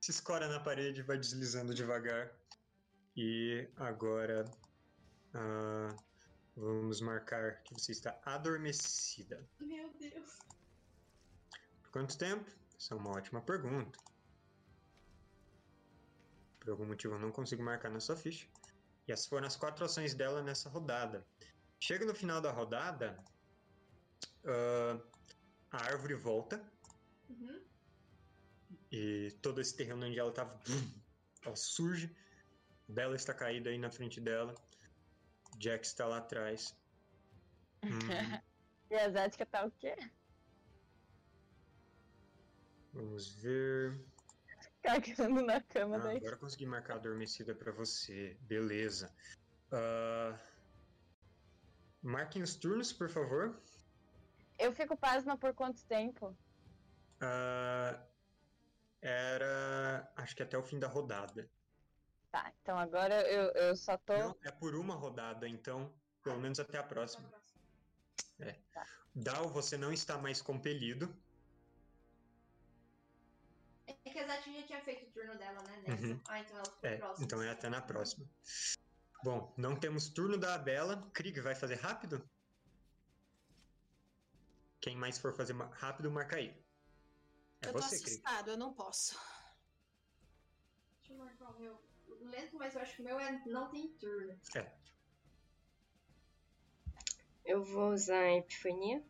Se 0.00 0.10
escora 0.12 0.48
na 0.48 0.60
parede, 0.60 1.02
vai 1.02 1.18
deslizando 1.18 1.74
devagar. 1.74 2.30
E 3.22 3.68
agora. 3.76 4.46
ah, 5.34 5.94
vamos 6.56 7.02
marcar 7.02 7.62
que 7.64 7.74
você 7.74 7.92
está 7.92 8.18
adormecida. 8.24 9.46
Meu 9.60 9.92
Deus. 9.98 10.38
Por 11.82 11.90
quanto 11.90 12.16
tempo? 12.16 12.50
Essa 12.78 12.94
é 12.94 12.96
uma 12.96 13.10
ótima 13.10 13.42
pergunta. 13.42 13.98
Por 16.60 16.70
algum 16.70 16.86
motivo 16.86 17.14
eu 17.14 17.18
não 17.18 17.30
consigo 17.30 17.62
marcar 17.62 17.90
na 17.90 18.00
sua 18.00 18.16
ficha. 18.16 18.48
E 19.06 19.12
essas 19.12 19.26
foram 19.26 19.46
as 19.46 19.54
quatro 19.56 19.84
ações 19.84 20.14
dela 20.14 20.42
nessa 20.42 20.70
rodada. 20.70 21.26
Chega 21.78 22.06
no 22.06 22.14
final 22.14 22.40
da 22.40 22.50
rodada, 22.50 23.22
ah, 24.46 24.98
a 25.72 25.76
árvore 25.84 26.14
volta 26.14 26.58
Uhum. 27.28 27.60
e 28.90 29.30
todo 29.42 29.60
esse 29.60 29.76
terreno 29.76 30.04
onde 30.06 30.18
ela 30.18 30.30
estava, 30.30 30.58
ela 31.44 31.54
surge. 31.54 32.16
Bela 32.90 33.14
está 33.14 33.32
caída 33.32 33.70
aí 33.70 33.78
na 33.78 33.90
frente 33.90 34.20
dela. 34.20 34.54
Jack 35.58 35.86
está 35.86 36.06
lá 36.06 36.18
atrás. 36.18 36.76
Hum, 37.84 37.88
E 38.90 38.94
a 38.96 39.08
Zética 39.08 39.46
tá 39.46 39.64
o 39.64 39.70
quê? 39.70 39.94
vamos 42.92 43.28
ver. 43.36 44.04
Cagando 44.82 45.42
na 45.42 45.60
cama 45.62 45.96
Ah, 45.96 46.00
daí. 46.00 46.16
agora 46.16 46.34
eu 46.34 46.38
consegui 46.40 46.66
marcar 46.66 46.96
adormecida 46.96 47.54
pra 47.54 47.70
você. 47.70 48.36
Beleza. 48.40 49.14
Ah, 49.70 50.36
marquem 52.02 52.42
os 52.42 52.56
turnos, 52.56 52.92
por 52.92 53.08
favor. 53.08 53.62
Eu 54.58 54.72
fico 54.72 54.96
pasma 54.96 55.38
por 55.38 55.54
quanto 55.54 55.84
tempo? 55.86 56.36
Ah, 57.20 58.04
era. 59.00 60.12
Acho 60.16 60.34
que 60.34 60.42
até 60.42 60.58
o 60.58 60.64
fim 60.64 60.80
da 60.80 60.88
rodada. 60.88 61.48
Tá, 62.62 62.72
então 62.72 62.78
agora 62.78 63.22
eu, 63.30 63.50
eu 63.52 63.76
só 63.76 63.96
tô. 63.96 64.16
Não, 64.16 64.36
é 64.44 64.50
por 64.50 64.74
uma 64.74 64.94
rodada, 64.94 65.48
então, 65.48 65.92
pelo 66.22 66.40
menos 66.40 66.60
até 66.60 66.78
a 66.78 66.82
próxima. 66.82 67.30
Dal, 69.14 69.48
você 69.48 69.76
não 69.76 69.92
está 69.92 70.18
mais 70.18 70.40
compelido. 70.40 71.14
É 73.86 73.92
que 73.92 74.18
a 74.18 74.26
Zati 74.26 74.54
já 74.60 74.66
tinha 74.66 74.84
feito 74.84 75.08
o 75.08 75.12
turno 75.12 75.36
dela, 75.36 75.58
né? 75.62 75.82
Nessa. 75.86 76.06
Uhum. 76.06 76.20
Ah, 76.28 76.40
então 76.40 76.56
ela 76.56 76.64
ficou 76.64 76.90
É, 76.90 76.96
próxima. 76.96 77.24
então 77.24 77.42
é 77.42 77.50
até 77.50 77.68
na 77.68 77.82
próxima. 77.82 78.26
Bom, 79.24 79.52
não 79.58 79.74
temos 79.78 80.08
turno 80.10 80.38
da 80.38 80.56
Bela. 80.56 81.10
Krieg 81.12 81.40
vai 81.40 81.54
fazer 81.54 81.74
rápido? 81.74 82.24
Quem 84.80 84.96
mais 84.96 85.18
for 85.18 85.34
fazer 85.34 85.54
rápido, 85.54 86.10
marca 86.10 86.36
aí. 86.36 86.56
É 87.62 87.68
eu 87.68 87.72
tô 87.72 87.80
você, 87.80 87.98
Krieg. 87.98 88.22
assustado, 88.22 88.50
eu 88.50 88.56
não 88.56 88.72
posso. 88.72 89.18
Lento, 92.30 92.56
mas 92.56 92.74
eu 92.74 92.80
acho 92.80 92.96
que 92.96 93.02
o 93.02 93.04
meu 93.04 93.18
é... 93.18 93.42
não 93.46 93.68
tem 93.70 93.88
turno. 93.98 94.38
Eu 97.44 97.64
vou 97.64 97.92
usar 97.92 98.20
a 98.20 98.36
epifania. 98.36 99.02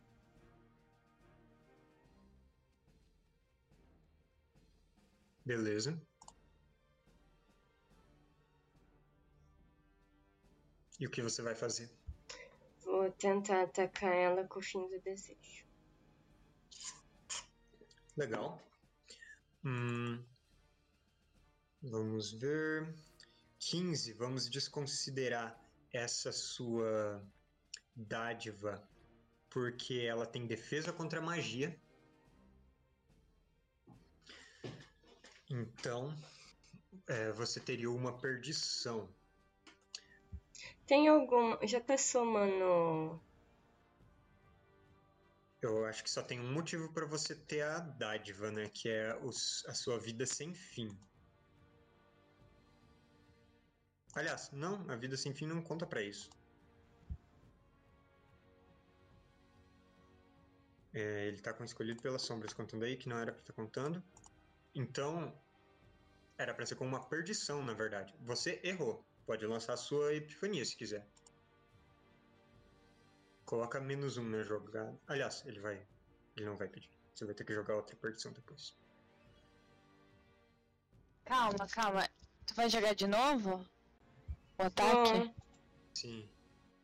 Beleza. 5.45 6.01
E 10.99 11.07
o 11.07 11.09
que 11.09 11.21
você 11.21 11.41
vai 11.41 11.55
fazer? 11.55 11.89
Vou 12.83 13.11
tentar 13.11 13.63
atacar 13.63 14.13
ela 14.13 14.47
com 14.47 14.59
o 14.59 14.61
fim 14.61 14.87
do 14.87 14.99
desejo. 15.01 15.65
Legal. 18.15 18.61
Hum, 19.63 20.23
vamos 21.81 22.31
ver. 22.33 22.93
15. 23.61 24.13
Vamos 24.13 24.49
desconsiderar 24.49 25.57
essa 25.93 26.31
sua 26.31 27.23
dádiva 27.95 28.83
porque 29.49 30.05
ela 30.07 30.25
tem 30.25 30.47
defesa 30.47 30.91
contra 30.91 31.19
a 31.19 31.23
magia. 31.23 31.79
Então, 35.49 36.15
é, 37.07 37.31
você 37.33 37.59
teria 37.59 37.91
uma 37.91 38.17
perdição. 38.17 39.13
Tem 40.87 41.07
algum. 41.07 41.57
Já 41.67 41.79
tá 41.79 41.97
somando. 41.97 43.21
Eu 45.61 45.85
acho 45.85 46.03
que 46.03 46.09
só 46.09 46.23
tem 46.23 46.39
um 46.39 46.51
motivo 46.51 46.91
para 46.91 47.05
você 47.05 47.35
ter 47.35 47.61
a 47.61 47.79
dádiva, 47.79 48.49
né? 48.49 48.67
Que 48.69 48.89
é 48.89 49.15
os- 49.17 49.63
a 49.67 49.73
sua 49.73 49.99
vida 49.99 50.25
sem 50.25 50.53
fim. 50.55 50.97
Aliás, 54.13 54.51
não, 54.51 54.89
a 54.89 54.95
vida 54.95 55.15
sem 55.15 55.33
fim 55.33 55.47
não 55.47 55.61
conta 55.61 55.85
para 55.85 56.01
isso. 56.01 56.29
É, 60.93 61.27
ele 61.27 61.39
tá 61.39 61.53
com 61.53 61.63
escolhido 61.63 62.01
pelas 62.01 62.21
sombras 62.21 62.53
contando 62.53 62.83
aí, 62.83 62.97
que 62.97 63.07
não 63.07 63.17
era 63.17 63.31
pra 63.31 63.41
estar 63.41 63.53
contando. 63.53 64.03
Então, 64.75 65.33
era 66.37 66.53
pra 66.53 66.65
ser 66.65 66.75
com 66.75 66.85
uma 66.85 67.07
perdição, 67.07 67.63
na 67.63 67.73
verdade. 67.73 68.13
Você 68.21 68.59
errou. 68.63 69.05
Pode 69.25 69.45
lançar 69.45 69.73
a 69.73 69.77
sua 69.77 70.13
epifania 70.13 70.65
se 70.65 70.75
quiser. 70.75 71.07
Coloca 73.45 73.79
menos 73.79 74.17
um 74.17 74.23
na 74.23 74.43
jogada. 74.43 74.99
Aliás, 75.07 75.43
ele 75.45 75.59
vai. 75.59 75.85
Ele 76.35 76.45
não 76.45 76.57
vai 76.57 76.67
pedir. 76.67 76.89
Você 77.13 77.25
vai 77.25 77.35
ter 77.35 77.45
que 77.45 77.53
jogar 77.53 77.75
outra 77.75 77.95
perdição 77.95 78.33
depois. 78.33 78.75
Calma, 81.25 81.67
calma. 81.67 82.09
Tu 82.45 82.53
vai 82.55 82.69
jogar 82.69 82.93
de 82.93 83.07
novo? 83.07 83.65
O 84.61 84.65
ataque? 84.67 85.33
Sim. 85.95 86.29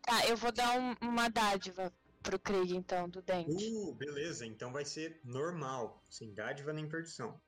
Tá, 0.02 0.26
eu 0.28 0.36
vou 0.36 0.52
dar 0.52 0.80
um- 0.80 0.96
uma 1.08 1.30
dádiva 1.30 1.94
pro 2.24 2.40
Krieg, 2.40 2.76
então, 2.76 3.08
do 3.08 3.22
dente. 3.22 3.72
Uh, 3.72 3.94
beleza. 3.94 4.46
Então 4.46 4.72
vai 4.72 4.84
ser 4.84 5.20
normal. 5.24 6.04
Sem 6.10 6.34
dádiva 6.34 6.74
nem 6.74 6.90
perdição. 6.90 7.40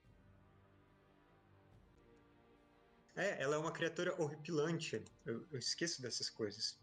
É, 3.15 3.41
ela 3.41 3.55
é 3.55 3.57
uma 3.57 3.71
criatura 3.71 4.13
horripilante. 4.21 5.03
Eu, 5.25 5.45
eu 5.51 5.57
esqueço 5.59 6.01
dessas 6.01 6.29
coisas. 6.29 6.79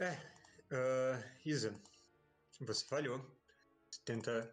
É. 0.00 0.10
ah, 0.70 1.22
Isa, 1.44 1.80
você 2.60 2.84
falhou. 2.84 3.18
Você 3.90 4.00
tenta 4.04 4.52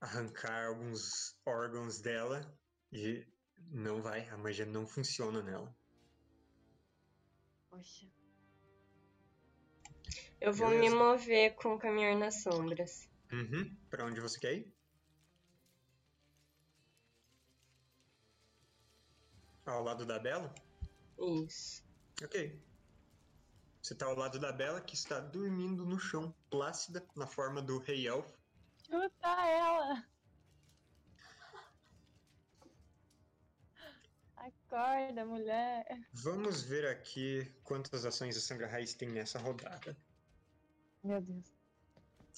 arrancar 0.00 0.66
alguns 0.66 1.36
órgãos 1.46 2.00
dela 2.00 2.40
e 2.92 3.26
não 3.70 4.00
vai. 4.02 4.28
A 4.28 4.36
magia 4.36 4.66
não 4.66 4.86
funciona 4.86 5.42
nela. 5.42 5.74
Poxa. 7.70 8.06
Eu 10.40 10.52
vou 10.52 10.68
Beleza. 10.68 10.94
me 10.94 11.02
mover 11.02 11.54
com 11.54 11.78
caminhar 11.78 12.16
nas 12.16 12.42
sombras. 12.42 13.08
Uhum. 13.32 13.74
Pra 13.88 14.04
onde 14.04 14.20
você 14.20 14.38
quer 14.38 14.54
ir? 14.54 14.74
Ao 19.64 19.82
lado 19.82 20.04
da 20.04 20.18
Bela? 20.18 20.54
Isso. 21.18 21.82
Ok. 22.22 22.62
Você 23.80 23.94
tá 23.94 24.06
ao 24.06 24.14
lado 24.14 24.38
da 24.38 24.52
Bela, 24.52 24.80
que 24.80 24.94
está 24.94 25.20
dormindo 25.20 25.84
no 25.84 25.98
chão, 25.98 26.34
plácida, 26.50 27.06
na 27.16 27.26
forma 27.26 27.62
do 27.62 27.78
Rei 27.78 28.06
Elfo. 28.06 28.38
Chuta 28.86 29.28
ela! 29.48 30.13
Acorda, 34.74 35.24
mulher. 35.24 35.86
Vamos 36.12 36.62
ver 36.64 36.84
aqui 36.88 37.48
quantas 37.62 38.04
ações 38.04 38.36
a 38.36 38.40
Sangra 38.40 38.66
Raiz 38.66 38.92
tem 38.92 39.08
nessa 39.08 39.38
rodada. 39.38 39.96
Meu 41.04 41.20
Deus. 41.20 41.44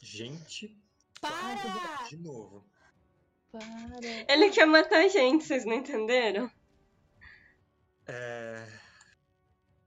Gente, 0.02 0.78
Para! 1.18 2.04
de 2.06 2.18
novo. 2.18 2.62
Para. 3.50 4.06
Ele 4.28 4.50
quer 4.50 4.66
matar 4.66 5.06
a 5.06 5.08
gente, 5.08 5.46
vocês 5.46 5.64
não 5.64 5.72
entenderam? 5.72 6.50
É... 8.06 8.68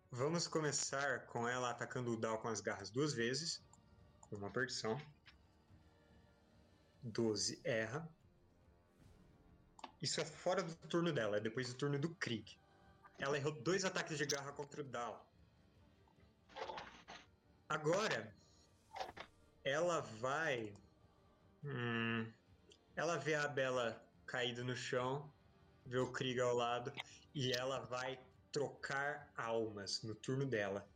vamos 0.10 0.47
começar 0.47 1.28
com 1.28 1.47
ela 1.47 1.70
atacando 1.70 2.14
o 2.14 2.18
Dal 2.18 2.39
com 2.39 2.47
as 2.47 2.62
garras 2.62 2.89
duas 2.89 3.14
vezes. 3.14 3.64
Uma 4.32 4.50
perdição. 4.50 5.00
12 7.04 7.62
erra. 7.64 8.10
Isso 10.02 10.22
é 10.22 10.26
fora 10.26 10.64
do 10.64 10.76
turno 10.88 11.12
dela, 11.12 11.38
é 11.38 11.39
depois 11.39 11.68
do 11.68 11.74
turno 11.74 12.00
do 12.00 12.10
Krieg. 12.16 12.58
Ela 13.18 13.38
errou 13.38 13.52
dois 13.52 13.84
ataques 13.84 14.18
de 14.18 14.26
garra 14.26 14.52
contra 14.54 14.82
o 14.82 14.84
Dal. 14.84 15.28
Agora, 17.68 18.34
ela 19.64 20.00
vai. 20.00 20.74
Hum, 21.64 22.32
ela 22.95 23.18
vê 23.18 23.36
a 23.36 23.47
Bela 23.47 24.02
caída 24.26 24.64
no 24.64 24.76
chão, 24.76 25.32
vê 25.86 25.97
o 25.97 26.12
Krieg 26.12 26.39
ao 26.39 26.56
lado, 26.56 26.93
e 27.36 27.52
ela 27.52 27.80
vai 27.82 28.18
trocar 28.52 29.32
almas 29.36 30.02
no 30.02 30.16
turno 30.16 30.45
dela. 30.45 30.88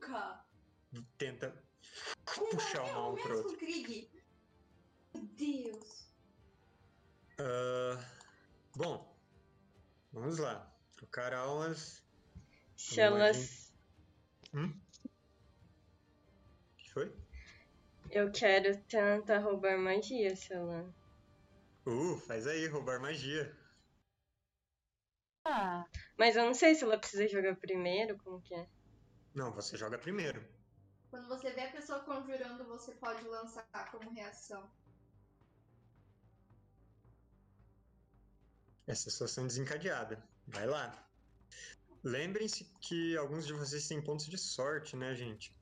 Cá. 0.00 0.44
Tenta 1.18 1.56
puxar 2.24 2.82
uma 2.84 3.08
o 3.08 3.12
um 3.12 3.16
pro 3.16 3.38
outro. 3.38 3.56
Krieg? 3.56 4.10
Meu 5.14 5.24
Deus. 5.24 6.05
Ah, 7.38 7.98
bom, 8.74 9.14
vamos 10.12 10.38
lá. 10.38 10.66
Trocar 10.96 11.34
almas. 11.34 12.02
Se 12.76 13.00
elas. 13.00 13.72
Hum? 14.54 14.72
O 16.72 16.76
que 16.76 16.90
foi? 16.92 17.12
Eu 18.10 18.30
quero 18.32 18.76
tentar 18.84 19.38
roubar 19.38 19.78
magia, 19.78 20.34
se 20.34 20.54
ela. 20.54 20.88
Uh, 21.86 22.16
faz 22.20 22.46
aí, 22.46 22.66
roubar 22.66 23.00
magia. 23.00 23.54
Ah, 25.44 25.84
Mas 26.18 26.34
eu 26.36 26.44
não 26.44 26.54
sei 26.54 26.74
se 26.74 26.84
ela 26.84 26.98
precisa 26.98 27.28
jogar 27.28 27.54
primeiro, 27.56 28.16
como 28.18 28.40
que 28.40 28.54
é? 28.54 28.66
Não, 29.34 29.52
você 29.52 29.76
joga 29.76 29.98
primeiro. 29.98 30.42
Quando 31.10 31.28
você 31.28 31.50
vê 31.50 31.62
a 31.62 31.70
pessoa 31.70 32.00
conjurando, 32.00 32.64
você 32.64 32.92
pode 32.92 33.22
lançar 33.28 33.64
como 33.90 34.10
reação. 34.10 34.68
Essa 38.86 39.10
situação 39.10 39.46
desencadeada. 39.46 40.22
Vai 40.46 40.66
lá. 40.66 41.06
Lembrem-se 42.04 42.64
que 42.80 43.16
alguns 43.16 43.46
de 43.46 43.52
vocês 43.52 43.88
têm 43.88 44.00
pontos 44.00 44.26
de 44.26 44.38
sorte, 44.38 44.96
né, 44.96 45.14
gente? 45.14 45.52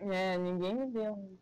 é, 0.00 0.38
ninguém 0.38 0.74
me 0.74 0.90
deu. 0.90 1.38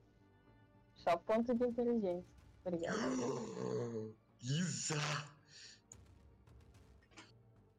Só 0.96 1.16
ponto 1.16 1.54
de 1.54 1.64
inteligência. 1.64 2.24
Obrigada. 2.64 2.98
Isa! 4.42 5.00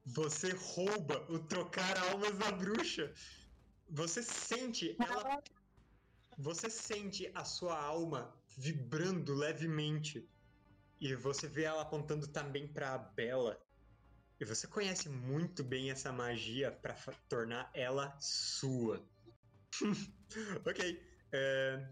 Você 0.05 0.51
rouba 0.51 1.25
o 1.29 1.39
trocar 1.39 1.97
almas 2.11 2.37
da 2.37 2.51
bruxa. 2.51 3.13
Você 3.89 4.21
sente 4.21 4.95
ela. 4.99 5.41
Você 6.37 6.69
sente 6.69 7.31
a 7.33 7.45
sua 7.45 7.79
alma 7.79 8.33
vibrando 8.57 9.33
levemente. 9.33 10.27
E 11.03 11.13
você 11.15 11.49
vê 11.49 11.63
ela 11.63 11.81
apontando 11.81 12.25
também 12.29 12.65
para 12.65 12.93
a 12.93 12.97
Bela. 12.97 13.61
E 14.39 14.45
você 14.45 14.65
conhece 14.65 15.09
muito 15.09 15.61
bem 15.61 15.91
essa 15.91 16.13
magia 16.13 16.71
para 16.71 16.95
tornar 17.27 17.69
ela 17.73 18.17
sua. 18.21 19.05
ok. 20.65 21.05
é, 21.33 21.89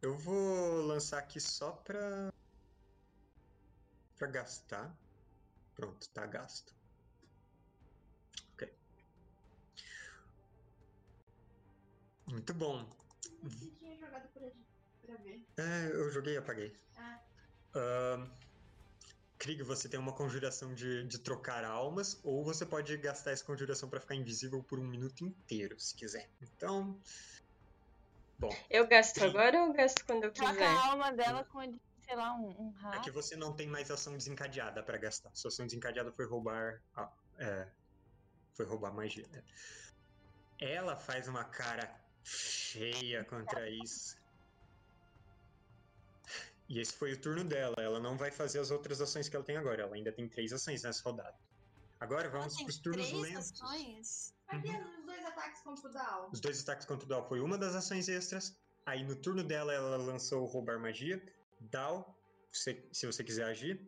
Eu 0.00 0.16
vou 0.16 0.82
lançar 0.82 1.18
aqui 1.18 1.40
só 1.40 1.72
pra. 1.72 2.32
pra 4.16 4.28
gastar. 4.28 4.96
Pronto, 5.74 6.08
tá 6.10 6.26
gasto. 6.26 6.72
Ok. 8.52 8.72
Muito 12.28 12.54
bom. 12.54 12.88
Você 13.42 13.68
tinha 13.72 13.96
jogado 13.96 14.28
pra, 14.28 14.48
pra 15.02 15.16
ver. 15.24 15.44
É, 15.56 15.86
eu 15.92 16.08
joguei 16.12 16.34
e 16.34 16.36
apaguei. 16.36 16.80
Ah. 16.96 17.33
Krieg, 19.38 19.62
você 19.62 19.88
tem 19.88 19.98
uma 20.00 20.12
conjuração 20.14 20.74
de, 20.74 21.04
de 21.06 21.18
trocar 21.18 21.64
almas, 21.64 22.18
ou 22.24 22.44
você 22.44 22.64
pode 22.64 22.96
gastar 22.96 23.32
essa 23.32 23.44
conjuração 23.44 23.90
pra 23.90 24.00
ficar 24.00 24.14
invisível 24.14 24.62
por 24.62 24.78
um 24.78 24.86
minuto 24.86 25.22
inteiro, 25.24 25.78
se 25.78 25.94
quiser. 25.96 26.30
Então. 26.40 26.98
Bom, 28.38 28.50
Eu 28.70 28.86
gasto 28.88 29.18
Sim. 29.20 29.26
agora 29.26 29.60
ou 29.60 29.66
eu 29.68 29.72
gasto 29.72 30.04
quando 30.06 30.24
eu 30.24 30.32
Troca 30.32 30.52
quiser? 30.52 30.66
a 30.66 30.86
alma 30.86 31.12
dela 31.12 31.44
com, 31.44 31.60
sei 32.04 32.16
lá, 32.16 32.32
um, 32.34 32.48
um 32.48 32.68
é 32.70 32.98
que 33.00 33.10
rato. 33.10 33.12
você 33.12 33.36
não 33.36 33.54
tem 33.54 33.66
mais 33.68 33.90
ação 33.90 34.16
desencadeada 34.16 34.82
pra 34.82 34.98
gastar. 34.98 35.30
Sua 35.34 35.48
ação 35.48 35.66
desencadeada 35.66 36.10
foi 36.12 36.26
roubar. 36.26 36.82
a- 36.94 37.12
é, 37.38 37.68
foi 38.54 38.66
roubar 38.66 38.92
magia. 38.92 39.26
né? 39.28 39.42
Ela 40.60 40.96
faz 40.96 41.28
uma 41.28 41.44
cara 41.44 41.94
feia 42.24 43.24
contra 43.24 43.68
isso. 43.68 44.16
E 46.68 46.80
esse 46.80 46.92
foi 46.92 47.12
o 47.12 47.20
turno 47.20 47.44
dela. 47.44 47.74
Ela 47.78 48.00
não 48.00 48.16
vai 48.16 48.30
fazer 48.30 48.58
as 48.58 48.70
outras 48.70 49.00
ações 49.00 49.28
que 49.28 49.36
ela 49.36 49.44
tem 49.44 49.56
agora. 49.56 49.82
Ela 49.82 49.94
ainda 49.94 50.12
tem 50.12 50.28
três 50.28 50.52
ações 50.52 50.82
nessa 50.82 51.02
rodada. 51.02 51.36
Agora 52.00 52.28
vamos 52.28 52.54
tem 52.54 52.64
pros 52.64 52.78
turnos 52.78 53.08
três 53.08 53.22
lentos. 53.22 53.62
ações. 53.62 54.34
Cadê 54.46 54.70
os 54.70 55.06
dois 55.06 55.24
ataques 55.24 55.62
contra 55.62 55.88
o 55.88 55.92
Dal? 55.92 56.30
Os 56.32 56.40
dois 56.40 56.62
ataques 56.62 56.86
contra 56.86 57.04
o 57.04 57.08
Dal 57.08 57.28
foi 57.28 57.40
uma 57.40 57.56
das 57.56 57.74
ações 57.74 58.08
extras. 58.08 58.56
Aí 58.86 59.02
no 59.02 59.16
turno 59.16 59.42
dela 59.42 59.72
ela 59.72 59.96
lançou 59.96 60.42
o 60.42 60.46
roubar 60.46 60.78
magia. 60.78 61.22
Dal, 61.60 62.14
se, 62.52 62.86
se 62.92 63.06
você 63.06 63.24
quiser 63.24 63.44
agir. 63.44 63.80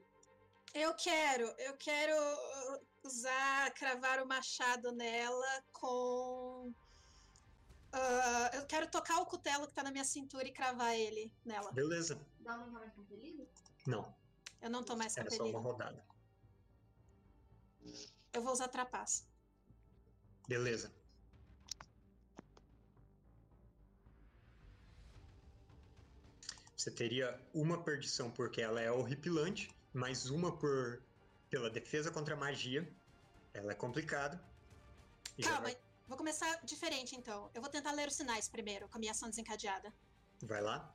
Eu 0.74 0.94
quero, 0.94 1.44
eu 1.58 1.74
quero 1.78 2.12
uh, 2.14 2.86
usar, 3.06 3.72
cravar 3.74 4.22
o 4.22 4.26
machado 4.26 4.92
nela 4.92 5.64
com. 5.72 6.72
ah, 7.92 8.50
eu 8.54 8.66
quero 8.66 8.90
tocar 8.90 9.18
o 9.20 9.26
cutelo 9.26 9.66
que 9.66 9.74
tá 9.74 9.82
na 9.82 9.90
minha 9.90 10.04
cintura 10.04 10.46
e 10.46 10.52
cravar 10.52 10.94
ele 10.94 11.32
nela. 11.44 11.72
Beleza. 11.72 12.20
Não 12.46 12.72
tá 12.72 12.78
mais 12.78 12.92
compelido? 12.94 13.48
Não, 13.86 14.14
Eu 14.60 14.70
não 14.70 14.82
tô 14.84 14.96
mais 14.96 15.16
era 15.16 15.28
só 15.30 15.42
uma 15.44 15.60
compelido. 15.60 15.68
rodada. 15.68 16.06
Eu 18.32 18.42
vou 18.42 18.52
usar 18.52 18.68
trapaça. 18.68 19.24
Beleza. 20.48 20.92
Você 26.76 26.90
teria 26.90 27.40
uma 27.54 27.82
perdição 27.82 28.30
porque 28.30 28.60
ela 28.60 28.80
é 28.80 28.90
horripilante, 28.90 29.74
mais 29.92 30.30
uma 30.30 30.56
por 30.56 31.02
pela 31.50 31.70
defesa 31.70 32.10
contra 32.10 32.34
a 32.34 32.36
magia. 32.36 32.88
Ela 33.54 33.72
é 33.72 33.74
complicada. 33.74 34.40
Calma, 35.42 35.60
vai, 35.62 35.76
vou 36.06 36.16
começar 36.16 36.60
diferente 36.64 37.16
então. 37.16 37.50
Eu 37.54 37.60
vou 37.62 37.70
tentar 37.70 37.92
ler 37.92 38.08
os 38.08 38.14
sinais 38.14 38.48
primeiro, 38.48 38.88
com 38.88 38.96
a 38.96 39.00
minha 39.00 39.12
ação 39.12 39.28
desencadeada. 39.28 39.92
vai 40.42 40.60
lá. 40.60 40.94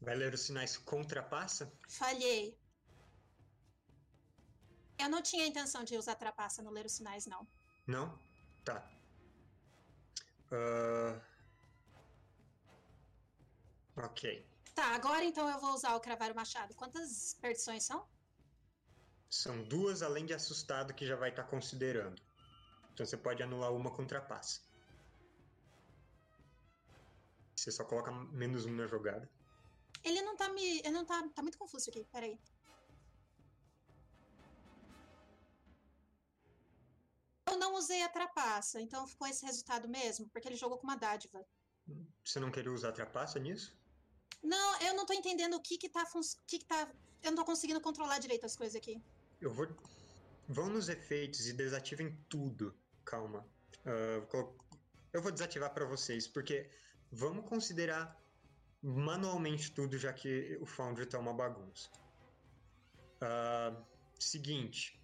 Vai 0.00 0.14
ler 0.16 0.32
os 0.32 0.40
sinais 0.42 0.76
contrapassa? 0.76 1.72
Falhei. 1.88 2.58
Eu 4.98 5.08
não 5.08 5.22
tinha 5.22 5.46
intenção 5.46 5.82
de 5.84 5.96
usar 5.96 6.14
trapaça 6.14 6.62
no 6.62 6.70
ler 6.70 6.86
os 6.86 6.92
sinais, 6.92 7.26
não. 7.26 7.46
Não? 7.86 8.18
Tá. 8.64 8.88
Ah, 10.52 11.20
Ok. 13.96 14.46
Tá, 14.74 14.94
agora 14.94 15.24
então 15.24 15.48
eu 15.48 15.58
vou 15.60 15.74
usar 15.74 15.94
o 15.94 16.00
cravar 16.00 16.30
o 16.32 16.34
machado. 16.34 16.74
Quantas 16.74 17.34
perdições 17.40 17.82
são? 17.84 18.06
São 19.28 19.62
duas 19.64 20.02
além 20.02 20.24
de 20.24 20.32
assustado 20.32 20.94
que 20.94 21.06
já 21.06 21.16
vai 21.16 21.30
estar 21.30 21.44
considerando. 21.44 22.20
Então 22.94 23.04
você 23.04 23.16
pode 23.16 23.42
anular 23.42 23.72
uma 23.72 23.90
com 23.90 24.06
trapaça. 24.06 24.60
Você 27.54 27.70
só 27.70 27.84
coloca 27.84 28.10
menos 28.10 28.64
um 28.64 28.72
na 28.74 28.86
jogada. 28.86 29.28
Ele 30.02 30.22
não 30.22 30.36
tá 30.36 30.48
me. 30.48 30.78
Ele 30.80 30.90
não 30.90 31.04
tá. 31.04 31.22
Tá 31.34 31.42
muito 31.42 31.58
confuso 31.58 31.90
aqui, 31.90 32.04
peraí. 32.12 32.38
Eu 37.46 37.56
não 37.58 37.74
usei 37.74 38.02
a 38.02 38.08
trapaça, 38.08 38.80
então 38.80 39.06
ficou 39.06 39.26
esse 39.26 39.44
resultado 39.44 39.88
mesmo, 39.88 40.28
porque 40.28 40.46
ele 40.48 40.56
jogou 40.56 40.78
com 40.78 40.84
uma 40.86 40.96
dádiva. 40.96 41.44
Você 42.24 42.38
não 42.38 42.50
queria 42.50 42.70
usar 42.72 42.92
trapaça 42.92 43.38
nisso? 43.40 43.76
Não, 44.42 44.80
eu 44.80 44.94
não 44.94 45.04
tô 45.04 45.12
entendendo 45.12 45.54
o 45.54 45.60
que 45.60 45.76
que 45.76 45.88
tá. 45.88 46.04
que 46.46 46.58
que 46.60 46.64
tá. 46.64 46.88
Eu 47.22 47.32
não 47.32 47.36
tô 47.36 47.44
conseguindo 47.44 47.80
controlar 47.80 48.18
direito 48.18 48.46
as 48.46 48.56
coisas 48.56 48.76
aqui. 48.76 49.02
Eu 49.40 49.52
vou. 49.52 49.66
Vão 50.48 50.68
nos 50.68 50.88
efeitos 50.88 51.46
e 51.46 51.52
desativem 51.52 52.16
tudo. 52.28 52.74
Calma. 53.04 53.46
Colo- 54.30 54.56
eu 55.12 55.20
vou 55.20 55.32
desativar 55.32 55.72
para 55.74 55.84
vocês, 55.84 56.26
porque 56.28 56.70
vamos 57.10 57.48
considerar 57.48 58.16
manualmente 58.82 59.72
tudo, 59.72 59.98
já 59.98 60.12
que 60.12 60.56
o 60.60 60.66
Foundry 60.66 61.06
tá 61.06 61.18
uma 61.18 61.34
bagunça. 61.34 61.90
Ah, 63.20 63.74
seguinte. 64.18 64.98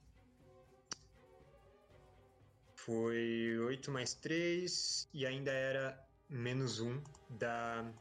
Foi 2.75 3.59
8 3.59 3.91
mais 3.91 4.15
3 4.15 5.09
e 5.13 5.27
ainda 5.27 5.51
era 5.51 6.09
menos 6.29 6.81
1 6.81 7.03
da, 7.31 7.93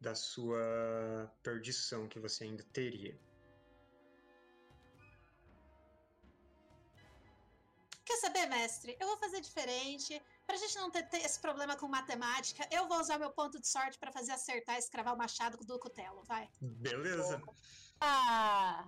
da 0.00 0.14
sua 0.14 1.30
perdição 1.42 2.08
que 2.08 2.18
você 2.18 2.44
ainda 2.44 2.64
teria. 2.72 3.18
Quer 8.04 8.16
saber, 8.16 8.46
mestre? 8.46 8.96
Eu 8.98 9.08
vou 9.08 9.16
fazer 9.18 9.40
diferente. 9.40 10.20
Pra 10.52 10.58
gente 10.58 10.76
não 10.76 10.90
ter 10.90 11.08
ter 11.08 11.24
esse 11.24 11.40
problema 11.40 11.74
com 11.76 11.88
matemática, 11.88 12.68
eu 12.70 12.86
vou 12.86 13.00
usar 13.00 13.18
meu 13.18 13.30
ponto 13.30 13.58
de 13.58 13.66
sorte 13.66 13.98
pra 13.98 14.12
fazer 14.12 14.32
acertar 14.32 14.76
e 14.76 14.80
escravar 14.80 15.14
o 15.14 15.16
machado 15.16 15.56
do 15.64 15.78
cutelo, 15.78 16.22
vai. 16.24 16.46
Beleza. 16.60 17.40
Ah! 17.98 18.86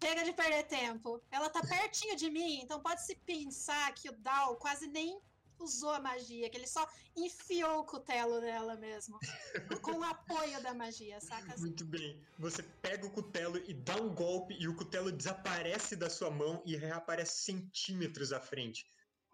Chega 0.00 0.22
de 0.22 0.32
perder 0.32 0.62
tempo. 0.68 1.20
Ela 1.28 1.50
tá 1.50 1.60
pertinho 1.60 2.14
de 2.14 2.30
mim, 2.30 2.60
então 2.62 2.78
pode-se 2.80 3.16
pensar 3.16 3.92
que 3.94 4.10
o 4.10 4.12
Dal 4.12 4.54
quase 4.58 4.86
nem 4.86 5.20
usou 5.58 5.90
a 5.90 5.98
magia, 5.98 6.48
que 6.48 6.56
ele 6.56 6.68
só 6.68 6.88
enfiou 7.16 7.80
o 7.80 7.84
cutelo 7.84 8.40
nela 8.40 8.76
mesmo. 8.76 9.18
com 9.82 9.98
o 9.98 10.04
apoio 10.04 10.62
da 10.62 10.72
magia, 10.72 11.20
saca? 11.20 11.56
Muito 11.58 11.84
bem. 11.84 12.24
Você 12.38 12.62
pega 12.62 13.04
o 13.04 13.10
cutelo 13.10 13.58
e 13.68 13.74
dá 13.74 13.96
um 13.96 14.14
golpe 14.14 14.54
e 14.54 14.68
o 14.68 14.76
cutelo 14.76 15.10
desaparece 15.10 15.96
da 15.96 16.08
sua 16.08 16.30
mão 16.30 16.62
e 16.64 16.76
reaparece 16.76 17.42
centímetros 17.42 18.32
à 18.32 18.38
frente. 18.38 18.86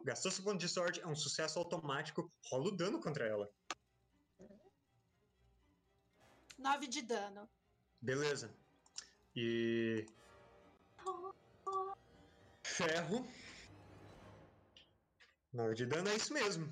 Gastou 0.04 0.30
seu 0.30 0.44
ponto 0.44 0.58
de 0.58 0.68
sorte, 0.68 1.00
é 1.00 1.06
um 1.06 1.16
sucesso 1.16 1.58
automático, 1.58 2.32
rola 2.50 2.68
o 2.68 2.76
dano 2.76 3.00
contra 3.00 3.26
ela. 3.26 3.50
9 6.58 6.86
de 6.88 7.02
dano. 7.02 7.48
Beleza. 8.00 8.54
E. 9.34 10.06
Ferro. 12.64 13.26
9 15.52 15.74
de 15.74 15.86
dano 15.86 16.08
é 16.08 16.16
isso 16.16 16.32
mesmo. 16.32 16.66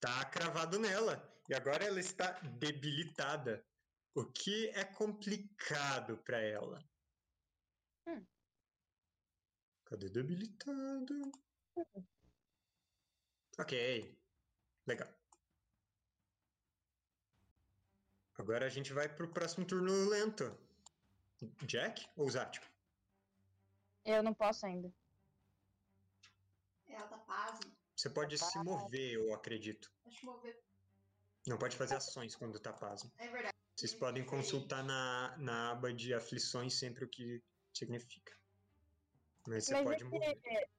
Tá 0.00 0.24
cravado 0.26 0.78
nela. 0.78 1.26
E 1.48 1.54
agora 1.54 1.84
ela 1.84 2.00
está 2.00 2.32
debilitada. 2.58 3.64
O 4.14 4.24
que 4.24 4.68
é 4.68 4.84
complicado 4.84 6.16
pra 6.18 6.40
ela. 6.40 6.82
Hum. 8.06 8.24
Cadê 9.84 10.08
debilitado? 10.08 11.32
Ok. 13.58 14.18
Legal. 14.86 15.08
Agora 18.38 18.66
a 18.66 18.70
gente 18.70 18.92
vai 18.92 19.08
pro 19.08 19.28
próximo 19.28 19.66
turno 19.66 20.08
lento. 20.08 20.56
Jack 21.66 22.08
ou 22.16 22.28
Zático? 22.30 22.66
Eu 24.04 24.22
não 24.22 24.32
posso 24.32 24.64
ainda. 24.64 24.92
Ela 26.88 27.06
tá 27.06 27.18
pasma. 27.18 27.72
Você 27.94 28.08
pode 28.08 28.38
se 28.38 28.58
mover, 28.58 29.12
eu 29.12 29.34
acredito. 29.34 29.92
Eu 30.06 30.12
mover. 30.24 30.58
Não 31.46 31.58
pode 31.58 31.76
fazer 31.76 31.96
ações 31.96 32.34
quando 32.34 32.58
tá 32.58 32.72
pasmo. 32.72 33.12
É 33.18 33.28
verdade. 33.28 33.54
Vocês 33.76 33.94
podem 33.94 34.24
consultar 34.24 34.82
na, 34.84 35.36
na 35.38 35.72
aba 35.72 35.92
de 35.92 36.12
aflições 36.12 36.74
sempre 36.74 37.04
o 37.04 37.08
que 37.08 37.42
significa. 37.72 38.36
Mas 39.46 39.64
você 39.64 39.74
Mas 39.74 39.84
pode 39.84 40.02
é 40.02 40.06
mover. 40.06 40.70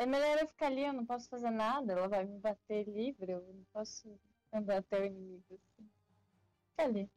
É 0.00 0.06
melhor 0.06 0.38
eu 0.38 0.48
ficar 0.48 0.68
ali, 0.68 0.82
eu 0.82 0.94
não 0.94 1.04
posso 1.04 1.28
fazer 1.28 1.50
nada. 1.50 1.92
Ela 1.92 2.08
vai 2.08 2.24
me 2.24 2.38
bater 2.38 2.88
livre, 2.88 3.32
eu 3.32 3.42
não 3.42 3.64
posso 3.70 4.18
bater 4.64 5.02
o 5.02 5.04
inimigo. 5.04 5.44
Assim. 5.52 5.90
Fica 6.70 6.84
ali. 6.84 7.10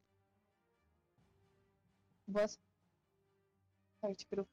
Boa 2.27 2.45
sorte, 4.01 4.27
grupo. 4.30 4.51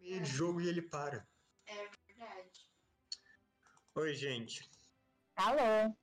meio 0.00 0.22
de 0.22 0.30
jogo 0.30 0.62
e 0.62 0.68
ele 0.68 0.80
para. 0.80 1.28
É 1.66 1.88
verdade. 2.06 2.70
Oi, 3.96 4.14
gente. 4.14 4.66
Alô? 5.34 5.94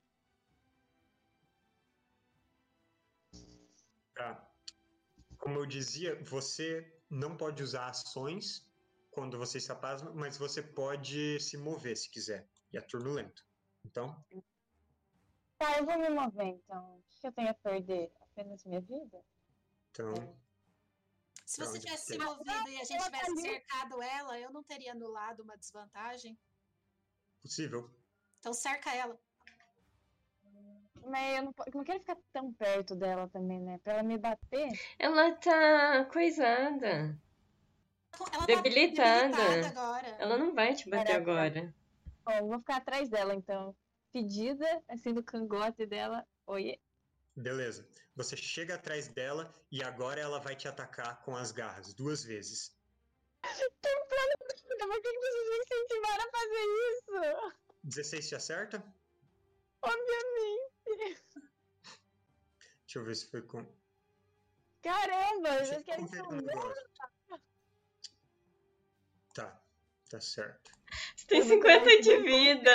Tá. 4.14 4.50
Como 5.38 5.58
eu 5.58 5.66
dizia, 5.66 6.22
você 6.24 7.00
não 7.10 7.36
pode 7.36 7.62
usar 7.62 7.88
ações 7.88 8.66
quando 9.10 9.38
você 9.38 9.58
está 9.58 9.74
pasma, 9.74 10.12
mas 10.12 10.36
você 10.36 10.62
pode 10.62 11.38
se 11.40 11.56
mover 11.56 11.96
se 11.96 12.10
quiser. 12.10 12.48
E 12.72 12.76
é 12.78 12.80
turno 12.80 13.12
lento. 13.12 13.44
Então, 13.84 14.24
Tá, 15.58 15.78
eu 15.78 15.86
vou 15.86 15.98
me 15.98 16.10
mover 16.10 16.46
então. 16.46 16.98
O 16.98 17.04
que 17.20 17.26
eu 17.26 17.32
tenho 17.32 17.50
a 17.50 17.54
perder? 17.54 18.12
Apenas 18.20 18.64
minha 18.64 18.80
vida? 18.80 19.24
então 19.90 20.12
Se 21.46 21.58
Pra 21.58 21.66
você 21.66 21.78
tivesse 21.78 22.12
se 22.12 22.18
movido 22.18 22.68
e 22.68 22.80
a 22.80 22.84
gente 22.84 23.04
tivesse 23.04 23.40
cercado 23.40 24.02
ela, 24.02 24.38
eu 24.38 24.50
não 24.50 24.62
teria 24.64 24.92
anulado 24.92 25.40
uma 25.40 25.56
desvantagem. 25.56 26.38
possível. 27.40 27.90
Então 28.40 28.52
cerca 28.52 28.92
ela. 28.94 29.18
Mas 31.06 31.36
eu 31.36 31.42
não, 31.44 31.54
eu 31.66 31.72
não 31.74 31.84
quero 31.84 32.00
ficar 32.00 32.16
tão 32.32 32.52
perto 32.52 32.94
dela 32.94 33.28
também, 33.28 33.60
né? 33.60 33.78
Pra 33.84 33.94
ela 33.94 34.02
me 34.02 34.16
bater. 34.18 34.68
Ela 34.98 35.32
tá 35.32 36.04
coisada. 36.06 37.18
Ela 38.32 38.46
Debilitada. 38.46 39.30
tá 39.36 39.48
debilitada 39.48 39.80
agora. 39.80 40.08
Ela 40.18 40.38
não 40.38 40.54
vai 40.54 40.74
te 40.74 40.88
bater 40.88 41.06
Caraca. 41.06 41.30
agora. 41.30 41.74
Bom, 42.24 42.32
eu 42.32 42.46
vou 42.48 42.58
ficar 42.58 42.76
atrás 42.76 43.08
dela 43.08 43.34
então. 43.34 43.74
Pedida, 44.12 44.82
assim, 44.88 45.12
do 45.12 45.22
cangote 45.22 45.84
dela. 45.84 46.24
Oi. 46.46 46.78
Beleza. 47.36 47.86
Você 48.14 48.36
chega 48.36 48.76
atrás 48.76 49.08
dela 49.08 49.52
e 49.70 49.82
agora 49.82 50.20
ela 50.20 50.38
vai 50.38 50.54
te 50.54 50.68
atacar 50.68 51.20
com 51.22 51.34
as 51.36 51.50
garras 51.50 51.92
duas 51.92 52.22
vezes. 52.24 52.72
Templando 53.42 54.38
Por 54.38 55.02
que 55.02 55.12
que 55.12 55.18
vocês 55.18 55.50
me 55.50 55.58
incentivaram 55.58 56.24
a 56.24 56.30
fazer 56.30 56.64
isso? 56.92 57.58
16 57.82 58.28
te 58.28 58.34
acerta? 58.36 58.84
Obviamente. 59.82 60.73
Deixa 60.84 62.98
eu 62.98 63.04
ver 63.04 63.14
se 63.16 63.26
foi 63.26 63.42
com. 63.42 63.64
Caramba, 64.82 65.48
eu 65.48 65.72
eu 65.72 65.84
conferir 65.84 66.24
um 66.26 66.30
saber. 66.30 66.42
negócio. 66.42 66.84
Tá, 69.34 69.60
tá 70.08 70.20
certo. 70.20 70.70
Você 71.16 71.26
tem 71.26 71.38
Eu 71.40 71.46
vou 71.46 71.56
50 71.56 71.84
ganhar 71.84 72.00
de 72.00 72.16
vida. 72.22 72.70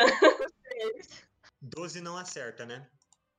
12 1.62 2.02
não 2.02 2.18
acerta, 2.18 2.66
né? 2.66 2.90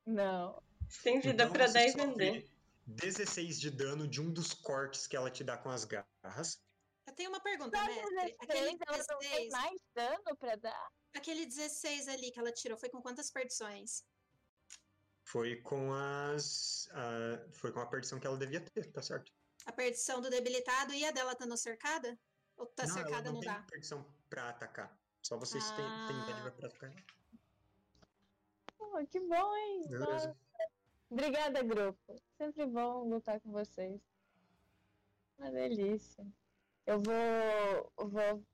Não. 0.06 0.62
Você 0.88 1.02
tem 1.02 1.20
vida 1.20 1.44
Então 1.44 1.52
pra 1.52 1.66
você 1.66 1.74
dar 1.74 1.84
e 1.84 1.92
sofre 1.92 2.06
vender. 2.06 2.50
16 2.86 3.60
de 3.60 3.70
dano 3.70 4.08
de 4.08 4.20
um 4.20 4.32
dos 4.32 4.52
cortes 4.52 5.06
que 5.06 5.16
ela 5.16 5.30
te 5.30 5.44
dá 5.44 5.56
com 5.56 5.70
as 5.70 5.84
garras. 5.84 6.60
Eu 7.06 7.14
tenho 7.14 7.30
uma 7.30 7.40
pergunta, 7.40 7.82
mestre. 7.84 8.36
Aquele 8.40 8.76
16, 8.76 8.78
ela 8.86 9.04
não 9.10 9.18
tem 9.18 9.48
16, 9.48 9.50
mais 9.50 9.80
dano 9.94 10.36
pra 10.38 10.56
dar? 10.56 10.92
aquele 11.14 11.44
16 11.44 12.08
ali 12.08 12.30
que 12.30 12.38
ela 12.38 12.52
tirou, 12.52 12.78
foi 12.78 12.88
com 12.88 13.02
quantas 13.02 13.30
perdições? 13.30 14.04
Foi 15.30 15.56
com 15.62 15.92
as. 15.92 16.88
a- 16.92 17.52
foi 17.52 17.72
com 17.72 17.80
a 17.80 17.86
perdição 17.86 18.18
que 18.18 18.26
ela 18.26 18.36
devia 18.36 18.60
ter, 18.60 18.90
tá 18.90 19.00
certo? 19.02 19.32
A 19.66 19.72
perdição 19.72 20.20
do 20.20 20.28
debilitado 20.30 20.92
e 20.92 21.04
a 21.04 21.10
dela 21.12 21.32
estando 21.32 21.56
cercada? 21.56 22.18
Ou 22.56 22.66
tá 22.66 22.84
não, 22.86 22.90
ela 22.96 23.02
cercada 23.04 23.28
não 23.28 23.34
não, 23.34 23.40
tem 23.40 23.50
dá? 23.52 23.62
perdição 23.62 24.04
pra 24.28 24.48
atacar. 24.50 24.98
Só 25.22 25.36
vocês 25.38 25.64
têm, 25.72 25.84
têm 26.08 26.16
Ah. 26.16 26.26
dádiva 26.26 26.50
pra 26.52 26.66
atacar. 26.68 26.92
Pô, 28.76 29.06
que 29.06 29.20
bom, 29.20 29.56
hein? 29.56 29.86
Beleza. 29.88 30.36
Obrigada, 31.10 31.62
grupo. 31.62 32.16
Sempre 32.36 32.66
bom 32.66 33.04
lutar 33.08 33.40
com 33.40 33.52
vocês. 33.52 34.00
Uma 35.38 35.50
delícia. 35.50 36.26
Eu 36.86 37.00
vou, 37.00 37.92
eu 37.98 38.08
vou 38.08 38.44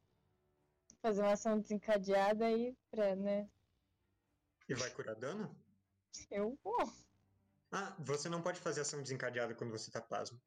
fazer 1.01 1.23
uma 1.23 1.33
ação 1.33 1.59
desencadeada 1.59 2.47
aí 2.47 2.77
pra, 2.91 3.15
né? 3.17 3.49
E 4.69 4.75
vai 4.75 4.91
curar 4.91 5.15
dano? 5.15 5.57
Eu 6.31 6.59
vou. 6.63 6.93
Ah, 7.73 7.95
você 7.99 8.29
não 8.29 8.43
pode 8.43 8.61
fazer 8.61 8.81
ação 8.81 9.03
desencadeada 9.03 9.55
quando 9.55 9.71
você 9.71 9.91
tá 9.91 10.01
pasmo. 10.01 10.41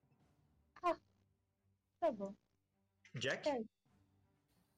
Tá 1.99 2.11
bom. 2.11 2.33
Jack? 3.15 3.49
É. 3.49 3.61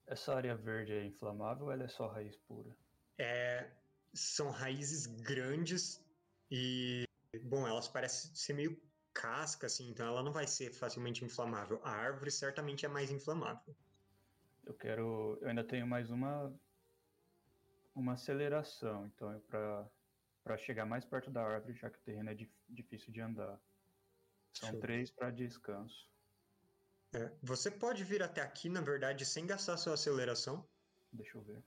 Essa 0.08 0.34
área 0.34 0.56
verde 0.56 0.94
é 0.94 1.06
inflamável 1.06 1.66
ou 1.66 1.72
ela 1.72 1.84
é 1.84 1.88
só 1.88 2.08
raiz 2.08 2.36
pura? 2.36 2.76
É, 3.18 3.70
são 4.14 4.50
raízes 4.50 5.06
grandes 5.06 6.04
e, 6.50 7.06
bom, 7.44 7.68
elas 7.68 7.88
parecem 7.88 8.34
ser 8.36 8.54
meio 8.54 8.82
casca, 9.14 9.68
assim, 9.68 9.90
então 9.90 10.06
ela 10.08 10.24
não 10.24 10.32
vai 10.32 10.48
ser 10.48 10.74
facilmente 10.74 11.24
inflamável. 11.24 11.80
A 11.84 11.92
árvore 11.92 12.32
certamente 12.32 12.86
é 12.86 12.90
mais 12.90 13.12
inflamável. 13.12 13.76
Eu 14.66 14.74
quero. 14.74 15.38
Eu 15.42 15.50
ainda 15.50 15.64
tenho 15.64 15.88
mais 15.88 16.10
uma. 16.10 16.54
Uma 17.94 18.14
aceleração. 18.14 19.06
Então, 19.08 19.38
para 19.48 19.86
para 20.44 20.58
chegar 20.58 20.86
mais 20.86 21.06
perto 21.06 21.30
da 21.30 21.44
árvore, 21.44 21.74
já 21.74 21.90
que 21.90 21.98
o 21.98 22.02
terreno 22.02 22.30
é 22.30 22.36
dif- 22.36 22.54
difícil 22.68 23.12
de 23.12 23.22
andar. 23.22 23.60
São 24.54 24.72
Show. 24.72 24.80
três 24.80 25.12
para 25.12 25.32
descanso. 25.32 26.10
É, 27.14 27.30
você 27.42 27.70
pode 27.70 28.04
vir 28.04 28.24
até 28.24 28.42
aqui, 28.42 28.70
na 28.70 28.82
verdade, 28.82 29.26
sem 29.26 29.46
gastar 29.46 29.78
sua 29.78 29.94
aceleração. 29.94 30.68
Deixa 31.12 31.38
eu 31.38 31.42
ver. 31.42 31.64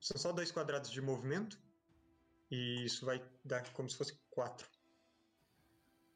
São 0.00 0.18
só 0.18 0.32
dois 0.32 0.52
quadrados 0.52 0.90
de 0.90 1.00
movimento. 1.00 1.58
E 2.50 2.84
isso 2.84 3.06
vai 3.06 3.18
dar 3.44 3.72
como 3.72 3.88
se 3.88 3.96
fosse 3.96 4.18
quatro. 4.30 4.68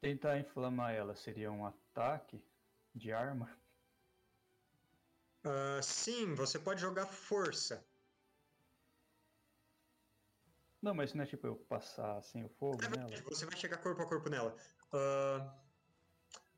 Tentar 0.00 0.38
inflamar 0.38 0.94
ela 0.94 1.16
seria 1.16 1.50
um 1.50 1.66
ataque 1.66 2.40
de 2.94 3.10
arma? 3.12 3.58
Uh, 5.44 5.82
sim, 5.82 6.34
você 6.34 6.58
pode 6.58 6.80
jogar 6.80 7.06
força. 7.06 7.84
Não, 10.80 10.94
mas 10.94 11.12
não 11.12 11.24
é 11.24 11.26
tipo 11.26 11.46
eu 11.46 11.56
passar 11.56 12.16
assim 12.18 12.44
o 12.44 12.48
fogo 12.48 12.82
é, 12.84 12.88
nela? 12.88 13.10
Você 13.24 13.44
vai 13.46 13.56
chegar 13.56 13.78
corpo 13.78 14.02
a 14.02 14.06
corpo 14.06 14.28
nela. 14.30 14.54
Uh, 14.92 15.50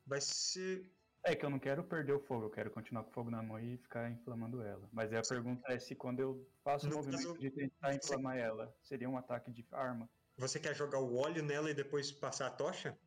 vai 0.05 0.21
ser. 0.21 0.89
É 1.23 1.35
que 1.35 1.45
eu 1.45 1.49
não 1.49 1.59
quero 1.59 1.83
perder 1.83 2.13
o 2.13 2.19
fogo, 2.19 2.45
eu 2.45 2.49
quero 2.49 2.71
continuar 2.71 3.03
com 3.03 3.09
o 3.09 3.13
fogo 3.13 3.29
na 3.29 3.43
mão 3.43 3.59
e 3.59 3.77
ficar 3.77 4.09
inflamando 4.09 4.61
ela. 4.63 4.87
Mas 4.91 5.11
aí 5.11 5.19
a 5.19 5.23
Sim. 5.23 5.35
pergunta 5.35 5.71
é 5.71 5.77
se 5.77 5.95
quando 5.95 6.19
eu 6.19 6.47
faço 6.63 6.87
o 6.87 6.93
movimento 6.93 7.27
caso, 7.27 7.39
de 7.39 7.51
tentar 7.51 7.93
inflamar 7.93 8.35
você... 8.35 8.41
ela, 8.41 8.75
seria 8.81 9.09
um 9.09 9.17
ataque 9.17 9.51
de 9.51 9.65
arma. 9.71 10.09
Você 10.37 10.59
quer 10.59 10.75
jogar 10.75 10.99
o 10.99 11.15
óleo 11.15 11.43
nela 11.43 11.69
e 11.69 11.73
depois 11.75 12.11
passar 12.11 12.47
a 12.47 12.51
tocha? 12.51 12.97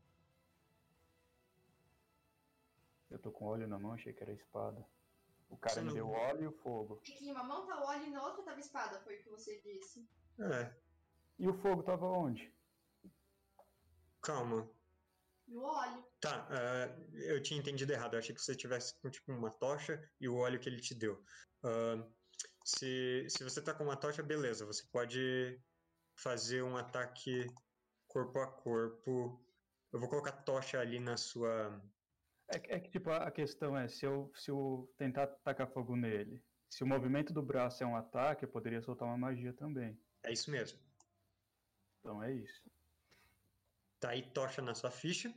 Eu 3.11 3.19
tô 3.19 3.33
com 3.33 3.47
óleo 3.47 3.67
na 3.67 3.79
mão, 3.79 3.93
achei 3.93 4.13
que 4.13 4.23
era 4.23 4.33
espada. 4.33 4.85
O 5.49 5.57
cara 5.57 5.83
me 5.83 5.93
deu 5.93 6.09
óleo 6.09 6.43
e 6.43 6.47
o 6.47 6.53
fogo. 6.53 7.01
Em 7.05 7.31
uma 7.31 7.45
mão 7.45 7.67
tá 7.67 7.81
óleo 7.85 8.07
e 8.07 8.11
na 8.11 8.23
outra 8.23 8.43
tava 8.43 8.61
espada, 8.61 9.01
foi 9.01 9.17
o 9.17 9.23
que 9.23 9.31
você 9.31 9.61
disse. 9.61 10.09
É. 10.39 10.84
E 11.39 11.49
o 11.49 11.55
fogo 11.55 11.83
tava 11.83 12.07
onde? 12.07 12.53
Calma. 14.23 14.69
No 15.47 15.63
óleo. 15.63 16.05
Tá, 16.21 16.49
uh, 16.49 17.17
eu 17.17 17.43
tinha 17.43 17.61
entendido 17.61 17.93
errado. 17.93 18.15
Eu 18.15 18.19
achei 18.19 18.35
que 18.35 18.41
você 18.41 18.55
tivesse 18.55 18.99
com 19.01 19.11
tipo 19.11 19.33
uma 19.33 19.51
tocha 19.51 20.01
e 20.21 20.29
o 20.29 20.37
óleo 20.37 20.59
que 20.59 20.69
ele 20.69 20.81
te 20.81 20.95
deu. 20.95 21.23
Uh, 21.63 22.11
se, 22.65 23.27
se 23.29 23.45
você 23.45 23.61
tá 23.61 23.75
com 23.75 23.85
uma 23.85 23.97
tocha, 23.97 24.23
beleza. 24.23 24.65
Você 24.65 24.85
pode 24.91 25.61
fazer 26.17 26.63
um 26.63 26.77
ataque 26.77 27.47
corpo 28.07 28.39
a 28.39 28.47
corpo. 28.47 29.45
Eu 29.93 30.01
vou 30.01 30.09
colocar 30.09 30.33
tocha 30.33 30.81
ali 30.81 30.99
na 30.99 31.17
sua. 31.17 31.83
É, 32.49 32.77
é 32.77 32.81
que, 32.81 32.91
tipo, 32.91 33.11
a 33.11 33.31
questão 33.31 33.77
é: 33.77 33.89
se 33.89 34.07
eu, 34.07 34.33
se 34.35 34.51
eu 34.51 34.91
tentar 34.97 35.27
tacar 35.27 35.69
fogo 35.69 35.95
nele, 35.95 36.43
se 36.71 36.83
o 36.83 36.87
movimento 36.87 37.33
do 37.33 37.43
braço 37.43 37.83
é 37.83 37.87
um 37.87 37.97
ataque, 37.97 38.45
eu 38.45 38.49
poderia 38.49 38.81
soltar 38.81 39.07
uma 39.07 39.19
magia 39.19 39.53
também. 39.53 39.99
É 40.23 40.33
isso 40.33 40.51
mesmo. 40.51 40.84
Então 42.05 42.23
é 42.23 42.31
isso. 42.35 42.63
Tá 43.99 44.11
aí 44.11 44.31
tocha 44.31 44.61
na 44.61 44.75
sua 44.75 44.91
ficha. 44.91 45.35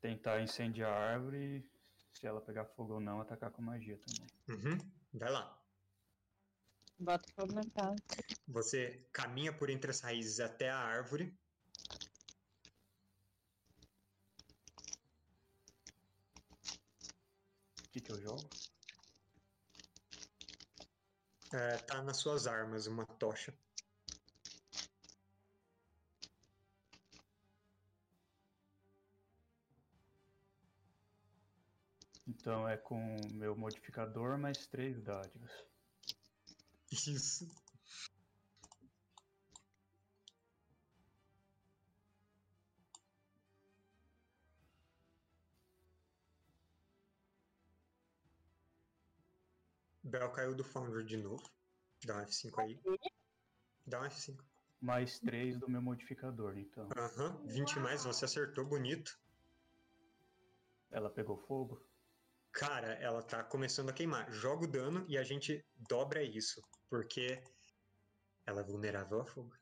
Tentar 0.00 0.42
incendiar 0.42 0.90
a 0.90 1.12
árvore, 1.12 1.64
se 2.12 2.26
ela 2.26 2.40
pegar 2.40 2.64
fogo 2.64 2.94
ou 2.94 3.00
não, 3.00 3.20
atacar 3.20 3.52
com 3.52 3.62
magia 3.62 3.96
também. 3.98 4.28
Uhum. 4.48 4.78
Vai 5.14 5.30
lá. 5.30 5.62
Bota 6.98 7.28
fogo 7.36 7.52
na 7.52 7.64
casa. 7.70 8.02
Você 8.48 9.08
caminha 9.12 9.56
por 9.56 9.70
entre 9.70 9.92
as 9.92 10.00
raízes 10.00 10.40
até 10.40 10.70
a 10.70 10.76
árvore. 10.76 11.32
O 17.78 17.92
que, 17.92 18.00
que 18.00 18.10
eu 18.10 18.20
jogo? 18.20 18.50
É, 21.52 21.78
tá 21.78 22.02
nas 22.02 22.16
suas 22.16 22.48
armas 22.48 22.88
uma 22.88 23.06
tocha. 23.06 23.56
Então 32.46 32.68
é 32.68 32.76
com 32.76 33.02
meu 33.32 33.56
modificador 33.56 34.38
mais 34.38 34.68
três 34.68 35.02
dádivas. 35.02 35.50
Isso. 36.92 37.52
Bel 50.04 50.30
caiu 50.30 50.54
do 50.54 50.62
Founder 50.62 51.04
de 51.04 51.16
novo. 51.16 51.42
Dá 52.04 52.18
um 52.18 52.24
F5 52.24 52.60
aí. 52.60 52.80
Dá 53.84 54.02
um 54.02 54.04
F5. 54.04 54.38
Mais 54.80 55.18
3 55.18 55.58
do 55.58 55.68
meu 55.68 55.82
modificador, 55.82 56.56
então. 56.56 56.88
Aham, 56.96 57.40
uhum, 57.40 57.46
20 57.48 57.80
mais, 57.80 58.04
você 58.04 58.24
acertou 58.24 58.64
bonito. 58.64 59.18
Ela 60.92 61.10
pegou 61.10 61.36
fogo? 61.36 61.84
Cara, 62.56 62.94
ela 62.94 63.22
tá 63.22 63.44
começando 63.44 63.90
a 63.90 63.92
queimar. 63.92 64.32
Joga 64.32 64.64
o 64.64 64.70
dano 64.70 65.04
e 65.08 65.18
a 65.18 65.22
gente 65.22 65.62
dobra 65.88 66.22
isso, 66.22 66.62
porque 66.88 67.42
ela 68.46 68.62
é 68.62 68.64
vulnerável 68.64 69.20
a 69.20 69.26
fogo. 69.26 69.54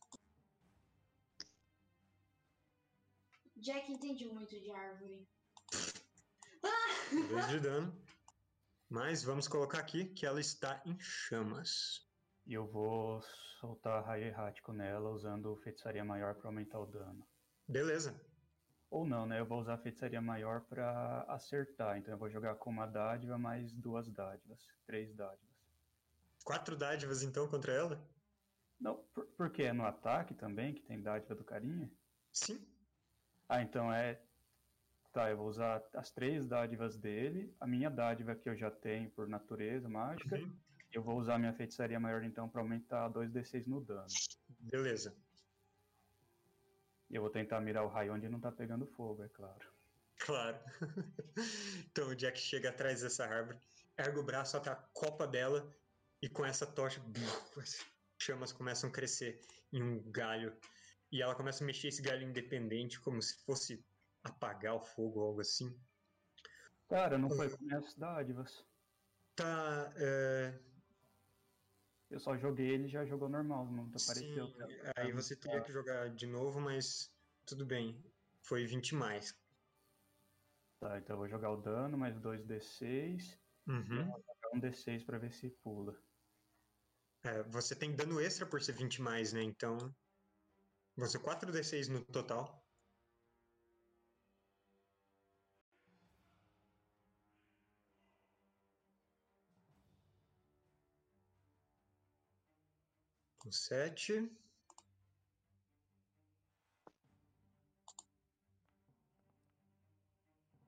Jack 3.57 3.91
entende 3.91 4.27
muito 4.27 4.61
de 4.61 4.71
árvore. 4.71 5.29
Dois 7.29 7.49
de 7.49 7.61
dano. 7.61 8.05
Mas 8.89 9.25
vamos 9.25 9.49
colocar 9.49 9.81
aqui 9.81 10.05
que 10.05 10.25
ela 10.25 10.41
está 10.41 10.81
em 10.87 10.97
chamas. 11.01 12.07
E 12.47 12.55
eu 12.55 12.67
vou 12.67 13.21
soltar 13.59 14.05
raio 14.05 14.27
errático 14.27 14.73
nela 14.73 15.11
usando 15.11 15.57
feitiçaria 15.57 16.05
maior 16.05 16.35
para 16.37 16.49
aumentar 16.49 16.79
o 16.79 16.87
dano. 16.87 17.27
Beleza. 17.67 18.15
Ou 18.95 19.05
não, 19.05 19.27
né? 19.27 19.41
Eu 19.41 19.45
vou 19.45 19.59
usar 19.59 19.75
a 19.75 19.79
feitiçaria 19.79 20.23
maior 20.23 20.61
para 20.61 21.23
acertar. 21.23 21.99
Então 21.99 22.15
eu 22.15 22.19
vou 22.19 22.31
jogar 22.31 22.55
com 22.55 22.71
uma 22.71 22.87
dádiva 22.87 23.37
mais 23.37 23.73
duas 23.73 24.09
dádivas. 24.09 24.69
Três 24.87 25.13
dádivas. 25.13 25.51
Quatro 26.45 26.77
dádivas 26.77 27.25
então 27.25 27.49
contra 27.49 27.73
ela? 27.73 28.09
Não, 28.81 29.03
por, 29.13 29.27
porque 29.37 29.65
é 29.65 29.73
no 29.73 29.85
ataque 29.85 30.33
também 30.33 30.73
que 30.73 30.81
tem 30.81 31.03
dádiva 31.03 31.35
do 31.35 31.43
carinha? 31.43 31.91
Sim. 32.33 32.65
Ah, 33.49 33.63
então 33.63 33.93
é. 33.93 34.23
Tá, 35.13 35.29
eu 35.29 35.39
vou 35.39 35.49
usar 35.49 35.83
as 35.95 36.13
três 36.13 36.47
dádivas 36.47 36.97
dele, 36.97 37.53
a 37.59 37.67
minha 37.67 37.91
dádiva 37.91 38.37
que 38.37 38.49
eu 38.49 38.57
já 38.57 38.71
tenho 38.71 39.11
por 39.11 39.27
natureza 39.27 39.89
mágica. 39.89 40.37
Uhum. 40.37 40.57
Eu 40.93 41.03
vou 41.03 41.19
usar 41.19 41.37
minha 41.37 41.53
feitiçaria 41.53 41.99
maior 41.99 42.23
então 42.23 42.49
para 42.49 42.61
aumentar 42.61 43.11
2d6 43.11 43.67
no 43.67 43.81
dano. 43.81 44.07
Beleza. 44.61 45.17
E 47.15 47.17
eu 47.17 47.23
vou 47.23 47.31
tentar 47.31 47.61
mirar 47.61 47.85
o 47.85 47.89
raio 47.89 48.13
onde 48.13 48.29
não 48.29 48.41
tá 48.41 48.51
pegando 48.51 48.89
fogo, 48.89 49.23
é 49.23 49.29
claro. 49.29 49.73
Claro. 50.19 50.59
então 51.89 52.09
o 52.09 52.15
Jack 52.17 52.37
chega 52.41 52.71
atrás 52.71 53.03
dessa 53.03 53.25
árvore, 53.25 53.57
ergue 53.97 54.19
o 54.19 54.25
braço 54.25 54.57
até 54.57 54.71
a 54.71 54.75
copa 54.75 55.25
dela 55.25 55.73
e 56.21 56.29
com 56.29 56.45
essa 56.45 56.67
tocha, 56.67 57.01
as 57.57 57.87
chamas 58.19 58.51
começam 58.51 58.91
a 58.91 58.93
crescer 58.93 59.41
em 59.73 59.81
um 59.81 60.03
galho. 60.11 60.53
E 61.13 61.23
ela 61.23 61.37
começa 61.37 61.63
a 61.63 61.67
mexer 61.69 61.87
esse 61.87 62.03
galho 62.03 62.29
independente, 62.29 62.99
como 62.99 63.23
se 63.23 63.37
fosse 63.45 63.87
apagar 64.25 64.75
o 64.75 64.81
fogo 64.81 65.21
ou 65.21 65.29
algo 65.29 65.41
assim. 65.41 65.73
Cara, 66.89 67.17
não 67.17 67.31
foi 67.31 67.49
com 67.49 67.63
minhas 67.65 67.95
dádivas. 67.95 68.67
Tá. 69.37 69.93
É... 69.95 70.59
Eu 72.15 72.21
só 72.21 72.37
joguei 72.37 72.69
ele 72.69 72.87
já 72.87 73.05
jogou 73.05 73.29
normal, 73.29 73.67
não 73.67 73.87
apareceu. 73.87 74.47
Sim, 74.47 74.57
aí 74.97 75.11
você 75.11 75.35
teria 75.35 75.61
que 75.61 75.73
jogar 75.73 76.11
de 76.11 76.29
novo, 76.29 76.61
mas 76.61 77.13
tudo 77.45 77.67
bem. 77.67 78.01
Foi 78.41 78.65
20 78.65 78.95
mais. 78.95 79.37
Tá, 80.79 80.97
então 80.97 81.15
eu 81.15 81.19
vou 81.19 81.29
jogar 81.29 81.51
o 81.51 81.61
dano, 81.61 81.99
mais 81.99 82.17
2d6. 82.21 83.37
Uhum. 83.67 84.07
Vou 84.13 84.23
jogar 84.23 84.55
um 84.55 84.61
d6 84.61 85.05
pra 85.05 85.19
ver 85.19 85.33
se 85.33 85.51
pula. 85.65 86.01
É, 87.25 87.43
você 87.43 87.75
tem 87.75 87.97
dano 87.97 88.21
extra 88.21 88.47
por 88.47 88.63
ser 88.63 88.75
20 88.75 89.03
mais, 89.03 89.33
né? 89.33 89.43
Então. 89.43 89.77
Você 90.97 91.19
4d6 91.19 91.89
no 91.89 92.05
total. 92.05 92.64
Com 103.45 103.53
7. 103.53 104.31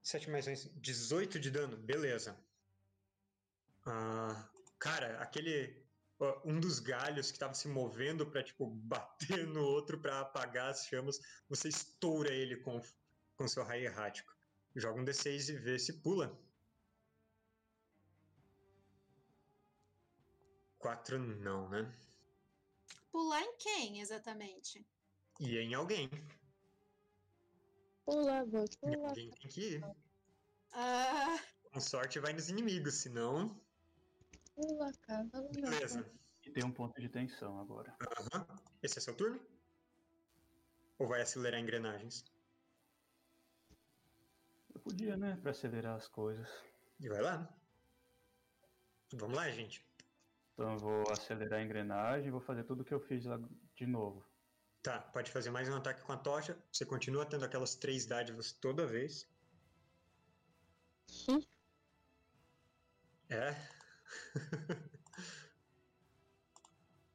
Sete 0.02 0.30
mais 0.30 0.46
1, 0.46 0.78
18 0.78 1.40
de 1.40 1.50
dano, 1.50 1.76
beleza. 1.78 2.38
Ah, 3.86 4.48
cara, 4.78 5.20
aquele. 5.20 5.84
Um 6.44 6.58
dos 6.58 6.78
galhos 6.78 7.30
que 7.30 7.36
estava 7.36 7.52
se 7.52 7.68
movendo 7.68 8.26
para 8.26 8.42
tipo, 8.42 8.66
bater 8.66 9.46
no 9.46 9.62
outro 9.62 10.00
para 10.00 10.20
apagar 10.20 10.70
as 10.70 10.86
chamas, 10.86 11.20
você 11.46 11.68
estoura 11.68 12.32
ele 12.32 12.56
com, 12.56 12.80
com 13.36 13.46
seu 13.46 13.62
raio 13.64 13.84
errático. 13.84 14.34
Joga 14.74 15.00
um 15.00 15.04
D6 15.04 15.50
e 15.50 15.58
vê 15.58 15.78
se 15.78 16.00
pula. 16.00 16.38
Quatro 20.78 21.18
não, 21.18 21.68
né? 21.68 21.94
Pular 23.16 23.42
em 23.42 23.56
quem, 23.56 24.00
exatamente? 24.00 24.86
E 25.40 25.56
em 25.56 25.72
alguém. 25.72 26.10
Pula, 28.04 28.44
vou 28.44 28.66
pular. 28.78 29.08
Alguém 29.08 29.30
tem 29.30 29.50
que 29.50 29.60
ir. 29.76 29.84
Ah. 30.74 31.38
Com 31.72 31.80
sorte 31.80 32.20
vai 32.20 32.34
nos 32.34 32.50
inimigos, 32.50 32.92
senão. 32.92 33.58
Pula, 34.54 34.92
cara. 35.00 35.24
Beleza. 35.50 36.06
E 36.44 36.50
tem 36.50 36.62
um 36.62 36.70
ponto 36.70 37.00
de 37.00 37.08
tensão 37.08 37.58
agora. 37.58 37.96
Uhum. 38.02 38.58
Esse 38.82 38.98
é 38.98 39.00
seu 39.00 39.16
turno? 39.16 39.40
Ou 40.98 41.08
vai 41.08 41.22
acelerar 41.22 41.58
engrenagens? 41.58 42.22
Eu 44.74 44.80
podia, 44.82 45.16
né? 45.16 45.38
Pra 45.40 45.52
acelerar 45.52 45.96
as 45.96 46.06
coisas. 46.06 46.46
E 47.00 47.08
vai 47.08 47.22
lá. 47.22 47.48
Vamos 49.14 49.36
lá, 49.36 49.48
gente. 49.48 49.82
Então 50.56 50.72
eu 50.72 50.78
vou 50.78 51.04
acelerar 51.12 51.60
a 51.60 51.62
engrenagem 51.62 52.28
e 52.28 52.30
vou 52.30 52.40
fazer 52.40 52.64
tudo 52.64 52.82
que 52.82 52.94
eu 52.94 52.98
fiz 52.98 53.26
lá 53.26 53.38
de 53.74 53.86
novo. 53.86 54.24
Tá, 54.82 55.00
pode 55.00 55.30
fazer 55.30 55.50
mais 55.50 55.68
um 55.68 55.76
ataque 55.76 56.00
com 56.00 56.12
a 56.12 56.16
tocha. 56.16 56.56
Você 56.72 56.86
continua 56.86 57.26
tendo 57.26 57.44
aquelas 57.44 57.74
três 57.74 58.06
dádivas 58.06 58.52
toda 58.52 58.86
vez. 58.86 59.28
É. 63.28 63.54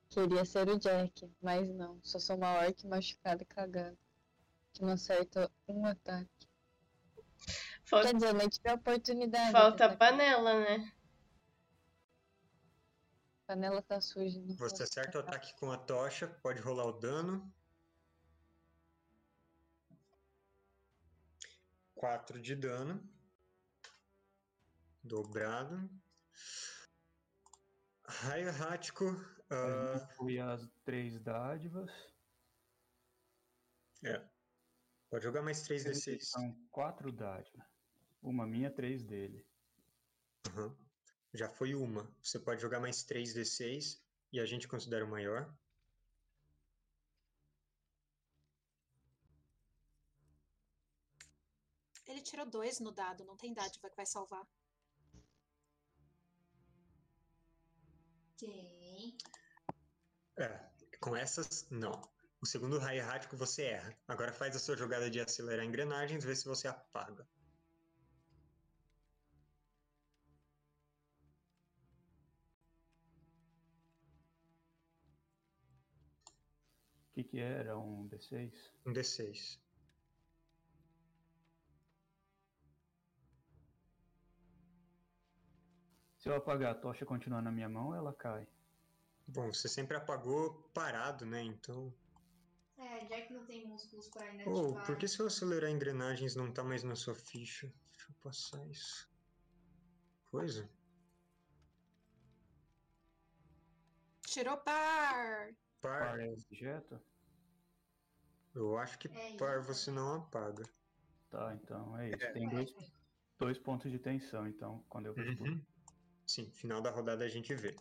Queria 0.10 0.46
ser 0.46 0.70
o 0.70 0.78
Jack, 0.78 1.28
mas 1.42 1.68
não. 1.68 2.00
Só 2.04 2.20
sou 2.20 2.36
uma 2.36 2.60
orc 2.60 2.86
machucada 2.86 3.42
e 3.42 3.46
cagada. 3.46 3.98
Que 4.72 4.84
não 4.84 4.94
acerta 4.94 5.50
um 5.68 5.84
ataque. 5.88 6.48
Falta, 7.86 8.08
Quer 8.10 8.14
dizer, 8.14 8.34
não 8.34 8.48
tive 8.48 8.70
a 8.70 8.76
oportunidade. 8.76 9.52
falta 9.52 9.86
a 9.86 9.98
panela, 9.98 10.60
né? 10.60 10.94
A 13.52 13.54
panela 13.54 13.82
tá 13.82 14.00
suja. 14.00 14.40
Não 14.40 14.56
Você 14.56 14.84
acerta 14.84 15.18
o 15.18 15.22
ataque 15.22 15.54
com 15.60 15.70
a 15.70 15.78
tocha, 15.78 16.26
pode 16.42 16.62
rolar 16.62 16.86
o 16.86 16.94
dano. 16.94 17.54
4 21.94 22.42
de 22.42 22.56
dano. 22.56 23.04
Dobrado. 25.04 25.90
Raio 28.06 28.48
errático. 28.48 29.06
Ah, 29.50 30.08
fui 30.16 30.40
as 30.40 30.66
três 30.86 31.20
dádivas. 31.20 31.92
é. 34.02 34.26
Pode 35.10 35.26
jogar 35.26 35.42
mais 35.42 35.62
3d6. 35.68 36.22
São 36.22 36.56
quatro 36.70 37.12
dádivas. 37.12 37.68
Uma 38.22 38.48
minha, 38.48 38.72
três 38.72 39.04
dele. 39.04 39.46
Aham. 40.48 40.81
Já 41.34 41.50
foi 41.50 41.74
uma. 41.74 42.10
Você 42.22 42.40
pode 42.40 42.62
jogar 42.62 42.80
mais 42.80 43.04
3d6 43.06 44.00
e 44.34 44.40
a 44.40 44.46
gente 44.46 44.68
considera 44.68 45.06
o 45.06 45.10
maior. 45.10 45.54
Ele 52.06 52.22
tirou 52.22 52.46
dois 52.46 52.80
no 52.82 52.92
dado, 52.92 53.24
não 53.24 53.38
tem 53.38 53.54
dádiva 53.54 53.90
que 53.90 53.96
vai 53.96 54.06
salvar. 54.06 54.46
Tem. 58.38 59.18
É, 60.38 60.70
com 61.00 61.16
essas, 61.16 61.70
não. 61.70 62.02
O 62.42 62.46
segundo 62.46 62.80
raio 62.80 63.00
errático 63.00 63.38
você 63.38 63.64
erra. 63.64 63.96
Agora 64.08 64.34
faz 64.34 64.56
a 64.56 64.60
sua 64.60 64.76
jogada 64.76 65.10
de 65.10 65.22
acelerar 65.22 65.64
engrenagens, 65.64 66.26
vê 66.26 66.36
se 66.36 66.46
você 66.46 66.68
apaga. 66.68 67.26
Que 77.24 77.30
que 77.32 77.40
era? 77.40 77.78
Um 77.78 78.08
D6? 78.08 78.52
Um 78.86 78.94
D6. 78.94 79.60
Se 86.18 86.30
eu 86.30 86.36
apagar 86.36 86.72
a 86.72 86.76
tocha 86.76 87.04
e 87.04 87.08
continuar 87.08 87.42
na 87.42 87.52
minha 87.52 87.70
mão, 87.70 87.96
ela 87.96 88.14
cai. 88.14 88.48
Bom, 89.28 89.52
você 89.52 89.68
sempre 89.68 89.98
apagou 89.98 90.70
parado, 90.74 91.26
né? 91.26 91.42
Então. 91.42 91.94
É, 92.78 93.06
Jack 93.06 93.32
não 93.34 93.46
tem 93.46 93.68
músculos 93.68 94.08
pra 94.10 94.24
ainda 94.26 94.44
Oh, 94.50 94.66
ativar. 94.68 94.86
por 94.86 94.98
que 94.98 95.08
se 95.08 95.20
eu 95.20 95.28
acelerar 95.28 95.70
engrenagens 95.70 96.36
não 96.36 96.52
tá 96.52 96.64
mais 96.64 96.84
na 96.84 96.96
sua 96.96 97.16
ficha? 97.16 97.72
Deixa 97.92 98.12
eu 98.12 98.16
passar 98.22 98.66
isso. 98.68 99.10
Coisa? 100.26 100.70
Tirou 104.28 104.58
par! 104.58 105.54
Par. 105.82 106.00
Par 106.00 106.20
é 106.20 106.30
objeto? 106.30 107.02
Eu 108.54 108.78
acho 108.78 108.98
que 108.98 109.08
É 109.08 109.38
par 109.38 109.62
você 109.62 109.92
não 109.92 110.16
apaga. 110.16 110.64
Tá, 111.30 111.54
então 111.56 111.98
é 111.98 112.10
isso. 112.10 112.24
É. 112.24 112.32
Tem 112.34 112.50
dois, 112.50 112.74
dois 113.40 113.58
pontos 113.58 113.92
de 113.92 114.00
tensão, 114.00 114.48
então, 114.48 114.84
quando 114.90 115.06
eu 115.08 115.16
Uhum. 115.16 115.66
Sim, 116.28 116.50
final 116.52 116.82
da 116.82 116.92
rodada 116.92 117.26
a 117.26 117.30
gente 117.30 117.54
vê. 117.54 117.76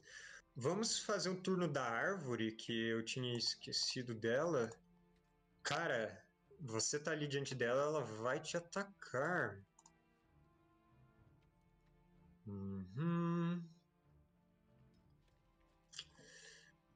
Vamos 0.57 0.99
fazer 0.99 1.31
um 1.31 1.41
turno 1.41 1.69
da 1.69 1.85
árvore, 1.85 2.53
que 2.53 2.89
eu 2.89 3.05
tinha 3.05 3.37
esquecido 3.37 4.15
dela. 4.15 4.69
Cara, 5.63 6.25
você 6.61 6.99
tá 6.99 7.13
ali 7.13 7.27
diante 7.27 7.55
dela, 7.55 7.83
ela 7.83 8.05
vai 8.05 8.41
te 8.41 8.57
atacar. 8.57 9.65
Uhum. 12.47 13.63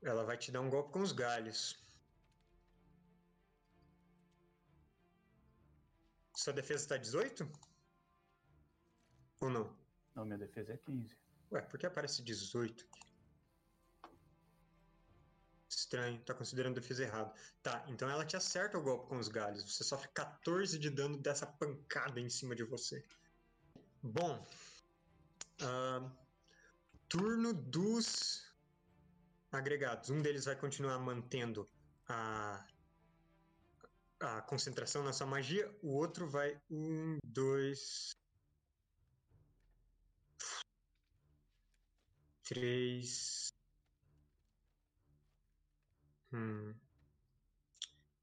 Ela 0.02 0.24
vai 0.24 0.36
te 0.36 0.51
dar 0.52 0.60
um 0.60 0.68
golpe 0.68 0.92
com 0.92 1.01
os 1.01 1.12
galhos. 1.12 1.84
Sua 6.44 6.52
defesa 6.52 6.86
tá 6.88 6.98
18? 6.98 7.50
Ou 9.40 9.48
não? 9.48 9.74
Não, 10.14 10.26
minha 10.26 10.36
defesa 10.36 10.74
é 10.74 10.76
15. 10.76 11.16
Ué, 11.50 11.62
por 11.62 11.80
que 11.80 11.86
aparece 11.86 12.22
18 12.22 12.84
aqui? 12.84 13.00
Estranho, 15.70 16.20
tá 16.20 16.34
considerando 16.34 16.74
defesa 16.74 17.02
errado. 17.02 17.34
Tá, 17.62 17.82
então 17.88 18.10
ela 18.10 18.26
te 18.26 18.36
acerta 18.36 18.76
o 18.76 18.82
golpe 18.82 19.08
com 19.08 19.16
os 19.16 19.28
galhos. 19.28 19.62
Você 19.62 19.82
sofre 19.82 20.06
14 20.08 20.78
de 20.78 20.90
dano 20.90 21.16
dessa 21.16 21.46
pancada 21.46 22.20
em 22.20 22.28
cima 22.28 22.54
de 22.54 22.62
você. 22.62 23.02
Bom. 24.02 24.46
ahn, 25.62 26.10
turno 27.08 27.54
dos 27.54 28.52
agregados. 29.50 30.10
Um 30.10 30.20
deles 30.20 30.44
vai 30.44 30.56
continuar 30.56 30.98
mantendo 30.98 31.66
a, 32.06 32.62
a 34.20 34.42
concentração 34.42 35.02
na 35.04 35.12
sua 35.12 35.26
magia. 35.26 35.70
O 35.82 35.94
outro 35.94 36.28
vai. 36.28 36.60
Um, 36.70 37.18
dois, 37.24 38.14
Três. 42.44 43.54
Hum. 46.30 46.74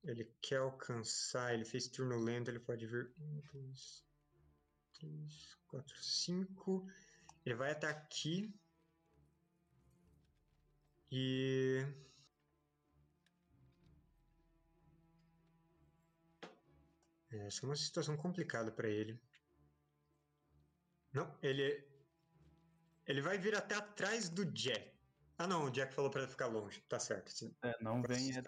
Ele 0.03 0.25
quer 0.41 0.57
alcançar, 0.57 1.53
ele 1.53 1.65
fez 1.65 1.87
turno 1.87 2.17
lento, 2.17 2.49
ele 2.49 2.59
pode 2.59 2.85
vir. 2.85 3.11
Um, 3.19 3.41
dois, 3.51 4.03
três, 4.93 5.57
quatro, 5.67 5.95
cinco. 6.03 6.87
Ele 7.43 7.55
vai 7.55 7.71
até 7.71 7.87
aqui. 7.87 8.53
E. 11.11 11.83
Essa 17.31 17.65
é 17.65 17.69
uma 17.69 17.75
situação 17.75 18.17
complicada 18.17 18.71
para 18.71 18.89
ele. 18.89 19.19
Não, 21.13 21.37
ele. 21.41 21.89
Ele 23.07 23.21
vai 23.21 23.37
vir 23.37 23.55
até 23.55 23.75
atrás 23.75 24.29
do 24.29 24.45
Jack. 24.45 24.91
Ah, 25.37 25.47
não, 25.47 25.65
o 25.65 25.71
Jack 25.71 25.93
falou 25.93 26.11
pra 26.11 26.27
ficar 26.27 26.47
longe. 26.47 26.81
Tá 26.81 26.99
certo. 26.99 27.31
sim. 27.31 27.55
É, 27.63 27.75
não 27.81 28.01
vem 28.01 28.37
é 28.37 28.43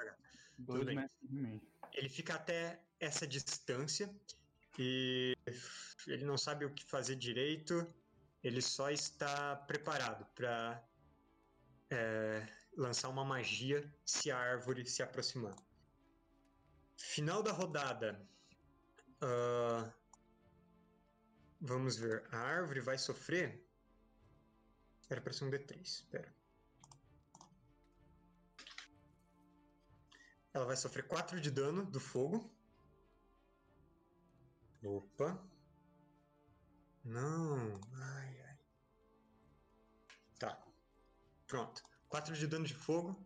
dois 0.57 0.85
metros 0.85 1.19
de 1.21 1.35
mim. 1.35 1.61
Ele 1.93 2.09
fica 2.09 2.35
até 2.35 2.83
essa 2.99 3.27
distância 3.27 4.13
e 4.77 5.35
ele 6.07 6.23
não 6.23 6.37
sabe 6.37 6.65
o 6.65 6.73
que 6.73 6.85
fazer 6.85 7.15
direito. 7.15 7.91
Ele 8.43 8.61
só 8.61 8.89
está 8.89 9.55
preparado 9.55 10.25
para 10.35 10.83
lançar 12.75 13.09
uma 13.09 13.23
magia 13.23 13.91
se 14.05 14.31
a 14.31 14.37
árvore 14.37 14.85
se 14.85 15.03
aproximar. 15.03 15.55
Final 16.97 17.43
da 17.43 17.51
rodada. 17.51 18.27
Ah, 19.25 19.89
vamos 21.61 21.95
ver. 21.95 22.27
A 22.31 22.37
árvore 22.37 22.81
vai 22.81 22.97
sofrer. 22.97 23.65
Era 25.09 25.21
para 25.21 25.31
ser 25.31 25.45
um 25.45 25.49
D3. 25.49 25.81
Espera. 25.81 26.35
Ela 30.53 30.65
vai 30.65 30.75
sofrer 30.75 31.07
4 31.07 31.39
de 31.39 31.49
dano 31.49 31.85
do 31.85 31.99
fogo. 31.99 32.53
Opa. 34.83 35.41
Não. 37.05 37.79
Ai, 37.93 38.41
ai. 38.41 38.59
Tá. 40.37 40.61
Pronto. 41.47 41.81
4 42.09 42.35
de 42.35 42.45
dano 42.45 42.65
de 42.65 42.75
fogo. 42.75 43.25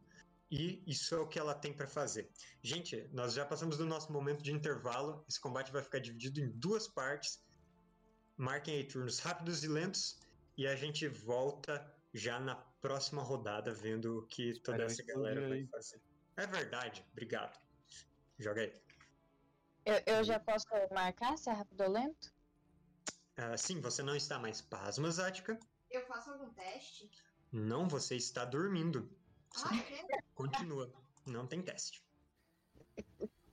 E 0.50 0.82
isso 0.88 1.14
é 1.14 1.20
o 1.20 1.28
que 1.28 1.38
ela 1.38 1.54
tem 1.54 1.74
pra 1.74 1.88
fazer. 1.88 2.30
Gente, 2.62 3.10
nós 3.12 3.34
já 3.34 3.46
passamos 3.46 3.78
do 3.78 3.86
nosso 3.86 4.12
momento 4.12 4.42
de 4.42 4.52
intervalo. 4.52 5.26
Esse 5.28 5.40
combate 5.40 5.72
vai 5.72 5.84
ficar 5.84 6.00
dividido 6.00 6.40
em 6.40 6.50
duas 6.52 6.88
partes. 6.88 7.44
Marquem 8.38 8.76
aí 8.76 8.84
turnos 8.86 9.20
rápidos 9.20 9.64
e 9.64 9.68
lentos. 9.68 10.20
E 10.58 10.66
a 10.66 10.76
gente 10.76 11.08
volta 11.08 11.94
já 12.14 12.40
na 12.40 12.56
próxima 12.56 13.22
rodada, 13.22 13.74
vendo 13.74 14.20
o 14.20 14.28
que 14.28 14.60
toda 14.62 14.84
essa 14.84 15.04
galera 15.04 15.42
vai 15.42 15.60
aí. 15.60 15.68
fazer. 15.68 16.02
É 16.38 16.48
verdade, 16.48 17.06
obrigado. 17.12 17.60
Joga 18.40 18.62
aí. 18.62 18.74
Eu, 19.86 20.18
eu 20.18 20.24
já 20.24 20.40
posso 20.40 20.66
marcar 20.92 21.38
se 21.38 21.50
é 21.50 21.54
rápido 21.54 21.82
ou 21.82 21.90
lento? 21.90 22.32
Ah, 23.36 23.56
sim, 23.58 23.80
você 23.82 24.02
não 24.02 24.16
está 24.16 24.40
mais 24.40 24.62
pasma, 24.62 25.10
Zática. 25.12 25.60
Eu 25.90 26.06
faço 26.08 26.30
algum 26.32 26.52
teste? 26.54 27.10
Não, 27.52 27.88
você 27.88 28.16
está 28.16 28.44
dormindo. 28.44 29.10
Ah, 29.66 29.76
é? 29.76 30.22
Continua. 30.36 30.92
Não 31.26 31.46
tem 31.48 31.62
teste. 31.62 32.04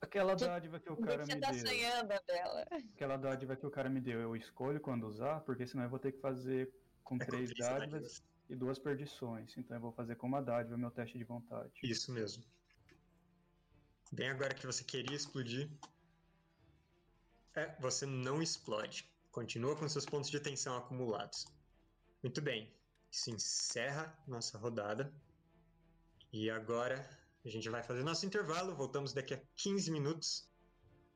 Aquela 0.01 0.35
Que- 0.35 0.45
dádiva 0.45 0.79
que 0.79 0.91
o 0.91 0.97
cara 0.97 1.25
você 1.25 1.35
me 1.35 1.41
tá 1.41 1.51
deu. 1.51 1.65
sonhando, 1.67 2.07
Bela? 2.27 2.65
Aquela 2.93 3.17
dádiva 3.17 3.55
que 3.55 3.65
o 3.65 3.71
cara 3.71 3.89
me 3.89 3.99
deu, 3.99 4.19
eu 4.19 4.35
escolho 4.35 4.79
quando 4.79 5.07
usar, 5.07 5.41
porque 5.41 5.65
senão 5.67 5.83
eu 5.83 5.89
vou 5.89 5.99
ter 5.99 6.11
que 6.11 6.19
fazer 6.19 6.71
com 7.03 7.15
É 7.15 7.19
com 7.19 7.25
três 7.25 7.49
três 7.51 7.67
dádivas 7.67 7.91
dádivas. 8.01 8.23
e 8.49 8.55
duas 8.55 8.79
perdições. 8.79 9.57
Então 9.57 9.75
eu 9.77 9.81
vou 9.81 9.91
fazer 9.91 10.15
com 10.15 10.27
uma 10.27 10.41
dádiva 10.41 10.77
meu 10.77 10.91
teste 10.91 11.17
de 11.17 11.23
vontade. 11.23 11.71
Isso 11.83 12.11
mesmo. 12.11 12.43
Bem 14.11 14.29
agora 14.29 14.53
que 14.53 14.65
você 14.65 14.83
queria 14.83 15.15
explodir. 15.15 15.69
É, 17.55 17.75
você 17.79 18.05
não 18.05 18.41
explode. 18.41 19.09
Continua 19.31 19.75
com 19.75 19.87
seus 19.89 20.05
pontos 20.05 20.29
de 20.29 20.39
tensão 20.39 20.77
acumulados. 20.77 21.45
Muito 22.23 22.41
bem. 22.41 22.71
Isso 23.11 23.29
encerra 23.31 24.17
nossa 24.27 24.57
rodada. 24.57 25.11
E 26.37 26.49
agora 26.49 26.97
a 27.45 27.47
gente 27.47 27.69
vai 27.69 27.81
fazer 27.81 28.03
nosso 28.03 28.25
intervalo. 28.25 28.75
Voltamos 28.75 29.13
daqui 29.13 29.33
a 29.33 29.41
15 29.55 29.89
minutos. 29.89 30.45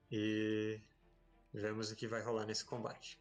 E 0.09 0.79
vemos 1.53 1.91
o 1.91 1.95
que 1.97 2.07
vai 2.07 2.21
rolar 2.21 2.45
nesse 2.45 2.63
combate. 2.63 3.19